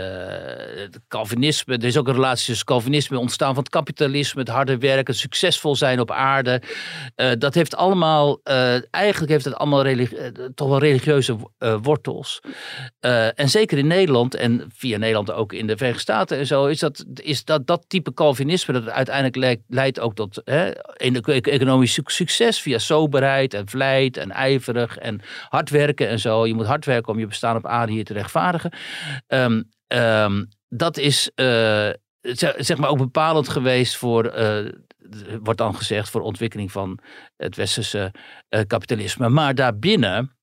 Calvinisme. 1.09 1.77
Er 1.77 1.85
is 1.85 1.97
ook 1.97 2.09
een 2.09 2.15
relatie 2.15 2.47
tussen 2.47 2.67
Calvinisme, 2.67 3.19
ontstaan 3.19 3.55
van 3.55 3.63
het 3.63 3.73
kapitalisme, 3.73 4.41
het 4.41 4.51
harde 4.51 4.79
werken, 4.79 5.15
succesvol 5.15 5.77
zijn 5.77 6.01
op 6.01 6.11
aarde. 6.11 6.63
Uh, 7.17 7.31
dat 7.39 7.55
heeft 7.55 7.77
allemaal, 7.77 8.41
eigenlijk 8.91 9.33
heeft 9.33 9.45
het 9.45 9.55
allemaal 9.55 9.85
toch 10.55 10.69
wel 10.69 10.79
religieuze 10.79 11.37
wortels. 11.83 12.41
en 13.35 13.49
zeker 13.49 13.79
in 13.79 13.87
Nederland 13.87 14.35
en 14.35 14.65
via 14.75 14.99
Nederland 14.99 15.33
ook 15.33 15.53
in 15.53 15.67
de 15.67 15.77
Verenigde 15.77 16.03
Staten 16.03 16.39
en 16.39 16.47
zo, 16.47 16.67
is 16.67 16.79
dat, 16.79 17.05
is 17.15 17.45
dat, 17.45 17.67
dat 17.67 17.85
type 17.89 18.15
Calvinisme 18.15 18.73
dat 18.73 18.89
uiteindelijk 18.89 19.37
leidt, 19.37 19.63
leidt 19.69 20.01
ook 20.01 20.15
tot 20.15 20.41
hè, 20.45 20.71
economisch 21.41 22.01
succes 22.05 22.61
via 22.61 22.79
soberheid 22.79 23.55
en 23.55 23.69
vlijt 23.69 24.17
en 24.17 24.31
ijverig 24.31 24.97
en 24.97 25.21
hard 25.49 25.71
werken 25.71 25.88
en 25.97 26.19
zo. 26.19 26.47
Je 26.47 26.55
moet 26.55 26.67
hard 26.67 26.85
werken 26.85 27.13
om 27.13 27.19
je 27.19 27.27
bestaan 27.27 27.57
op 27.57 27.67
aarde 27.67 27.93
hier 27.93 28.05
te 28.05 28.13
rechtvaardigen. 28.13 28.73
Um, 29.27 29.69
um, 29.87 30.49
dat 30.69 30.97
is 30.97 31.31
uh, 31.35 31.91
zeg 32.57 32.77
maar 32.77 32.91
ook 32.91 32.99
bepalend 32.99 33.49
geweest 33.49 33.97
voor, 33.97 34.25
eh, 34.25 34.73
wordt 35.43 35.59
dan 35.59 35.75
gezegd, 35.75 36.11
voor 36.11 36.21
ontwikkeling 36.21 36.73
van 36.73 36.99
het 37.37 37.57
westerse 37.57 38.13
eh, 38.49 38.61
kapitalisme. 38.67 39.29
Maar 39.29 39.55
daarbinnen 39.55 40.38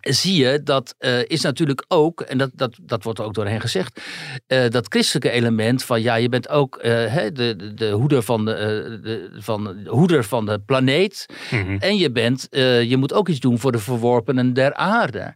zie 0.00 0.44
je 0.44 0.62
dat 0.62 0.94
uh, 0.98 1.24
is 1.24 1.40
natuurlijk 1.40 1.84
ook, 1.88 2.20
en 2.20 2.38
dat, 2.38 2.50
dat, 2.54 2.76
dat 2.82 3.04
wordt 3.04 3.20
ook 3.20 3.34
door 3.34 3.46
hen 3.46 3.60
gezegd, 3.60 4.00
uh, 4.48 4.68
dat 4.68 4.86
christelijke 4.88 5.30
element 5.30 5.84
van 5.84 6.02
ja, 6.02 6.14
je 6.14 6.28
bent 6.28 6.48
ook 6.48 6.76
uh, 6.76 6.82
de, 6.84 7.32
de, 7.32 7.74
de, 7.74 7.90
hoeder 7.90 8.22
van 8.22 8.44
de, 8.44 8.98
de, 9.02 9.30
van, 9.38 9.64
de 9.64 9.90
hoeder 9.90 10.24
van 10.24 10.46
de 10.46 10.58
planeet. 10.58 11.26
Mm 11.50 11.62
-hmm. 11.62 11.78
En 11.78 11.96
je 11.96 12.10
bent, 12.10 12.46
je 12.50 12.96
moet 12.98 13.12
ook 13.12 13.28
iets 13.28 13.40
doen 13.40 13.58
voor 13.58 13.72
de 13.72 13.78
verworpenen 13.78 14.52
der 14.52 14.74
aarde. 14.74 15.34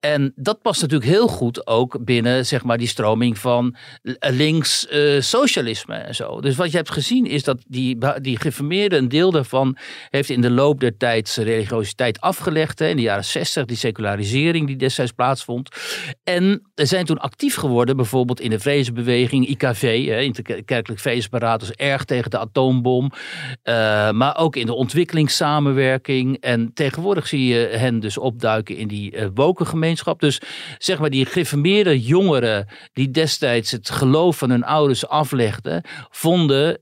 En 0.00 0.32
dat 0.36 0.62
past 0.62 0.80
natuurlijk 0.80 1.10
heel 1.10 1.28
goed 1.28 1.66
ook 1.66 2.04
binnen 2.04 2.46
zeg 2.46 2.64
maar 2.64 2.78
die 2.78 2.86
stroming 2.86 3.38
van 3.38 3.76
links 4.20 4.86
socialisme 5.18 5.94
en 5.94 6.14
zo. 6.14 6.40
Dus 6.40 6.56
wat 6.56 6.70
je 6.70 6.76
hebt 6.76 6.90
gezien 6.90 7.26
is 7.26 7.44
dat 7.44 7.58
die, 7.66 7.98
die 8.20 8.38
geformeerde 8.38 8.96
een 8.96 9.08
deel 9.08 9.30
daarvan 9.30 9.76
heeft 10.10 10.30
in 10.30 10.40
de 10.40 10.50
loop 10.50 10.80
der 10.80 10.96
tijd 10.96 11.28
zijn 11.28 11.46
religiositeit 11.46 12.20
afgelegd. 12.20 12.78
Hè, 12.78 12.88
in 12.88 12.96
de 12.96 13.02
jaren 13.02 13.24
60, 13.24 13.64
die 13.64 13.76
secularisering 14.02 14.66
die 14.66 14.76
destijds 14.76 15.12
plaatsvond. 15.12 15.68
En 16.24 16.70
zijn 16.74 17.04
toen 17.04 17.18
actief 17.18 17.54
geworden, 17.54 17.96
bijvoorbeeld 17.96 18.40
in 18.40 18.50
de 18.50 18.58
vredesbeweging, 18.58 19.46
IKV, 19.46 20.06
hè, 20.06 20.20
Interkerkelijk 20.20 21.00
erg 21.76 22.04
tegen 22.04 22.30
de 22.30 22.38
atoombom. 22.38 23.04
Uh, 23.64 24.10
maar 24.10 24.36
ook 24.36 24.56
in 24.56 24.66
de 24.66 24.74
ontwikkelingssamenwerking. 24.74 26.36
En 26.40 26.70
tegenwoordig 26.74 27.26
zie 27.26 27.46
je 27.46 27.68
hen 27.72 28.00
dus 28.00 28.18
opduiken 28.18 28.76
in 28.76 28.88
die 28.88 29.16
uh, 29.16 29.26
wokengemeenschap. 29.34 30.20
Dus 30.20 30.40
zeg 30.78 30.98
maar 30.98 31.10
die 31.10 31.26
gereformeerde 31.26 32.00
jongeren 32.00 32.68
die 32.92 33.10
destijds 33.10 33.70
het 33.70 33.90
geloof 33.90 34.38
van 34.38 34.50
hun 34.50 34.64
ouders 34.64 35.08
aflegden, 35.08 35.84
vonden 36.10 36.80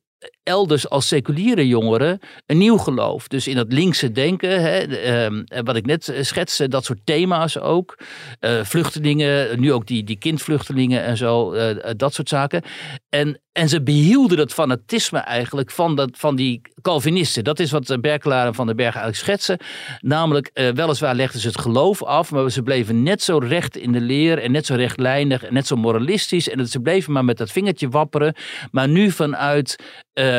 elders 0.51 0.89
als 0.89 1.09
seculiere 1.09 1.69
jongeren 1.69 2.19
een 2.47 2.59
nieuw 2.59 2.77
geloof. 2.77 3.29
Dus 3.29 3.47
in 3.47 3.57
dat 3.57 3.73
linkse 3.73 4.13
denken, 4.13 4.63
hè, 4.63 4.87
uh, 5.31 5.61
wat 5.65 5.77
ik 5.77 5.87
net 5.87 6.15
schetste, 6.21 6.69
dat 6.69 6.85
soort 6.85 6.99
thema's 7.05 7.59
ook. 7.59 7.99
Uh, 8.41 8.65
vluchtelingen, 8.65 9.61
nu 9.61 9.73
ook 9.73 9.87
die, 9.87 10.05
die 10.05 10.19
kindvluchtelingen 10.19 11.03
en 11.03 11.17
zo, 11.17 11.55
uh, 11.55 11.77
dat 11.97 12.15
soort 12.15 12.29
zaken. 12.29 12.63
En, 13.09 13.41
en 13.53 13.69
ze 13.69 13.83
behielden 13.83 14.37
dat 14.37 14.53
fanatisme 14.53 15.19
eigenlijk 15.19 15.71
van, 15.71 15.97
dat, 15.97 16.11
van 16.13 16.37
die 16.37 16.61
Calvinisten. 16.83 17.45
Dat 17.45 17.61
is 17.61 17.71
wat 17.71 18.01
Berkelaar 18.01 18.47
en 18.47 18.55
Van 18.55 18.67
den 18.67 18.77
Berg 18.77 18.95
eigenlijk 18.95 19.25
schetsen. 19.25 19.59
Namelijk, 20.01 20.51
weliswaar 20.75 21.15
legden 21.15 21.41
ze 21.41 21.47
het 21.47 21.61
geloof 21.61 22.03
af, 22.03 22.31
maar 22.31 22.51
ze 22.51 22.63
bleven 22.63 23.03
net 23.03 23.23
zo 23.23 23.39
recht 23.39 23.77
in 23.77 23.93
de 23.93 24.01
leer 24.01 24.39
en 24.39 24.53
net 24.53 24.67
zo 24.67 24.75
rechtlijnig 24.75 25.45
en 25.45 25.55
net 25.55 25.67
zo 25.67 25.77
moralistisch. 25.77 26.49
En 26.49 26.67
ze 26.67 26.81
bleven 26.81 27.13
maar 27.13 27.25
met 27.25 27.39
dat 27.39 27.51
vingertje 27.51 27.89
wapperen. 27.89 28.35
Maar 28.71 28.89
nu 28.89 29.11
vanuit 29.11 29.77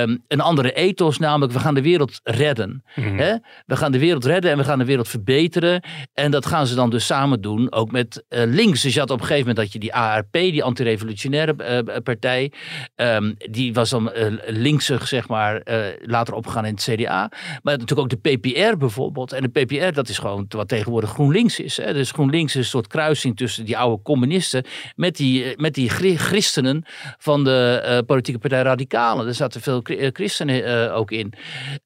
um, 0.02 0.24
een 0.28 0.41
andere 0.41 0.74
ethos, 0.74 1.18
namelijk 1.18 1.54
we 1.54 1.60
gaan 1.60 1.74
de 1.74 1.82
wereld 1.82 2.20
redden. 2.24 2.84
Mm. 2.95 3.18
Hè? 3.18 3.36
We 3.66 3.76
gaan 3.76 3.91
de 3.91 3.99
wereld 3.99 4.26
redden 4.26 4.52
en 4.52 4.58
we 4.58 4.64
gaan 4.64 4.80
de 4.80 4.86
wereld 4.86 5.08
verbeteren. 5.08 5.84
En 6.14 6.32
dat 6.32 6.45
gaan 6.45 6.68
ze 6.68 6.76
dan 6.76 6.89
dus 6.89 7.06
samen 7.06 7.41
doen, 7.41 7.72
ook 7.72 7.91
met 7.91 8.24
uh, 8.30 8.41
links. 8.45 8.82
Dus 8.82 8.93
je 8.93 8.99
had 8.99 9.10
op 9.10 9.20
een 9.20 9.26
gegeven 9.26 9.47
moment 9.47 9.66
dat 9.66 9.74
je 9.74 9.80
die 9.80 9.93
ARP, 9.93 10.32
die 10.32 10.64
antirevolutionaire 10.64 11.84
uh, 11.86 11.97
partij, 12.04 12.52
um, 12.95 13.36
die 13.38 13.74
was 13.74 13.89
dan 13.89 14.12
uh, 14.16 14.34
linksig, 14.47 15.08
zeg 15.08 15.28
maar, 15.28 15.62
later 16.02 16.34
opgegaan 16.34 16.66
in 16.66 16.74
het 16.74 16.84
CDA. 16.84 17.32
Maar 17.64 17.78
natuurlijk 17.78 17.99
ook 17.99 18.22
de 18.22 18.38
PPR 18.38 18.78
bijvoorbeeld. 18.78 19.32
En 19.32 19.41
de 19.41 19.64
PPR, 19.64 19.91
dat 19.93 20.10
is 20.10 20.18
gewoon 20.18 20.45
wat 20.49 20.68
tegenwoordig 20.68 21.10
GroenLinks 21.10 21.60
is. 21.60 21.78
Hè? 21.78 21.93
Dus 21.93 22.12
GroenLinks 22.12 22.56
is 22.56 22.60
een 22.60 22.70
soort 22.70 22.88
kruising 22.88 23.38
tussen 23.38 23.66
die 23.66 23.78
oude 23.78 24.04
communisten 24.04 24.66
met 24.95 25.16
die, 25.16 25.54
met 25.58 25.74
die 25.74 25.89
christenen 25.89 26.84
van 27.18 27.43
de 27.43 28.04
politieke 28.06 28.39
partij 28.39 28.62
Radicalen. 28.62 29.28
Er 29.28 29.34
zaten 29.34 29.62
veel 29.62 29.82
christenen 30.14 30.88
uh, 30.88 30.96
ook 30.96 31.12
in. 31.12 31.34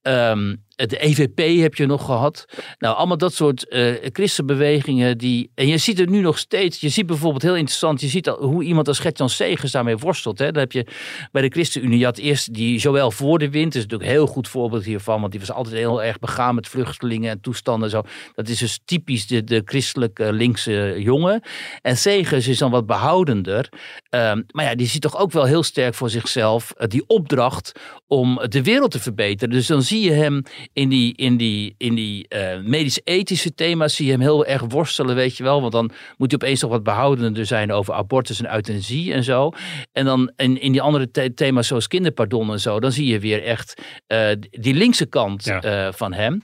Um, 0.01 0.63
de 0.75 0.97
EVP 0.97 1.61
heb 1.61 1.75
je 1.75 1.85
nog 1.85 2.05
gehad. 2.05 2.45
Nou, 2.77 2.95
allemaal 2.95 3.17
dat 3.17 3.33
soort 3.33 3.65
uh, 3.69 3.95
christenbewegingen. 4.01 5.17
Die, 5.17 5.51
en 5.55 5.67
je 5.67 5.77
ziet 5.77 5.97
het 5.97 6.09
nu 6.09 6.21
nog 6.21 6.37
steeds. 6.37 6.79
Je 6.79 6.89
ziet 6.89 7.05
bijvoorbeeld 7.05 7.41
heel 7.41 7.55
interessant. 7.55 8.01
Je 8.01 8.07
ziet 8.07 8.29
al 8.29 8.43
hoe 8.43 8.63
iemand 8.63 8.87
als 8.87 8.99
Gertjan 8.99 9.29
Segers 9.29 9.71
daarmee 9.71 9.97
worstelt. 9.97 10.39
Hè. 10.39 10.51
Dan 10.51 10.61
heb 10.61 10.71
je 10.71 10.85
bij 11.31 11.41
de 11.41 11.49
ChristenUnie. 11.49 11.99
Je 11.99 12.05
had 12.05 12.17
eerst 12.17 12.53
die 12.53 12.77
Joël 12.77 13.11
voor 13.11 13.39
de 13.39 13.49
wind. 13.49 13.75
Is 13.75 13.81
natuurlijk 13.81 14.09
een 14.09 14.15
heel 14.15 14.27
goed 14.27 14.47
voorbeeld 14.47 14.83
hiervan. 14.83 15.19
Want 15.19 15.31
die 15.31 15.39
was 15.39 15.51
altijd 15.51 15.75
heel 15.75 16.03
erg 16.03 16.19
begaan 16.19 16.55
met 16.55 16.67
vluchtelingen 16.67 17.31
en 17.31 17.41
toestanden. 17.41 17.89
Zo. 17.89 18.01
Dat 18.33 18.47
is 18.47 18.57
dus 18.57 18.79
typisch 18.85 19.27
de, 19.27 19.43
de 19.43 19.61
christelijke 19.65 20.33
linkse 20.33 20.95
jongen. 20.97 21.41
En 21.81 21.97
Segers 21.97 22.47
is 22.47 22.57
dan 22.57 22.71
wat 22.71 22.85
behoudender. 22.85 23.69
Um, 24.09 24.45
maar 24.51 24.65
ja, 24.65 24.75
die 24.75 24.87
ziet 24.87 25.01
toch 25.01 25.17
ook 25.17 25.31
wel 25.31 25.45
heel 25.45 25.63
sterk 25.63 25.93
voor 25.93 26.09
zichzelf 26.09 26.73
die 26.87 27.03
opdracht 27.07 27.71
om 28.07 28.39
de 28.47 28.63
wereld 28.63 28.91
te 28.91 28.99
verbeteren. 28.99 29.53
Dus 29.53 29.67
dan 29.67 29.81
zie 29.81 30.01
je 30.01 30.11
hem 30.11 30.43
in 30.73 30.89
die, 30.89 31.15
in 31.15 31.37
die, 31.37 31.75
in 31.77 31.95
die 31.95 32.25
uh, 32.29 32.59
medisch-ethische 32.63 33.53
thema's 33.53 33.95
zie 33.95 34.05
je 34.05 34.11
hem 34.11 34.21
heel 34.21 34.45
erg 34.45 34.61
worstelen, 34.67 35.15
weet 35.15 35.37
je 35.37 35.43
wel. 35.43 35.61
Want 35.61 35.71
dan 35.71 35.91
moet 36.17 36.31
hij 36.31 36.41
opeens 36.41 36.61
nog 36.61 36.71
wat 36.71 36.83
behoudender 36.83 37.45
zijn 37.45 37.71
over 37.71 37.93
abortus 37.93 38.39
en 38.39 38.53
euthanasie 38.53 39.13
en 39.13 39.23
zo. 39.23 39.51
En 39.91 40.05
dan 40.05 40.31
in, 40.35 40.61
in 40.61 40.71
die 40.71 40.81
andere 40.81 41.11
the 41.11 41.33
thema's 41.33 41.67
zoals 41.67 41.87
kinderpardon 41.87 42.51
en 42.51 42.59
zo, 42.59 42.79
dan 42.79 42.91
zie 42.91 43.07
je 43.07 43.19
weer 43.19 43.43
echt 43.43 43.81
uh, 44.07 44.27
die 44.49 44.73
linkse 44.73 45.05
kant 45.05 45.45
ja. 45.45 45.87
uh, 45.87 45.93
van 45.93 46.13
hem. 46.13 46.41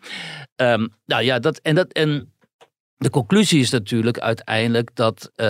Um, 0.55 0.89
nou 1.05 1.24
ja, 1.24 1.39
dat 1.39 1.57
en 1.57 1.76
dat 1.76 1.91
en 1.91 2.34
de 3.02 3.10
conclusie 3.10 3.60
is 3.60 3.70
natuurlijk 3.70 4.20
uiteindelijk 4.20 4.89
dat. 4.93 5.32
Uh, 5.36 5.47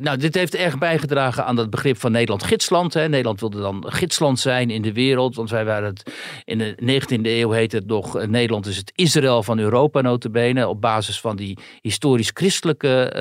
nou, 0.00 0.16
dit 0.16 0.34
heeft 0.34 0.54
erg 0.54 0.78
bijgedragen 0.78 1.44
aan 1.44 1.56
het 1.56 1.70
begrip 1.70 1.98
van 1.98 2.12
Nederland 2.12 2.42
gidsland. 2.42 2.94
Hè. 2.94 3.08
Nederland 3.08 3.40
wilde 3.40 3.60
dan 3.60 3.84
gidsland 3.88 4.38
zijn 4.38 4.70
in 4.70 4.82
de 4.82 4.92
wereld. 4.92 5.36
Want 5.36 5.50
wij 5.50 5.64
waren 5.64 5.88
het. 5.88 6.12
In 6.44 6.58
de 6.58 7.00
19e 7.00 7.20
eeuw 7.22 7.50
heette 7.50 7.76
het 7.76 7.86
nog. 7.86 8.26
Nederland 8.26 8.66
is 8.66 8.76
het 8.76 8.92
Israël 8.94 9.42
van 9.42 9.58
Europa, 9.58 10.00
notabene. 10.00 10.68
Op 10.68 10.80
basis 10.80 11.20
van 11.20 11.36
die 11.36 11.58
historisch-christelijke 11.80 13.12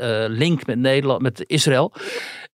uh, 0.00 0.36
link 0.36 0.66
met 0.66 0.78
Nederland, 0.78 1.22
met 1.22 1.44
Israël. 1.46 1.92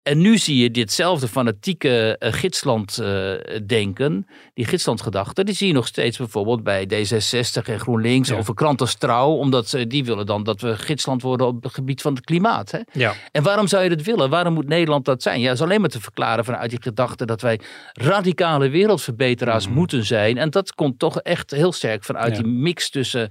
En 0.02 0.20
nu 0.20 0.38
zie 0.38 0.56
je 0.56 0.70
ditzelfde 0.70 1.28
fanatieke 1.28 2.16
uh, 2.18 2.32
gidsland 2.32 2.98
uh, 3.00 3.32
denken, 3.66 4.26
die 4.54 4.64
gidslandgedachte, 4.64 5.44
die 5.44 5.54
zie 5.54 5.66
je 5.66 5.72
nog 5.72 5.86
steeds 5.86 6.18
bijvoorbeeld 6.18 6.62
bij 6.62 6.84
D66 6.84 7.62
en 7.64 7.80
GroenLinks 7.80 8.28
ja. 8.28 8.36
over 8.36 8.54
krant 8.54 8.80
als 8.80 8.94
trouw, 8.94 9.30
omdat 9.30 9.68
ze, 9.68 9.86
die 9.86 10.04
willen 10.04 10.26
dan 10.26 10.42
dat 10.42 10.60
we 10.60 10.76
gidsland 10.76 11.22
worden 11.22 11.46
op 11.46 11.62
het 11.62 11.74
gebied 11.74 12.00
van 12.00 12.14
het 12.14 12.24
klimaat. 12.24 12.70
Hè? 12.70 12.78
Ja. 12.92 13.14
En 13.32 13.42
waarom 13.42 13.66
zou 13.66 13.82
je 13.82 13.88
dat 13.88 14.02
willen? 14.02 14.30
Waarom 14.30 14.54
moet 14.54 14.68
Nederland 14.68 15.04
dat 15.04 15.22
zijn? 15.22 15.40
Ja, 15.40 15.46
dat 15.46 15.54
is 15.54 15.62
alleen 15.62 15.80
maar 15.80 15.90
te 15.90 16.00
verklaren 16.00 16.44
vanuit 16.44 16.70
die 16.70 16.82
gedachte 16.82 17.26
dat 17.26 17.40
wij 17.40 17.60
radicale 17.92 18.68
wereldverbeteraars 18.68 19.68
mm. 19.68 19.74
moeten 19.74 20.04
zijn. 20.04 20.38
En 20.38 20.50
dat 20.50 20.74
komt 20.74 20.98
toch 20.98 21.20
echt 21.20 21.50
heel 21.50 21.72
sterk 21.72 22.04
vanuit 22.04 22.36
ja. 22.36 22.42
die 22.42 22.52
mix 22.52 22.90
tussen, 22.90 23.28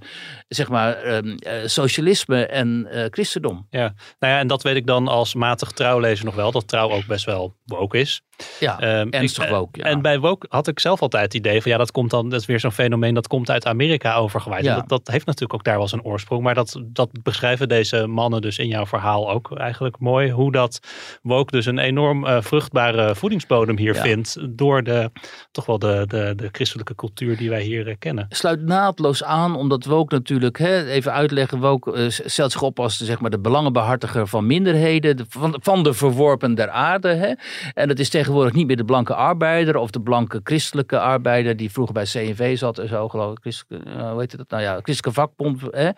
zeg 0.48 0.68
maar, 0.68 1.14
um, 1.14 1.26
uh, 1.26 1.52
socialisme 1.64 2.46
en 2.46 2.88
christendom. 3.10 3.66
Ja, 3.70 3.94
nou 4.18 4.32
ja, 4.32 4.38
en 4.38 4.46
dat 4.46 4.62
weet 4.62 4.76
ik 4.76 4.86
dan 4.86 5.08
als 5.08 5.34
matig 5.34 5.70
trouwlezer 5.70 6.24
nog 6.24 6.34
wel. 6.34 6.50
Dat 6.52 6.60
trouw 6.64 6.90
ook 6.90 7.06
best 7.06 7.24
wel 7.24 7.56
woke 7.64 7.98
is. 7.98 8.22
Ja, 8.60 9.00
um, 9.00 9.10
ernstig 9.10 9.48
woke. 9.48 9.78
Ja. 9.78 9.84
En 9.84 10.02
bij 10.02 10.18
woke 10.18 10.46
had 10.50 10.68
ik 10.68 10.80
zelf 10.80 11.02
altijd 11.02 11.24
het 11.24 11.34
idee 11.34 11.62
van 11.62 11.70
ja, 11.70 11.78
dat 11.78 11.90
komt 11.90 12.10
dan, 12.10 12.28
dat 12.28 12.40
is 12.40 12.46
weer 12.46 12.60
zo'n 12.60 12.72
fenomeen 12.72 13.14
dat 13.14 13.26
komt 13.26 13.50
uit 13.50 13.66
Amerika 13.66 14.14
overgewaaid. 14.14 14.64
Ja. 14.64 14.74
Dat, 14.74 14.88
dat, 14.88 15.08
heeft 15.08 15.26
natuurlijk 15.26 15.54
ook 15.54 15.64
daar 15.64 15.78
wel 15.78 15.88
zijn 15.88 16.02
oorsprong. 16.02 16.42
Maar 16.42 16.54
dat, 16.54 16.80
dat 16.84 17.10
beschrijven 17.22 17.68
deze 17.68 18.06
mannen 18.06 18.40
dus 18.40 18.58
in 18.58 18.68
jouw 18.68 18.86
verhaal 18.86 19.30
ook 19.30 19.56
eigenlijk 19.58 19.98
mooi. 19.98 20.30
Hoe 20.30 20.52
dat 20.52 20.80
woke 21.22 21.52
dus 21.52 21.66
een 21.66 21.78
enorm 21.78 22.24
uh, 22.24 22.40
vruchtbare 22.40 23.14
voedingsbodem 23.14 23.78
hier 23.78 23.94
ja. 23.94 24.02
vindt. 24.02 24.36
Door 24.48 24.82
de, 24.82 25.10
toch 25.50 25.66
wel 25.66 25.78
de, 25.78 26.04
de, 26.08 26.32
de 26.36 26.48
christelijke 26.52 26.94
cultuur 26.94 27.36
die 27.36 27.50
wij 27.50 27.62
hier 27.62 27.88
uh, 27.88 27.94
kennen. 27.98 28.26
Sluit 28.28 28.62
naadloos 28.62 29.24
aan, 29.24 29.56
omdat 29.56 29.84
woke 29.84 30.14
natuurlijk, 30.14 30.58
hè, 30.58 30.86
even 30.86 31.12
uitleggen, 31.12 31.58
woke 31.58 31.92
uh, 31.92 32.06
stelt 32.08 32.52
zich 32.52 32.62
op 32.62 32.80
als 32.80 32.96
zeg 32.96 33.20
maar, 33.20 33.30
de 33.30 33.38
belangenbehartiger 33.38 34.26
van 34.26 34.46
minderheden. 34.46 35.16
De, 35.16 35.24
van, 35.28 35.56
van 35.60 35.82
de 35.82 35.94
verworpen 35.94 36.54
der 36.54 36.70
aarde. 36.70 37.08
Hè. 37.08 37.32
En 37.74 37.88
dat 37.88 37.98
is 37.98 38.08
tegenwoordig 38.08 38.31
niet 38.32 38.66
meer 38.66 38.76
de 38.76 38.84
blanke 38.84 39.14
arbeider 39.14 39.76
of 39.76 39.90
de 39.90 40.00
blanke 40.00 40.40
christelijke 40.44 40.98
arbeider 40.98 41.56
die 41.56 41.70
vroeger 41.70 41.94
bij 41.94 42.04
CNV 42.04 42.58
zat 42.58 42.78
en 42.78 42.88
zo 42.88 43.08
geloof 43.08 43.30
ik. 43.32 43.38
Christelijke, 43.40 43.90
uh, 43.90 44.10
hoe 44.10 44.20
heet 44.20 44.36
dat? 44.36 44.50
Nou 44.50 44.62
ja, 44.62 44.72
christelijke 44.82 45.20
vakbond. 45.20 45.60
Hè? 45.70 45.90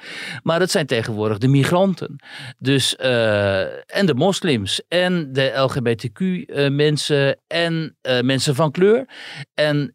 Maar 0.42 0.58
dat 0.58 0.70
zijn 0.70 0.86
tegenwoordig 0.86 1.38
de 1.38 1.48
migranten. 1.48 2.16
Dus, 2.58 2.96
uh, 3.00 3.60
en 3.96 4.06
de 4.06 4.14
moslims 4.14 4.82
en 4.88 5.32
de 5.32 5.52
LGBTQ 5.56 6.20
uh, 6.20 6.68
mensen 6.70 7.38
en 7.46 7.96
mensen 8.02 8.54
van 8.54 8.70
kleur. 8.70 9.08
En 9.54 9.94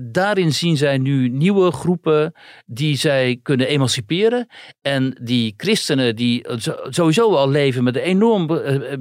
daarin 0.00 0.52
zien 0.52 0.76
zij 0.76 0.98
nu 0.98 1.28
nieuwe 1.28 1.70
groepen 1.70 2.32
die 2.66 2.96
zij 2.96 3.38
kunnen 3.42 3.66
emanciperen. 3.66 4.46
En 4.82 5.18
die 5.22 5.54
christenen 5.56 6.16
die 6.16 6.46
sowieso 6.88 7.34
al 7.34 7.48
leven 7.48 7.84
met 7.84 7.96
een 7.96 8.02
enorm 8.02 8.46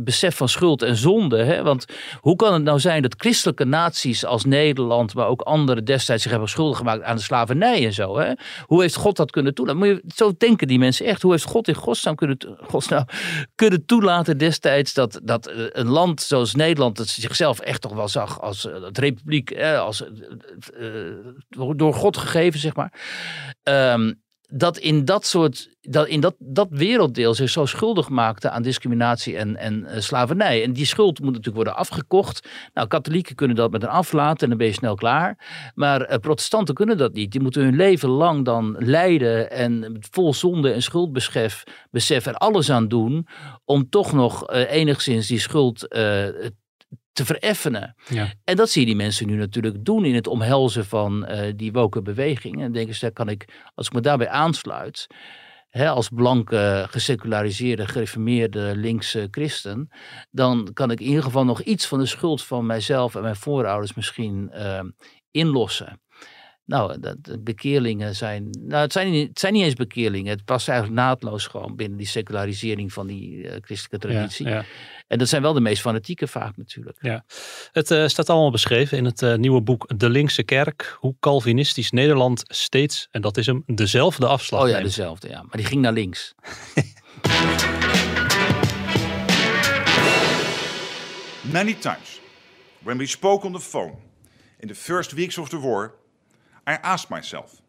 besef 0.03 0.35
van 0.35 0.49
schuld 0.49 0.81
en 0.81 0.95
zonde. 0.95 1.43
Hè? 1.43 1.63
Want 1.63 1.85
hoe 2.19 2.35
kan 2.35 2.46
kan 2.47 2.55
het 2.55 2.65
nou 2.65 2.79
zijn 2.79 3.01
dat 3.01 3.15
christelijke 3.17 3.65
naties 3.65 4.25
als 4.25 4.45
Nederland, 4.45 5.13
maar 5.13 5.27
ook 5.27 5.41
andere 5.41 5.83
destijds 5.83 6.21
zich 6.21 6.31
hebben 6.31 6.49
schuldig 6.49 6.77
gemaakt 6.77 7.03
aan 7.03 7.15
de 7.15 7.21
slavernij 7.21 7.85
en 7.85 7.93
zo? 7.93 8.17
Hè? 8.17 8.31
Hoe 8.65 8.81
heeft 8.81 8.95
God 8.95 9.15
dat 9.15 9.31
kunnen 9.31 9.53
toelaten? 9.53 9.79
Moet 9.79 9.87
je, 9.87 10.03
zo 10.15 10.31
denken 10.37 10.67
die 10.67 10.79
mensen 10.79 11.05
echt. 11.05 11.21
Hoe 11.21 11.31
heeft 11.31 11.43
God 11.43 11.67
in 11.67 11.75
godsnaam 11.75 12.15
kunnen, 12.15 12.37
kunnen 13.55 13.85
toelaten 13.85 14.37
destijds 14.37 14.93
dat, 14.93 15.19
dat 15.23 15.47
eh, 15.47 15.65
een 15.71 15.87
land 15.87 16.21
zoals 16.21 16.55
Nederland, 16.55 16.97
dat 16.97 17.07
zichzelf 17.07 17.59
echt 17.59 17.81
toch 17.81 17.93
wel 17.93 18.07
zag 18.07 18.41
als 18.41 18.67
republiek, 18.93 19.51
eh, 19.51 19.79
als, 19.79 20.03
uh, 20.79 21.75
door 21.75 21.93
God 21.93 22.17
gegeven, 22.17 22.59
zeg 22.59 22.75
maar. 22.75 22.93
Um, 23.63 24.25
dat 24.47 24.77
in 24.77 25.05
dat 25.05 25.25
soort, 25.25 25.69
dat 25.81 26.07
in 26.07 26.19
dat, 26.19 26.35
dat 26.39 26.67
werelddeel 26.69 27.33
zich 27.33 27.49
zo 27.49 27.65
schuldig 27.65 28.09
maakte 28.09 28.49
aan 28.49 28.61
discriminatie 28.61 29.37
en, 29.37 29.55
en 29.55 29.79
uh, 29.79 29.99
slavernij. 29.99 30.63
En 30.63 30.73
die 30.73 30.85
schuld 30.85 31.19
moet 31.19 31.27
natuurlijk 31.27 31.55
worden 31.55 31.75
afgekocht. 31.75 32.47
Nou, 32.73 32.87
katholieken 32.87 33.35
kunnen 33.35 33.55
dat 33.55 33.71
met 33.71 33.83
een 33.83 33.89
aflaten 33.89 34.43
en 34.43 34.49
dan 34.49 34.57
ben 34.57 34.67
je 34.67 34.73
snel 34.73 34.95
klaar. 34.95 35.37
Maar 35.75 36.11
uh, 36.11 36.17
protestanten 36.17 36.75
kunnen 36.75 36.97
dat 36.97 37.13
niet. 37.13 37.31
Die 37.31 37.41
moeten 37.41 37.63
hun 37.63 37.75
leven 37.75 38.09
lang 38.09 38.45
dan 38.45 38.75
lijden 38.79 39.51
en 39.51 39.97
vol 40.11 40.33
zonde 40.33 40.71
en 40.71 40.81
schuldbesef 40.81 41.63
besef 41.91 42.25
er 42.25 42.35
alles 42.35 42.71
aan 42.71 42.87
doen 42.87 43.27
om 43.65 43.89
toch 43.89 44.13
nog 44.13 44.51
uh, 44.51 44.71
enigszins 44.71 45.27
die 45.27 45.39
schuld 45.39 45.87
te 47.17 47.25
vereffenen. 47.25 47.95
Ja. 48.07 48.33
En 48.43 48.55
dat 48.55 48.69
zie 48.69 48.81
je 48.81 48.87
die 48.87 48.95
mensen 48.95 49.27
nu 49.27 49.35
natuurlijk 49.35 49.85
doen 49.85 50.05
in 50.05 50.15
het 50.15 50.27
omhelzen 50.27 50.85
van 50.85 51.31
uh, 51.31 51.51
die 51.55 51.71
woke 51.71 52.01
beweging. 52.01 52.61
En 52.61 52.71
denken 52.71 52.93
ze, 52.93 52.99
daar 52.99 53.11
kan 53.11 53.29
ik, 53.29 53.45
als 53.75 53.87
ik 53.87 53.93
me 53.93 54.01
daarbij 54.01 54.29
aansluit, 54.29 55.07
hè, 55.69 55.89
als 55.89 56.09
blanke, 56.09 56.85
geseculariseerde, 56.89 57.87
gereformeerde 57.87 58.75
linkse 58.75 59.27
christen, 59.31 59.89
dan 60.31 60.69
kan 60.73 60.91
ik 60.91 60.99
in 60.99 61.07
ieder 61.07 61.23
geval 61.23 61.45
nog 61.45 61.61
iets 61.61 61.87
van 61.87 61.99
de 61.99 62.05
schuld 62.05 62.43
van 62.43 62.65
mijzelf 62.65 63.15
en 63.15 63.21
mijn 63.21 63.35
voorouders 63.35 63.93
misschien 63.93 64.51
uh, 64.53 64.79
inlossen. 65.31 66.01
Nou, 66.67 66.99
dat, 66.99 67.43
bekeerlingen 67.43 68.15
zijn. 68.15 68.49
Nou, 68.61 68.81
het 68.81 68.91
zijn, 68.91 69.11
niet, 69.11 69.27
het 69.27 69.39
zijn 69.39 69.53
niet 69.53 69.63
eens 69.63 69.73
bekeerlingen. 69.73 70.31
Het 70.31 70.45
past 70.45 70.69
eigenlijk 70.69 70.99
naadloos 70.99 71.47
gewoon 71.47 71.75
binnen 71.75 71.97
die 71.97 72.07
secularisering 72.07 72.93
van 72.93 73.07
die 73.07 73.37
uh, 73.37 73.51
christelijke 73.61 74.07
traditie. 74.07 74.47
Ja, 74.47 74.53
ja. 74.53 74.65
En 75.07 75.17
dat 75.17 75.27
zijn 75.27 75.41
wel 75.41 75.53
de 75.53 75.59
meest 75.61 75.81
fanatieke 75.81 76.27
vaak 76.27 76.57
natuurlijk. 76.57 76.97
Ja. 77.01 77.25
Het 77.71 77.91
uh, 77.91 78.07
staat 78.07 78.29
allemaal 78.29 78.51
beschreven 78.51 78.97
in 78.97 79.05
het 79.05 79.21
uh, 79.21 79.35
nieuwe 79.35 79.61
boek 79.61 79.91
De 79.97 80.09
Linkse 80.09 80.43
Kerk. 80.43 80.97
Hoe 80.99 81.15
Calvinistisch 81.19 81.91
Nederland 81.91 82.43
steeds, 82.47 83.07
en 83.11 83.21
dat 83.21 83.37
is 83.37 83.45
hem, 83.45 83.63
dezelfde 83.65 84.27
afslag 84.27 84.61
Oh 84.61 84.67
ja, 84.67 84.73
neemt. 84.73 84.85
dezelfde, 84.85 85.29
ja. 85.29 85.41
Maar 85.41 85.57
die 85.57 85.65
ging 85.65 85.81
naar 85.81 85.93
links. 85.93 86.33
Many 91.51 91.73
times, 91.73 92.21
when 92.83 92.97
we 92.97 93.05
spoke 93.05 93.45
on 93.45 93.53
the 93.53 93.59
phone 93.59 93.93
in 94.59 94.67
the 94.67 94.75
first 94.75 95.11
weeks 95.11 95.37
of 95.37 95.49
the 95.49 95.59
war, 95.59 95.93
I 96.67 96.73
asked 96.83 97.09
myself, 97.09 97.61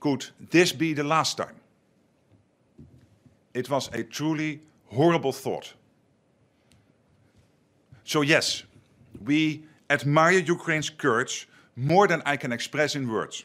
could 0.00 0.26
this 0.50 0.72
be 0.72 0.94
the 0.94 1.04
last 1.04 1.36
time? 1.36 1.56
It 3.52 3.68
was 3.70 3.88
a 3.92 4.02
truly 4.02 4.60
horrible 4.86 5.32
thought. 5.32 5.74
So, 8.04 8.22
yes, 8.22 8.64
we 9.24 9.64
admire 9.90 10.38
Ukraine's 10.38 10.90
courage 10.90 11.48
more 11.76 12.08
than 12.08 12.22
I 12.26 12.36
can 12.36 12.52
express 12.52 12.96
in 12.96 13.08
words. 13.08 13.44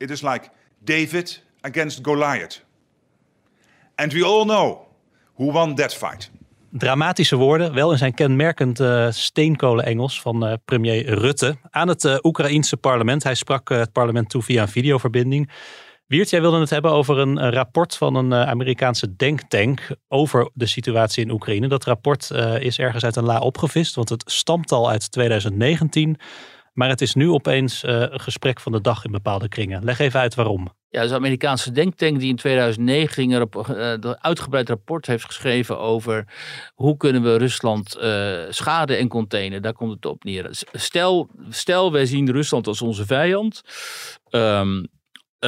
It 0.00 0.10
is 0.10 0.22
like 0.22 0.50
David 0.84 1.38
against 1.62 2.02
Goliath. 2.02 2.60
And 3.98 4.12
we 4.12 4.22
all 4.22 4.44
know 4.44 4.88
who 5.36 5.46
won 5.46 5.74
that 5.76 5.92
fight. 5.92 6.28
Dramatische 6.74 7.36
woorden, 7.36 7.74
wel 7.74 7.92
in 7.92 7.98
zijn 7.98 8.14
kenmerkend 8.14 8.80
uh, 8.80 9.10
steenkolen-Engels 9.10 10.20
van 10.20 10.46
uh, 10.46 10.52
premier 10.64 11.14
Rutte 11.14 11.56
aan 11.70 11.88
het 11.88 12.04
uh, 12.04 12.16
Oekraïense 12.22 12.76
parlement. 12.76 13.22
Hij 13.22 13.34
sprak 13.34 13.68
het 13.68 13.92
parlement 13.92 14.30
toe 14.30 14.42
via 14.42 14.62
een 14.62 14.68
videoverbinding. 14.68 15.50
Wiert, 16.06 16.30
jij 16.30 16.40
wilde 16.40 16.60
het 16.60 16.70
hebben 16.70 16.90
over 16.90 17.18
een 17.18 17.50
rapport 17.50 17.96
van 17.96 18.14
een 18.14 18.34
Amerikaanse 18.34 19.16
denktank 19.16 19.88
over 20.08 20.50
de 20.54 20.66
situatie 20.66 21.24
in 21.24 21.30
Oekraïne. 21.30 21.68
Dat 21.68 21.84
rapport 21.84 22.30
is 22.58 22.78
ergens 22.78 23.04
uit 23.04 23.16
een 23.16 23.24
la 23.24 23.38
opgevist, 23.38 23.94
want 23.94 24.08
het 24.08 24.22
stamt 24.26 24.72
al 24.72 24.90
uit 24.90 25.10
2019. 25.10 26.16
Maar 26.72 26.88
het 26.88 27.00
is 27.00 27.14
nu 27.14 27.30
opeens 27.30 27.82
een 27.82 28.20
gesprek 28.20 28.60
van 28.60 28.72
de 28.72 28.80
dag 28.80 29.04
in 29.04 29.10
bepaalde 29.10 29.48
kringen. 29.48 29.84
Leg 29.84 29.98
even 29.98 30.20
uit 30.20 30.34
waarom. 30.34 30.72
Ja, 30.92 31.02
een 31.02 31.12
Amerikaanse 31.12 31.72
denktank 31.72 32.18
die 32.18 32.28
in 32.28 32.36
2009 32.36 33.30
een 33.30 33.48
uh, 34.04 34.10
uitgebreid 34.10 34.68
rapport 34.68 35.06
heeft 35.06 35.24
geschreven 35.24 35.78
over 35.78 36.24
hoe 36.74 36.96
kunnen 36.96 37.22
we 37.22 37.36
Rusland 37.36 37.96
uh, 37.96 38.40
schaden 38.48 38.98
en 38.98 39.08
containen. 39.08 39.62
Daar 39.62 39.72
komt 39.72 39.92
het 39.92 40.06
op 40.06 40.24
neer. 40.24 40.46
Stel, 40.72 41.30
stel 41.48 41.92
wij 41.92 42.06
zien 42.06 42.30
Rusland 42.30 42.66
als 42.66 42.82
onze 42.82 43.06
vijand. 43.06 43.62
Uh, 44.30 44.78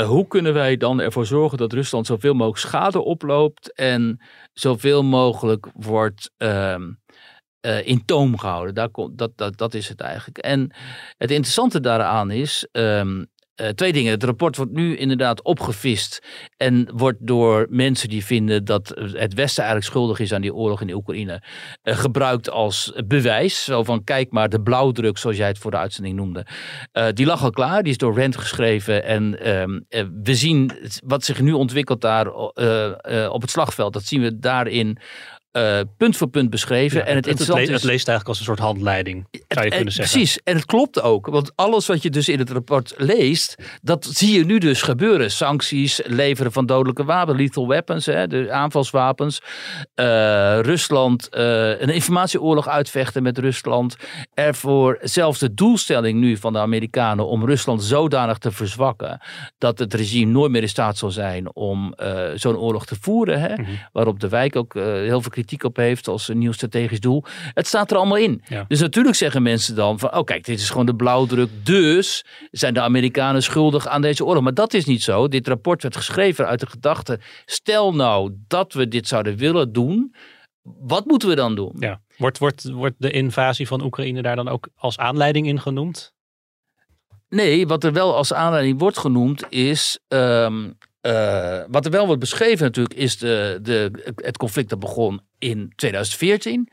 hoe 0.06 0.26
kunnen 0.26 0.54
wij 0.54 0.76
dan 0.76 1.00
ervoor 1.00 1.26
zorgen 1.26 1.58
dat 1.58 1.72
Rusland 1.72 2.06
zoveel 2.06 2.34
mogelijk 2.34 2.58
schade 2.58 3.02
oploopt 3.02 3.74
en 3.74 4.20
zoveel 4.52 5.02
mogelijk 5.02 5.66
wordt 5.74 6.30
um, 6.36 7.02
uh, 7.66 7.86
in 7.86 8.04
toom 8.04 8.38
gehouden? 8.38 8.74
Daar 8.74 8.90
komt, 8.90 9.18
dat, 9.18 9.30
dat, 9.36 9.58
dat 9.58 9.74
is 9.74 9.88
het 9.88 10.00
eigenlijk. 10.00 10.38
En 10.38 10.70
het 11.16 11.30
interessante 11.30 11.80
daaraan 11.80 12.30
is. 12.30 12.68
Um, 12.72 13.32
uh, 13.60 13.68
twee 13.68 13.92
dingen. 13.92 14.10
Het 14.10 14.24
rapport 14.24 14.56
wordt 14.56 14.72
nu 14.72 14.96
inderdaad 14.96 15.42
opgevist 15.42 16.26
en 16.56 16.90
wordt 16.94 17.18
door 17.20 17.66
mensen 17.70 18.08
die 18.08 18.24
vinden 18.24 18.64
dat 18.64 18.88
het 19.12 19.34
Westen 19.34 19.64
eigenlijk 19.64 19.92
schuldig 19.92 20.18
is 20.18 20.32
aan 20.32 20.40
die 20.40 20.54
oorlog 20.54 20.80
in 20.80 20.86
de 20.86 20.94
Oekraïne 20.94 21.42
uh, 21.82 21.96
gebruikt 21.96 22.50
als 22.50 22.92
bewijs. 23.06 23.64
Zo 23.64 23.82
van 23.82 24.04
kijk 24.04 24.30
maar, 24.30 24.48
de 24.48 24.62
blauwdruk 24.62 25.18
zoals 25.18 25.36
jij 25.36 25.48
het 25.48 25.58
voor 25.58 25.70
de 25.70 25.76
uitzending 25.76 26.16
noemde. 26.16 26.46
Die 27.12 27.26
lag 27.26 27.42
al 27.42 27.50
klaar, 27.50 27.82
die 27.82 27.92
is 27.92 27.98
door 27.98 28.14
Rent 28.14 28.36
geschreven 28.36 29.04
en 29.04 29.30
we 30.22 30.34
zien 30.34 30.70
wat 31.04 31.24
zich 31.24 31.40
nu 31.40 31.52
ontwikkelt 31.52 32.00
daar 32.00 32.32
op 33.30 33.40
het 33.40 33.50
slagveld. 33.50 33.92
Dat 33.92 34.04
zien 34.04 34.20
we 34.20 34.38
daarin 34.38 34.98
uh, 35.56 35.80
punt 35.96 36.16
voor 36.16 36.28
punt 36.28 36.50
beschreven. 36.50 36.98
Ja, 36.98 37.04
en 37.04 37.16
het, 37.16 37.26
het, 37.26 37.38
het, 37.38 37.48
het, 37.48 37.68
leest 37.68 38.08
eigenlijk 38.08 38.28
als 38.28 38.38
een 38.38 38.44
soort 38.44 38.58
handleiding, 38.58 39.26
zou 39.30 39.64
je 39.64 39.70
en, 39.70 39.76
kunnen 39.76 39.92
zeggen. 39.92 40.14
Precies, 40.14 40.40
en 40.44 40.56
het 40.56 40.64
klopt 40.64 41.02
ook. 41.02 41.26
Want 41.26 41.52
alles 41.54 41.86
wat 41.86 42.02
je 42.02 42.10
dus 42.10 42.28
in 42.28 42.38
het 42.38 42.50
rapport 42.50 42.94
leest, 42.96 43.54
dat 43.82 44.04
zie 44.04 44.38
je 44.38 44.44
nu 44.44 44.58
dus 44.58 44.82
gebeuren. 44.82 45.30
Sancties, 45.30 46.00
leveren 46.04 46.52
van 46.52 46.66
dodelijke 46.66 47.04
wapens, 47.04 47.38
lethal 47.38 47.68
weapons, 47.68 48.06
hè, 48.06 48.26
de 48.26 48.52
aanvalswapens. 48.52 49.40
Uh, 49.94 50.06
Rusland, 50.60 51.28
uh, 51.30 51.80
een 51.80 51.88
informatieoorlog 51.88 52.68
uitvechten 52.68 53.22
met 53.22 53.38
Rusland. 53.38 53.96
Ervoor 54.34 54.98
zelfs 55.02 55.38
de 55.38 55.54
doelstelling 55.54 56.20
nu 56.20 56.36
van 56.36 56.52
de 56.52 56.58
Amerikanen 56.58 57.26
om 57.26 57.46
Rusland 57.46 57.82
zodanig 57.82 58.38
te 58.38 58.50
verzwakken 58.50 59.20
dat 59.58 59.78
het 59.78 59.94
regime 59.94 60.32
nooit 60.32 60.50
meer 60.50 60.62
in 60.62 60.68
staat 60.68 60.98
zal 60.98 61.10
zijn 61.10 61.54
om 61.54 61.94
zo'n 62.34 62.56
oorlog 62.56 62.86
te 62.86 62.96
voeren. 63.00 63.40
Hè, 63.40 63.48
mm 63.48 63.64
-hmm. 63.64 63.78
Waarop 63.92 64.20
de 64.20 64.28
wijk 64.28 64.56
ook 64.56 64.74
heel 64.74 65.20
veel 65.20 65.30
kritiek 65.30 65.42
op 65.62 65.76
heeft 65.76 66.08
als 66.08 66.28
een 66.28 66.38
nieuw 66.38 66.52
strategisch 66.52 67.00
doel. 67.00 67.24
Het 67.54 67.66
staat 67.66 67.90
er 67.90 67.96
allemaal 67.96 68.16
in. 68.16 68.42
Ja. 68.48 68.64
Dus 68.68 68.80
natuurlijk 68.80 69.16
zeggen 69.16 69.42
mensen 69.42 69.74
dan 69.74 69.98
van, 69.98 70.14
oh 70.14 70.24
kijk, 70.24 70.44
dit 70.44 70.58
is 70.58 70.70
gewoon 70.70 70.86
de 70.86 70.94
blauwdruk. 70.94 71.48
Dus 71.62 72.24
zijn 72.50 72.74
de 72.74 72.80
Amerikanen 72.80 73.42
schuldig 73.42 73.86
aan 73.86 74.02
deze 74.02 74.24
oorlog. 74.24 74.42
Maar 74.42 74.54
dat 74.54 74.74
is 74.74 74.84
niet 74.84 75.02
zo. 75.02 75.28
Dit 75.28 75.48
rapport 75.48 75.82
werd 75.82 75.96
geschreven 75.96 76.46
uit 76.46 76.60
de 76.60 76.66
gedachte, 76.66 77.20
stel 77.44 77.94
nou 77.94 78.34
dat 78.48 78.72
we 78.72 78.88
dit 78.88 79.08
zouden 79.08 79.36
willen 79.36 79.72
doen. 79.72 80.14
Wat 80.62 81.04
moeten 81.04 81.28
we 81.28 81.34
dan 81.34 81.54
doen? 81.54 81.76
Ja. 81.78 82.00
Wordt, 82.16 82.38
wordt, 82.38 82.70
wordt 82.70 82.94
de 82.98 83.10
invasie 83.10 83.66
van 83.66 83.82
Oekraïne 83.82 84.22
daar 84.22 84.36
dan 84.36 84.48
ook 84.48 84.68
als 84.74 84.98
aanleiding 84.98 85.46
in 85.46 85.60
genoemd? 85.60 86.12
Nee, 87.28 87.66
wat 87.66 87.84
er 87.84 87.92
wel 87.92 88.16
als 88.16 88.32
aanleiding 88.32 88.78
wordt 88.78 88.98
genoemd 88.98 89.44
is 89.52 89.98
um, 90.08 90.78
uh, 91.06 91.60
wat 91.68 91.84
er 91.84 91.90
wel 91.90 92.06
wordt 92.06 92.20
beschreven 92.20 92.64
natuurlijk 92.64 92.94
is 92.94 93.18
de, 93.18 93.58
de, 93.62 94.12
het 94.14 94.36
conflict 94.36 94.68
dat 94.68 94.78
begon 94.78 95.20
in 95.38 95.72
2014. 95.76 96.68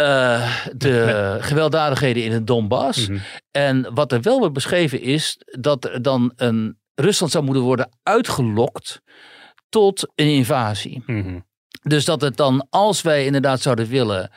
Uh, 0.00 0.66
de 0.76 1.36
gewelddadigheden 1.40 2.24
in 2.24 2.32
het 2.32 2.46
Donbass. 2.46 2.98
Mhm. 2.98 3.12
Mm 3.12 3.18
-hmm. 3.18 3.26
En 3.50 3.94
wat 3.94 4.12
er 4.12 4.22
wel 4.22 4.38
wordt 4.38 4.54
beschreven 4.54 5.00
is 5.00 5.38
dat 5.60 5.84
er 5.84 6.02
dan 6.02 6.32
een 6.36 6.78
Rusland 6.94 7.32
zou 7.32 7.44
moeten 7.44 7.62
worden 7.62 7.90
uitgelokt 8.02 9.02
tot 9.68 10.12
een 10.14 10.30
invasie. 10.30 11.02
Mm 11.06 11.22
-hmm. 11.22 11.46
Dus 11.82 12.04
dat 12.04 12.20
het 12.20 12.36
dan, 12.36 12.66
als 12.70 13.02
wij 13.02 13.24
inderdaad 13.24 13.60
zouden 13.60 13.88
willen, 13.88 14.30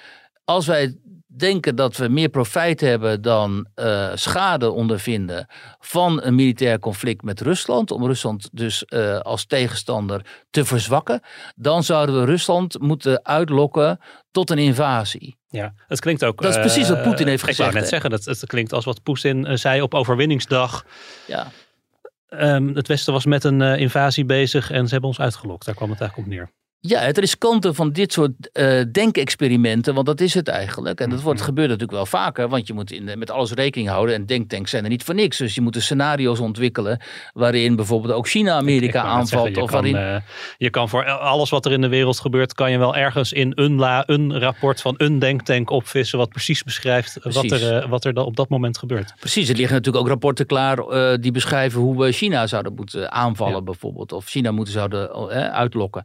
als 0.43 0.65
wij 0.65 0.97
denken 1.38 1.75
dat 1.75 1.97
we 1.97 2.07
meer 2.07 2.29
profijt 2.29 2.82
hebben 2.82 3.21
dan 3.21 3.67
uh, 3.75 4.11
schade 4.13 4.71
ondervinden 4.71 5.47
van 5.79 6.23
een 6.23 6.36
militair 6.36 6.79
conflict 6.79 7.23
met 7.23 7.41
Rusland, 7.41 7.91
om 7.91 8.05
Rusland 8.05 8.49
dus 8.51 8.84
uh, 8.88 9.19
als 9.19 9.45
tegenstander 9.45 10.25
te 10.49 10.65
verzwakken, 10.65 11.21
dan 11.55 11.84
zouden 11.84 12.19
we 12.19 12.25
Rusland 12.25 12.79
moeten 12.79 13.25
uitlokken 13.25 13.99
tot 14.32 14.49
een 14.49 14.57
invasie. 14.57 15.38
Ja, 15.47 15.73
het 15.88 15.99
klinkt 15.99 16.25
ook. 16.25 16.41
Dat 16.41 16.51
is 16.51 16.59
precies 16.59 16.89
wat 16.89 17.03
Poetin 17.03 17.27
heeft 17.27 17.43
gezegd. 17.43 17.59
Ik 17.59 17.65
wou 17.65 17.79
net 17.79 17.89
zeggen, 17.89 18.09
dat, 18.09 18.25
het 18.25 18.45
klinkt 18.45 18.73
als 18.73 18.86
wat 18.86 19.03
Poetin 19.03 19.57
zei 19.57 19.82
op 19.82 19.93
overwinningsdag. 19.93 20.86
Ja. 21.27 21.47
Um, 22.29 22.75
het 22.75 22.88
Westen 22.88 23.13
was 23.13 23.25
met 23.25 23.43
een 23.43 23.61
invasie 23.61 24.25
bezig 24.25 24.71
en 24.71 24.86
ze 24.86 24.91
hebben 24.91 25.09
ons 25.09 25.19
uitgelokt. 25.19 25.65
Daar 25.65 25.75
kwam 25.75 25.89
het 25.89 25.99
eigenlijk 26.01 26.29
op 26.29 26.36
neer. 26.36 26.51
Ja, 26.84 26.99
het 26.99 27.17
riskante 27.17 27.73
van 27.73 27.91
dit 27.91 28.13
soort 28.13 28.32
uh, 28.53 28.82
denkexperimenten, 28.91 29.93
want 29.93 30.05
dat 30.05 30.21
is 30.21 30.34
het 30.34 30.47
eigenlijk. 30.47 30.99
En 30.99 31.09
dat 31.09 31.21
wordt, 31.21 31.39
Mhm. 31.39 31.47
gebeurt 31.47 31.67
natuurlijk 31.69 31.97
wel 31.97 32.05
vaker, 32.05 32.47
want 32.49 32.67
je 32.67 32.73
moet 32.73 32.91
in, 32.91 33.19
met 33.19 33.32
alles 33.32 33.51
rekening 33.51 33.89
houden. 33.89 34.15
En 34.15 34.25
denktanks 34.25 34.69
zijn 34.71 34.84
er 34.84 34.89
niet 34.89 35.03
voor 35.03 35.15
niks. 35.15 35.38
Dus 35.38 35.55
je 35.55 35.61
moet 35.61 35.73
de 35.73 35.79
scenario's 35.79 36.39
ontwikkelen 36.39 37.01
waarin 37.34 37.75
bijvoorbeeld 37.75 38.13
ook 38.13 38.27
China 38.27 38.53
Amerika 38.53 38.99
Ik 38.99 39.05
aanvalt. 39.05 39.27
zeggen, 39.45 39.61
of 39.63 39.69
kan, 39.71 39.82
waarin, 39.91 40.15
eh, 40.15 40.21
je 40.57 40.69
kan 40.69 40.89
voor 40.89 41.05
alles 41.09 41.49
wat 41.49 41.65
er 41.65 41.71
in 41.71 41.82
de 41.82 41.88
wereld 41.88 42.19
gebeurt, 42.19 42.53
kan 42.53 42.71
je 42.71 42.77
wel 42.77 42.95
ergens 42.95 43.34
in 43.34 43.51
een, 43.55 43.75
la, 43.75 44.03
een 44.05 44.39
rapport 44.39 44.82
van 44.82 44.93
een 44.97 45.19
denktank 45.19 45.69
opvissen 45.69 46.17
wat 46.17 46.29
precies 46.29 46.63
beschrijft 46.63 47.17
wat 47.23 47.51
er, 47.51 47.77
eh, 47.77 47.89
wat 47.89 48.05
er 48.05 48.13
dan 48.13 48.25
op 48.25 48.36
dat 48.36 48.49
moment 48.49 48.77
gebeurt. 48.77 49.13
Precies, 49.19 49.49
er 49.49 49.55
liggen 49.55 49.75
natuurlijk 49.75 50.03
ook 50.03 50.09
rapporten 50.09 50.45
klaar 50.45 50.77
eh, 50.77 51.17
die 51.19 51.32
beschrijven 51.32 51.82
hoe 51.82 51.97
we 52.05 52.11
China 52.11 52.47
zouden 52.47 52.73
moeten 52.75 53.11
aanvallen 53.11 53.55
Ja. 53.55 53.61
bijvoorbeeld. 53.61 54.11
Of 54.11 54.25
China 54.27 54.51
moeten 54.51 54.73
zouden 54.73 55.09
eh, 55.29 55.47
uitlokken. 55.53 56.03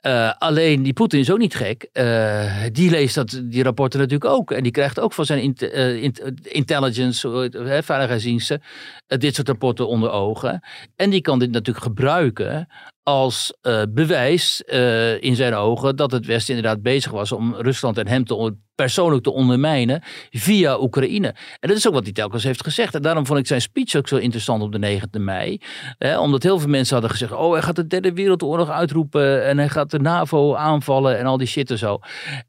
Eh, 0.00 0.32
alleen 0.38 0.82
die 0.82 0.92
Poetin 0.92 1.20
is 1.20 1.30
ook 1.30 1.38
niet 1.38 1.54
gek. 1.54 1.88
Eh, 1.92 2.64
die 2.72 2.90
leest 2.90 3.14
dat, 3.14 3.40
die 3.44 3.62
rapporten 3.62 3.98
natuurlijk 4.00 4.30
ook. 4.30 4.50
En 4.50 4.62
die 4.62 4.72
krijgt 4.72 5.00
ook 5.00 5.12
van 5.12 5.24
zijn 5.24 5.54
eh, 5.54 6.02
int- 6.02 6.22
intelligence, 6.42 7.48
veiligheidsdiensten, 7.82 8.62
dit 9.06 9.34
soort 9.34 9.48
rapporten 9.48 9.88
onder 9.88 10.10
ogen. 10.10 10.62
En 10.96 11.10
die 11.10 11.20
kan 11.20 11.38
dit 11.38 11.50
natuurlijk 11.50 11.84
gebruiken 11.84 12.68
als 13.10 13.54
eh, 13.60 13.82
bewijs 13.88 14.64
eh, 14.64 15.22
in 15.22 15.36
zijn 15.36 15.54
ogen 15.54 15.96
dat 15.96 16.10
het 16.10 16.26
Westen 16.26 16.54
inderdaad 16.54 16.82
bezig 16.82 17.10
was 17.12 17.32
om 17.32 17.54
Rusland 17.54 17.98
en 17.98 18.08
hem 18.08 18.24
te 18.24 18.34
on- 18.34 18.62
persoonlijk 18.74 19.22
te 19.22 19.32
ondermijnen 19.32 20.02
via 20.30 20.80
Oekraïne. 20.80 21.26
En 21.60 21.68
dat 21.68 21.76
is 21.76 21.86
ook 21.88 21.94
wat 21.94 22.04
hij 22.04 22.12
telkens 22.12 22.44
heeft 22.44 22.62
gezegd. 22.64 22.94
En 22.94 23.02
daarom 23.02 23.26
vond 23.26 23.38
ik 23.38 23.46
zijn 23.46 23.60
speech 23.60 23.94
ook 23.94 24.08
zo 24.08 24.16
interessant 24.16 24.62
op 24.62 24.72
de 24.72 25.00
9e 25.00 25.20
mei. 25.20 25.60
Hè, 25.98 26.18
omdat 26.18 26.42
heel 26.42 26.58
veel 26.58 26.68
mensen 26.68 26.92
hadden 26.92 27.10
gezegd: 27.10 27.32
oh, 27.32 27.52
hij 27.52 27.62
gaat 27.62 27.76
de 27.76 27.86
derde 27.86 28.12
wereldoorlog 28.12 28.70
uitroepen 28.70 29.46
en 29.46 29.58
hij 29.58 29.68
gaat 29.68 29.90
de 29.90 29.98
NAVO 29.98 30.54
aanvallen 30.54 31.18
en 31.18 31.26
al 31.26 31.36
die 31.36 31.46
shit 31.46 31.70
en 31.70 31.78
zo. 31.78 31.98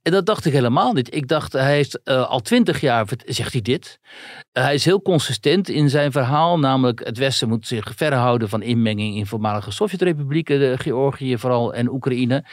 En 0.01 0.11
dat 0.11 0.25
dacht 0.25 0.45
ik 0.45 0.53
helemaal 0.53 0.93
niet. 0.93 1.15
Ik 1.15 1.27
dacht, 1.27 1.53
hij 1.53 1.73
heeft 1.75 2.03
eh, 2.03 2.29
al 2.29 2.39
twintig 2.39 2.81
jaar, 2.81 3.07
zegt 3.25 3.51
hij 3.51 3.61
dit. 3.61 3.99
Eh, 4.51 4.63
hij 4.63 4.73
is 4.73 4.85
heel 4.85 5.01
consistent 5.01 5.69
in 5.69 5.89
zijn 5.89 6.11
verhaal, 6.11 6.59
namelijk 6.59 7.05
het 7.05 7.17
Westen 7.17 7.47
moet 7.47 7.67
zich 7.67 7.91
verhouden 7.95 8.49
van 8.49 8.61
inmenging 8.61 9.15
in 9.15 9.25
voormalige 9.25 9.71
Sovjetrepublieken, 9.71 10.59
de 10.59 10.77
Georgië 10.77 11.37
vooral 11.37 11.73
en 11.73 11.89
Oekraïne. 11.89 12.45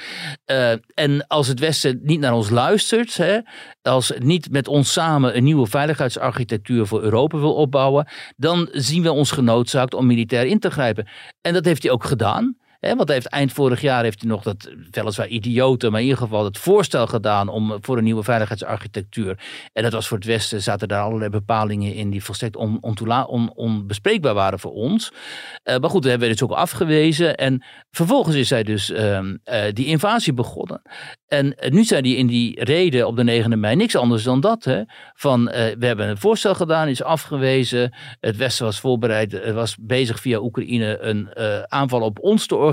Eh, 0.45 0.73
en 0.95 1.27
als 1.27 1.47
het 1.47 1.59
Westen 1.59 2.01
niet 2.03 2.21
naar 2.21 2.33
ons 2.33 2.51
luistert, 2.51 3.17
hè, 3.17 3.39
als 3.83 4.09
het 4.09 4.23
niet 4.23 4.51
met 4.51 4.69
ons 4.69 4.93
samen 4.93 5.37
een 5.37 5.45
nieuwe 5.45 5.67
veiligheidsarchitectuur 5.67 6.87
voor 6.87 7.03
Europa 7.03 7.39
wil 7.39 7.55
opbouwen, 7.55 8.09
dan 8.37 8.69
zien 8.73 9.03
we 9.03 9.13
ons 9.13 9.31
genoodzaakt 9.31 9.95
om 9.95 10.07
militair 10.07 10.47
in 10.47 10.59
te 10.59 10.71
grijpen. 10.71 11.09
En 11.41 11.53
dat 11.53 11.65
heeft 11.65 11.83
hij 11.83 11.93
ook 11.93 12.05
gedaan. 12.05 12.57
Hè, 12.79 12.97
want 12.97 13.09
heeft 13.09 13.27
eind 13.27 13.53
vorig 13.53 13.81
jaar 13.81 14.03
heeft 14.03 14.21
hij 14.21 14.31
nog 14.31 14.43
dat 14.43 14.71
weliswaar 14.91 15.29
idiote, 15.29 15.91
maar 15.91 16.01
in 16.01 16.07
ieder 16.07 16.23
geval 16.23 16.45
het 16.45 16.59
voorstel 16.59 17.07
gedaan 17.07 17.49
om 17.49 17.77
voor 17.81 17.97
een 17.99 18.05
nieuwe 18.05 18.23
veiligheidsarchitectuur. 18.23 19.39
En 19.73 19.83
dat 19.83 19.93
was 19.93 20.09
voor 20.09 20.17
het 20.17 20.27
Westen, 20.27 20.63
zaten 20.63 20.89
daar 20.89 21.03
allerlei 21.03 21.31
bepalingen 21.31 21.95
in 21.95 22.11
die 22.11 22.25
volstrekt 22.25 22.57
on, 22.57 22.79
on- 23.27 23.53
onbespreekbaar 23.55 24.35
waren 24.35 24.59
voor 24.59 24.73
ons. 24.73 25.13
Eh, 25.63 25.79
maar 25.79 25.91
goed, 25.91 26.03
dat 26.03 26.11
hebben 26.11 26.29
we 26.29 26.35
dus 26.35 26.43
ook 26.43 26.53
afgewezen. 26.53 27.37
En 27.37 27.65
vervolgens 27.91 28.37
is 28.37 28.51
hij 28.51 28.63
dus 28.63 28.91
ehm, 28.91 29.37
eh, 29.45 29.73
die 29.73 29.87
invasie 29.87 30.33
begonnen. 30.33 30.83
En 31.27 31.55
eh, 31.57 31.71
nu 31.71 31.85
zei 31.85 32.01
hij 32.01 32.19
in 32.19 32.27
die 32.27 32.65
reden 32.65 33.07
op 33.07 33.17
de 33.17 33.43
9e 33.45 33.57
mei 33.59 33.77
niks 33.77 33.97
anders 33.97 34.23
dan 34.23 34.41
dat. 34.41 34.65
Hè? 34.65 34.83
Van 35.15 35.49
eh, 35.49 35.77
we 35.79 35.87
hebben 35.87 36.09
een 36.09 36.19
voorstel 36.19 36.55
gedaan, 36.55 36.89
is 36.89 37.03
afgewezen. 37.03 37.95
Het 38.21 38.37
Westen 38.37 38.65
was 38.65 38.81
voorbereid, 38.81 39.35
eh, 39.41 39.55
was 39.55 39.77
bezig 39.81 40.21
via 40.21 40.39
Oekraïne 40.39 40.99
een 41.01 41.33
eh, 41.33 41.63
aanval 41.63 42.01
op 42.01 42.19
ons 42.21 42.47
te 42.47 42.55
organiseren. 42.55 42.67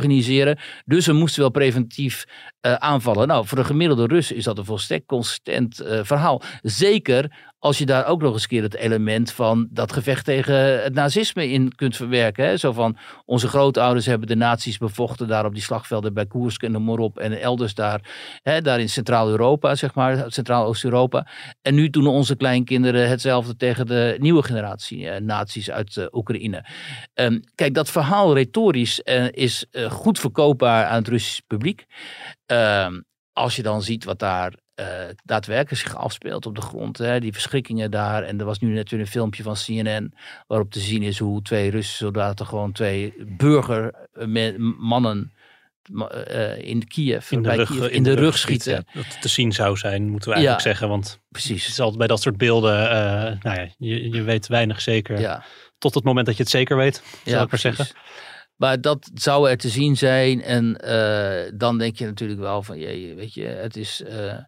Dus 0.86 1.06
we 1.06 1.14
moesten 1.14 1.42
wel 1.42 1.52
preventief 1.52 2.26
eh, 2.62 2.74
aanvallen. 2.74 3.28
Nou, 3.28 3.48
voor 3.48 3.58
een 3.58 3.66
gemiddelde 3.66 4.08
Rus 4.08 4.32
is 4.32 4.44
dat 4.44 4.58
een 4.58 4.66
volstrekt 4.66 5.06
consistent 5.06 5.80
eh, 5.80 6.00
verhaal. 6.04 6.42
Zeker 6.62 7.54
als 7.66 7.78
je 7.78 7.86
daar 7.86 8.06
ook 8.06 8.22
nog 8.22 8.34
eens 8.34 8.42
een 8.42 8.48
keer 8.48 8.62
het 8.62 8.76
element 8.76 9.32
van 9.32 9.68
dat 9.72 9.92
gevecht 9.92 10.26
tegen 10.26 10.84
het 10.84 10.94
nazisme 10.94 11.50
in 11.50 11.76
kunt 11.76 11.96
verwerken. 11.96 12.46
Hè? 12.46 12.58
Zo 12.58 12.72
van 12.72 12.98
onze 13.26 13.48
grootouders 13.48 14.06
hebben 14.06 14.28
de 14.28 14.36
nazi's 14.36 14.78
bevochten 14.78 15.28
daar 15.28 15.46
op 15.46 15.54
die 15.54 15.64
slagvelden 15.64 16.14
bij 16.14 16.26
Koersk 16.26 16.64
en 16.64 16.72
de 16.72 16.80
Morop 16.80 17.18
en 17.18 17.42
elders 17.42 17.74
daar. 17.74 18.02
Hè, 18.42 18.62
daar 18.62 18.80
in 18.80 18.90
Centraal-Europa, 18.90 19.76
zeg 19.76 19.94
maar, 19.94 20.26
Centraal-Oost-Europa. 20.28 21.28
En 21.62 21.76
nu 21.76 21.90
doen 21.90 22.08
onze 22.08 22.36
kleinkinderen 22.36 23.10
hetzelfde 23.10 23.56
tegen 23.56 23.86
de 23.86 24.16
nieuwe 24.20 24.44
generatie 24.44 25.10
eh, 25.10 25.22
nazi's 25.22 25.70
uit 25.70 25.98
eh, 25.98 26.06
Oekraïne. 26.12 26.66
Ehm, 27.14 27.40
kijk, 27.56 27.74
dat 27.74 27.90
verhaal 27.90 28.34
retorisch 28.34 29.04
eh, 29.04 29.32
is 29.32 29.66
eh, 29.72 29.92
goed 29.92 30.20
verkoopbaar 30.20 30.86
aan 30.86 30.98
het 30.98 31.08
Russisch 31.08 31.42
publiek. 31.48 31.86
Ehm, 32.46 33.00
als 33.34 33.56
je 33.56 33.62
dan 33.62 33.82
ziet 33.82 34.04
wat 34.04 34.20
daar 34.20 34.54
daadwerkelijk 35.24 35.82
zich 35.82 35.96
afspeelt 35.96 36.46
op 36.46 36.56
de 36.56 36.62
grond. 36.62 36.98
Hè, 36.98 37.20
die 37.20 37.34
verschrikkingen 37.34 37.92
daar. 37.92 38.24
En 38.24 38.40
er 38.40 38.46
was 38.46 38.60
nu 38.60 38.74
net 38.74 38.92
weer 38.92 39.00
een 39.00 39.08
filmpje 39.08 39.44
van 39.44 39.56
CNN 39.66 40.14
waarop 40.48 40.72
te 40.72 40.80
zien 40.80 41.04
is 41.04 41.20
hoe 41.20 41.42
twee 41.42 41.70
Russische 41.70 42.04
soldaten 42.04 42.46
gewoon 42.46 42.72
twee 42.72 43.14
burgermannen 43.28 45.34
in 46.58 46.88
Kiev, 46.88 47.32
In 47.32 47.42
de 47.42 47.48
bij 47.48 47.58
rug, 47.58 47.70
Kiev, 47.70 47.88
in 47.88 48.04
de 48.04 48.14
rug 48.14 48.38
schieten. 48.38 48.74
Ja, 48.74 48.84
dat 48.94 49.06
het 49.06 49.22
te 49.22 49.28
zien 49.28 49.52
zou 49.52 49.78
zijn, 49.78 50.10
moeten 50.10 50.30
we 50.30 50.40
Ja. 50.40 50.46
eigenlijk 50.46 50.62
zeggen. 50.62 50.88
Want 50.90 51.06
het 51.10 51.20
Precies. 51.30 51.68
is 51.68 51.80
altijd 51.80 51.98
bij 51.98 52.08
dat 52.08 52.22
soort 52.22 52.38
beelden, 52.38 52.90
eh, 52.90 52.96
nou 53.42 53.60
ja, 53.62 53.68
je, 53.78 54.10
je 54.10 54.22
weet 54.22 54.48
weinig 54.48 54.82
zeker. 54.82 55.20
Ja. 55.20 55.44
Tot 55.78 55.94
het 55.94 56.04
moment 56.04 56.26
dat 56.26 56.36
je 56.38 56.42
het 56.44 56.52
zeker 56.52 56.78
weet, 56.78 57.04
zal 57.26 57.44
ik 57.44 57.52
maar 57.52 57.60
zeggen. 57.60 57.88
Maar 58.56 58.82
dat 58.82 59.12
zou 59.14 59.50
er 59.50 59.58
te 59.58 59.70
zien 59.70 59.98
zijn. 59.98 60.42
En 60.42 60.78
eh, 60.78 61.52
dan 61.54 61.78
denk 61.78 61.98
je 61.98 62.06
natuurlijk 62.06 62.40
wel 62.40 62.64
van, 62.64 62.80
jee, 62.80 63.16
weet 63.16 63.34
je, 63.34 63.46
het 63.46 63.76
is 63.76 64.02
eh, 64.02 64.32
eh, 64.34 64.44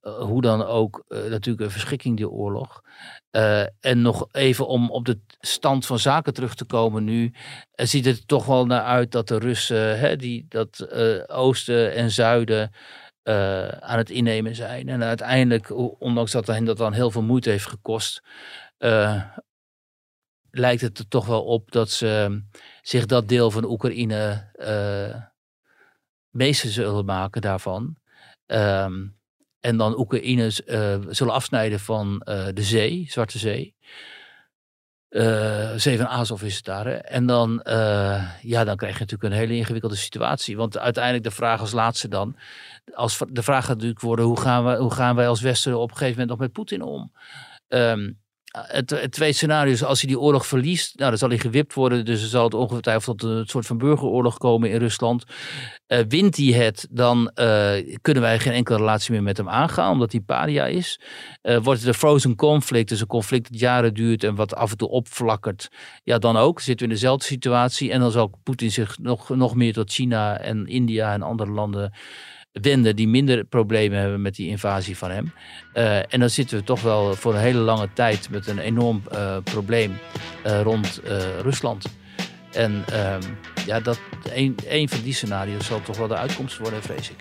hoe 0.00 0.42
dan 0.42 0.64
ook 0.64 1.04
natuurlijk 1.08 1.60
een 1.60 1.70
verschrikking, 1.70 2.16
die 2.16 2.30
oorlog. 2.30 2.82
En 3.80 4.02
nog 4.02 4.26
even 4.32 4.66
om 4.66 4.90
op 4.90 5.04
de 5.04 5.20
stand 5.40 5.86
van 5.86 5.98
zaken 5.98 6.34
terug 6.34 6.54
te 6.54 6.64
komen 6.64 7.04
nu, 7.04 7.32
ziet 7.74 8.04
het 8.04 8.16
er 8.18 8.26
toch 8.26 8.46
wel 8.46 8.66
naar 8.66 8.82
uit 8.82 9.12
dat 9.12 9.28
de 9.28 9.38
Russen, 9.38 9.98
hè, 9.98 10.16
die 10.16 10.46
dat 10.48 10.88
oosten 11.28 11.94
en 11.94 12.10
zuiden 12.10 12.70
aan 13.80 13.98
het 13.98 14.10
innemen 14.10 14.54
zijn. 14.54 14.88
En 14.88 15.02
uiteindelijk, 15.02 15.76
ondanks 16.00 16.32
dat 16.32 16.46
hen 16.46 16.64
dat 16.64 16.76
dan 16.76 16.92
heel 16.92 17.10
veel 17.10 17.22
moeite 17.22 17.50
heeft 17.50 17.66
gekost, 17.66 18.22
lijkt 20.50 20.80
het 20.80 20.98
er 20.98 21.08
toch 21.08 21.26
wel 21.26 21.44
op 21.44 21.72
dat 21.72 21.90
ze 21.90 22.42
zich 22.82 23.06
dat 23.06 23.28
deel 23.28 23.50
van 23.50 23.64
Oekraïne 23.64 24.50
eh 24.52 25.22
meester 26.30 26.70
zullen 26.70 27.04
maken 27.04 27.40
daarvan. 27.40 27.96
Ehm, 28.46 29.06
en 29.60 29.76
dan 29.76 29.98
Oekraïne 29.98 30.52
eh, 30.66 30.98
zullen 31.08 31.34
afsnijden 31.34 31.80
van 31.80 32.20
eh, 32.20 32.46
de 32.54 32.62
zee, 32.62 33.06
Zwarte 33.08 33.38
Zee. 33.38 33.76
Eh 35.08 35.72
zee 35.76 35.96
van 35.96 36.06
Azov 36.06 36.42
is 36.42 36.56
het 36.56 36.64
daar. 36.64 36.86
En 36.86 37.26
dan, 37.26 37.60
ja, 38.42 38.64
dan 38.64 38.76
krijg 38.76 38.94
je 38.94 39.00
natuurlijk 39.00 39.22
een 39.22 39.38
hele 39.38 39.56
ingewikkelde 39.56 39.96
situatie. 39.96 40.56
Want 40.56 40.78
uiteindelijk 40.78 41.24
de 41.24 41.30
vraag 41.30 41.60
als 41.60 41.72
laatste 41.72 42.08
dan. 42.08 42.36
Als, 42.94 43.18
de 43.30 43.42
vraag 43.42 43.64
gaat 43.64 43.74
natuurlijk 43.74 44.00
worden, 44.00 44.24
hoe 44.24 44.40
gaan, 44.40 44.64
we, 44.64 44.76
hoe 44.76 44.92
gaan 44.92 45.16
wij 45.16 45.28
als 45.28 45.40
Westen 45.40 45.78
op 45.78 45.90
een 45.90 45.96
gegeven 45.96 46.20
moment 46.20 46.28
nog 46.28 46.38
met 46.38 46.52
Poetin 46.52 46.82
om? 46.82 47.12
Ehm, 47.68 48.12
het, 48.50 48.90
het 48.90 49.12
tweede 49.12 49.34
scenario 49.34 49.72
is 49.72 49.84
als 49.84 50.00
hij 50.00 50.08
die 50.10 50.20
oorlog 50.20 50.46
verliest, 50.46 50.98
nou, 50.98 51.10
dan 51.10 51.18
zal 51.18 51.28
hij 51.28 51.38
gewipt 51.38 51.74
worden. 51.74 52.04
Dus 52.04 52.22
er 52.22 52.28
zal 52.28 52.44
het 52.44 52.54
ongetwijfeld 52.54 53.18
tot 53.18 53.30
een 53.30 53.46
soort 53.46 53.66
van 53.66 53.78
burgeroorlog 53.78 54.38
komen 54.38 54.70
in 54.70 54.78
Rusland. 54.78 55.24
Eh, 55.86 55.98
wint 56.08 56.36
hij 56.36 56.46
het, 56.46 56.86
dan 56.90 57.30
eh, 57.34 57.98
kunnen 58.00 58.22
wij 58.22 58.38
geen 58.38 58.52
enkele 58.52 58.78
relatie 58.78 59.12
meer 59.12 59.22
met 59.22 59.36
hem 59.36 59.48
aangaan, 59.48 59.92
omdat 59.92 60.12
hij 60.12 60.20
paria 60.20 60.66
is. 60.66 61.00
Eh, 61.42 61.56
wordt 61.56 61.80
het 61.80 61.88
een 61.88 61.94
frozen 61.94 62.36
conflict, 62.36 62.88
dus 62.88 63.00
een 63.00 63.06
conflict 63.06 63.50
dat 63.50 63.60
jaren 63.60 63.94
duurt 63.94 64.24
en 64.24 64.34
wat 64.34 64.54
af 64.54 64.70
en 64.70 64.76
toe 64.76 64.88
opflakkert. 64.88 65.68
Ja, 66.04 66.18
dan 66.18 66.36
ook. 66.36 66.60
Zitten 66.60 66.86
we 66.86 66.92
in 66.92 66.98
dezelfde 66.98 67.24
situatie. 67.24 67.92
En 67.92 68.00
dan 68.00 68.10
zal 68.10 68.38
Poetin 68.42 68.70
zich 68.70 68.98
nog, 68.98 69.28
nog 69.28 69.54
meer 69.54 69.72
tot 69.72 69.92
China 69.92 70.38
en 70.38 70.66
India 70.66 71.12
en 71.12 71.22
andere 71.22 71.50
landen 71.50 71.92
wenden 72.52 72.96
die 72.96 73.08
minder 73.08 73.44
problemen 73.44 73.98
hebben 73.98 74.22
met 74.22 74.34
die 74.34 74.48
invasie 74.48 74.96
van 74.96 75.10
hem. 75.10 75.32
Uh, 75.74 75.96
en 75.96 76.20
dan 76.20 76.30
zitten 76.30 76.58
we 76.58 76.64
toch 76.64 76.80
wel 76.80 77.14
voor 77.14 77.34
een 77.34 77.40
hele 77.40 77.58
lange 77.58 77.88
tijd 77.92 78.30
met 78.30 78.46
een 78.46 78.58
enorm 78.58 79.02
uh, 79.12 79.36
probleem 79.44 79.98
uh, 80.46 80.60
rond 80.62 81.00
Rusland. 81.42 81.86
En 82.52 82.84
ehm, 82.92 83.20
ja, 83.66 83.80
dat, 83.80 84.00
een, 84.34 84.56
een 84.68 84.88
van 84.88 85.02
die 85.02 85.14
scenario's 85.14 85.66
zal 85.66 85.82
toch 85.82 85.96
wel 85.96 86.08
de 86.08 86.16
uitkomst 86.16 86.58
worden, 86.58 86.82
vrees 86.82 87.10
ik. 87.10 87.16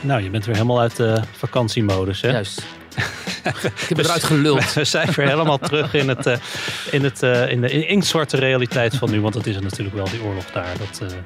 Nou, 0.00 0.22
je 0.22 0.30
bent 0.30 0.44
weer 0.44 0.54
helemaal 0.54 0.80
uit 0.80 0.96
de 0.96 1.20
vakantiemodus, 1.32 2.20
hè? 2.20 2.30
Juist. 2.30 2.62
ik 3.82 3.88
heb 3.88 3.98
eruit 3.98 4.24
geluld. 4.24 4.72
We 4.72 4.84
zijn 4.84 5.10
weer 5.12 5.28
helemaal 5.28 5.58
terug 5.68 5.94
in, 5.94 6.08
het, 6.08 6.26
uh, 6.26 6.36
in, 6.90 7.04
het, 7.04 7.22
uh, 7.22 7.50
in 7.50 7.60
de 7.60 7.86
inktzwarte 7.86 8.36
realiteit 8.36 8.96
van 8.96 9.10
nu. 9.10 9.20
Want 9.20 9.34
dat 9.34 9.46
is 9.46 9.54
het 9.54 9.64
natuurlijk 9.64 9.96
wel, 9.96 10.10
die 10.10 10.22
oorlog 10.22 10.44
daar. 10.50 10.78
Dat 10.78 11.00
uh, 11.02 11.18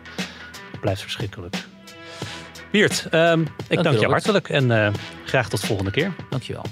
blijft 0.81 1.01
verschrikkelijk. 1.01 1.57
Wiert, 2.75 3.07
um, 3.13 3.41
ik 3.41 3.49
dank, 3.69 3.83
dank 3.85 3.99
je 3.99 4.07
hartelijk 4.07 4.49
en 4.49 4.95
graag 5.25 5.49
tot 5.49 5.61
volgende 5.61 5.91
keer. 5.91 6.13
Dankjewel. 6.31 6.65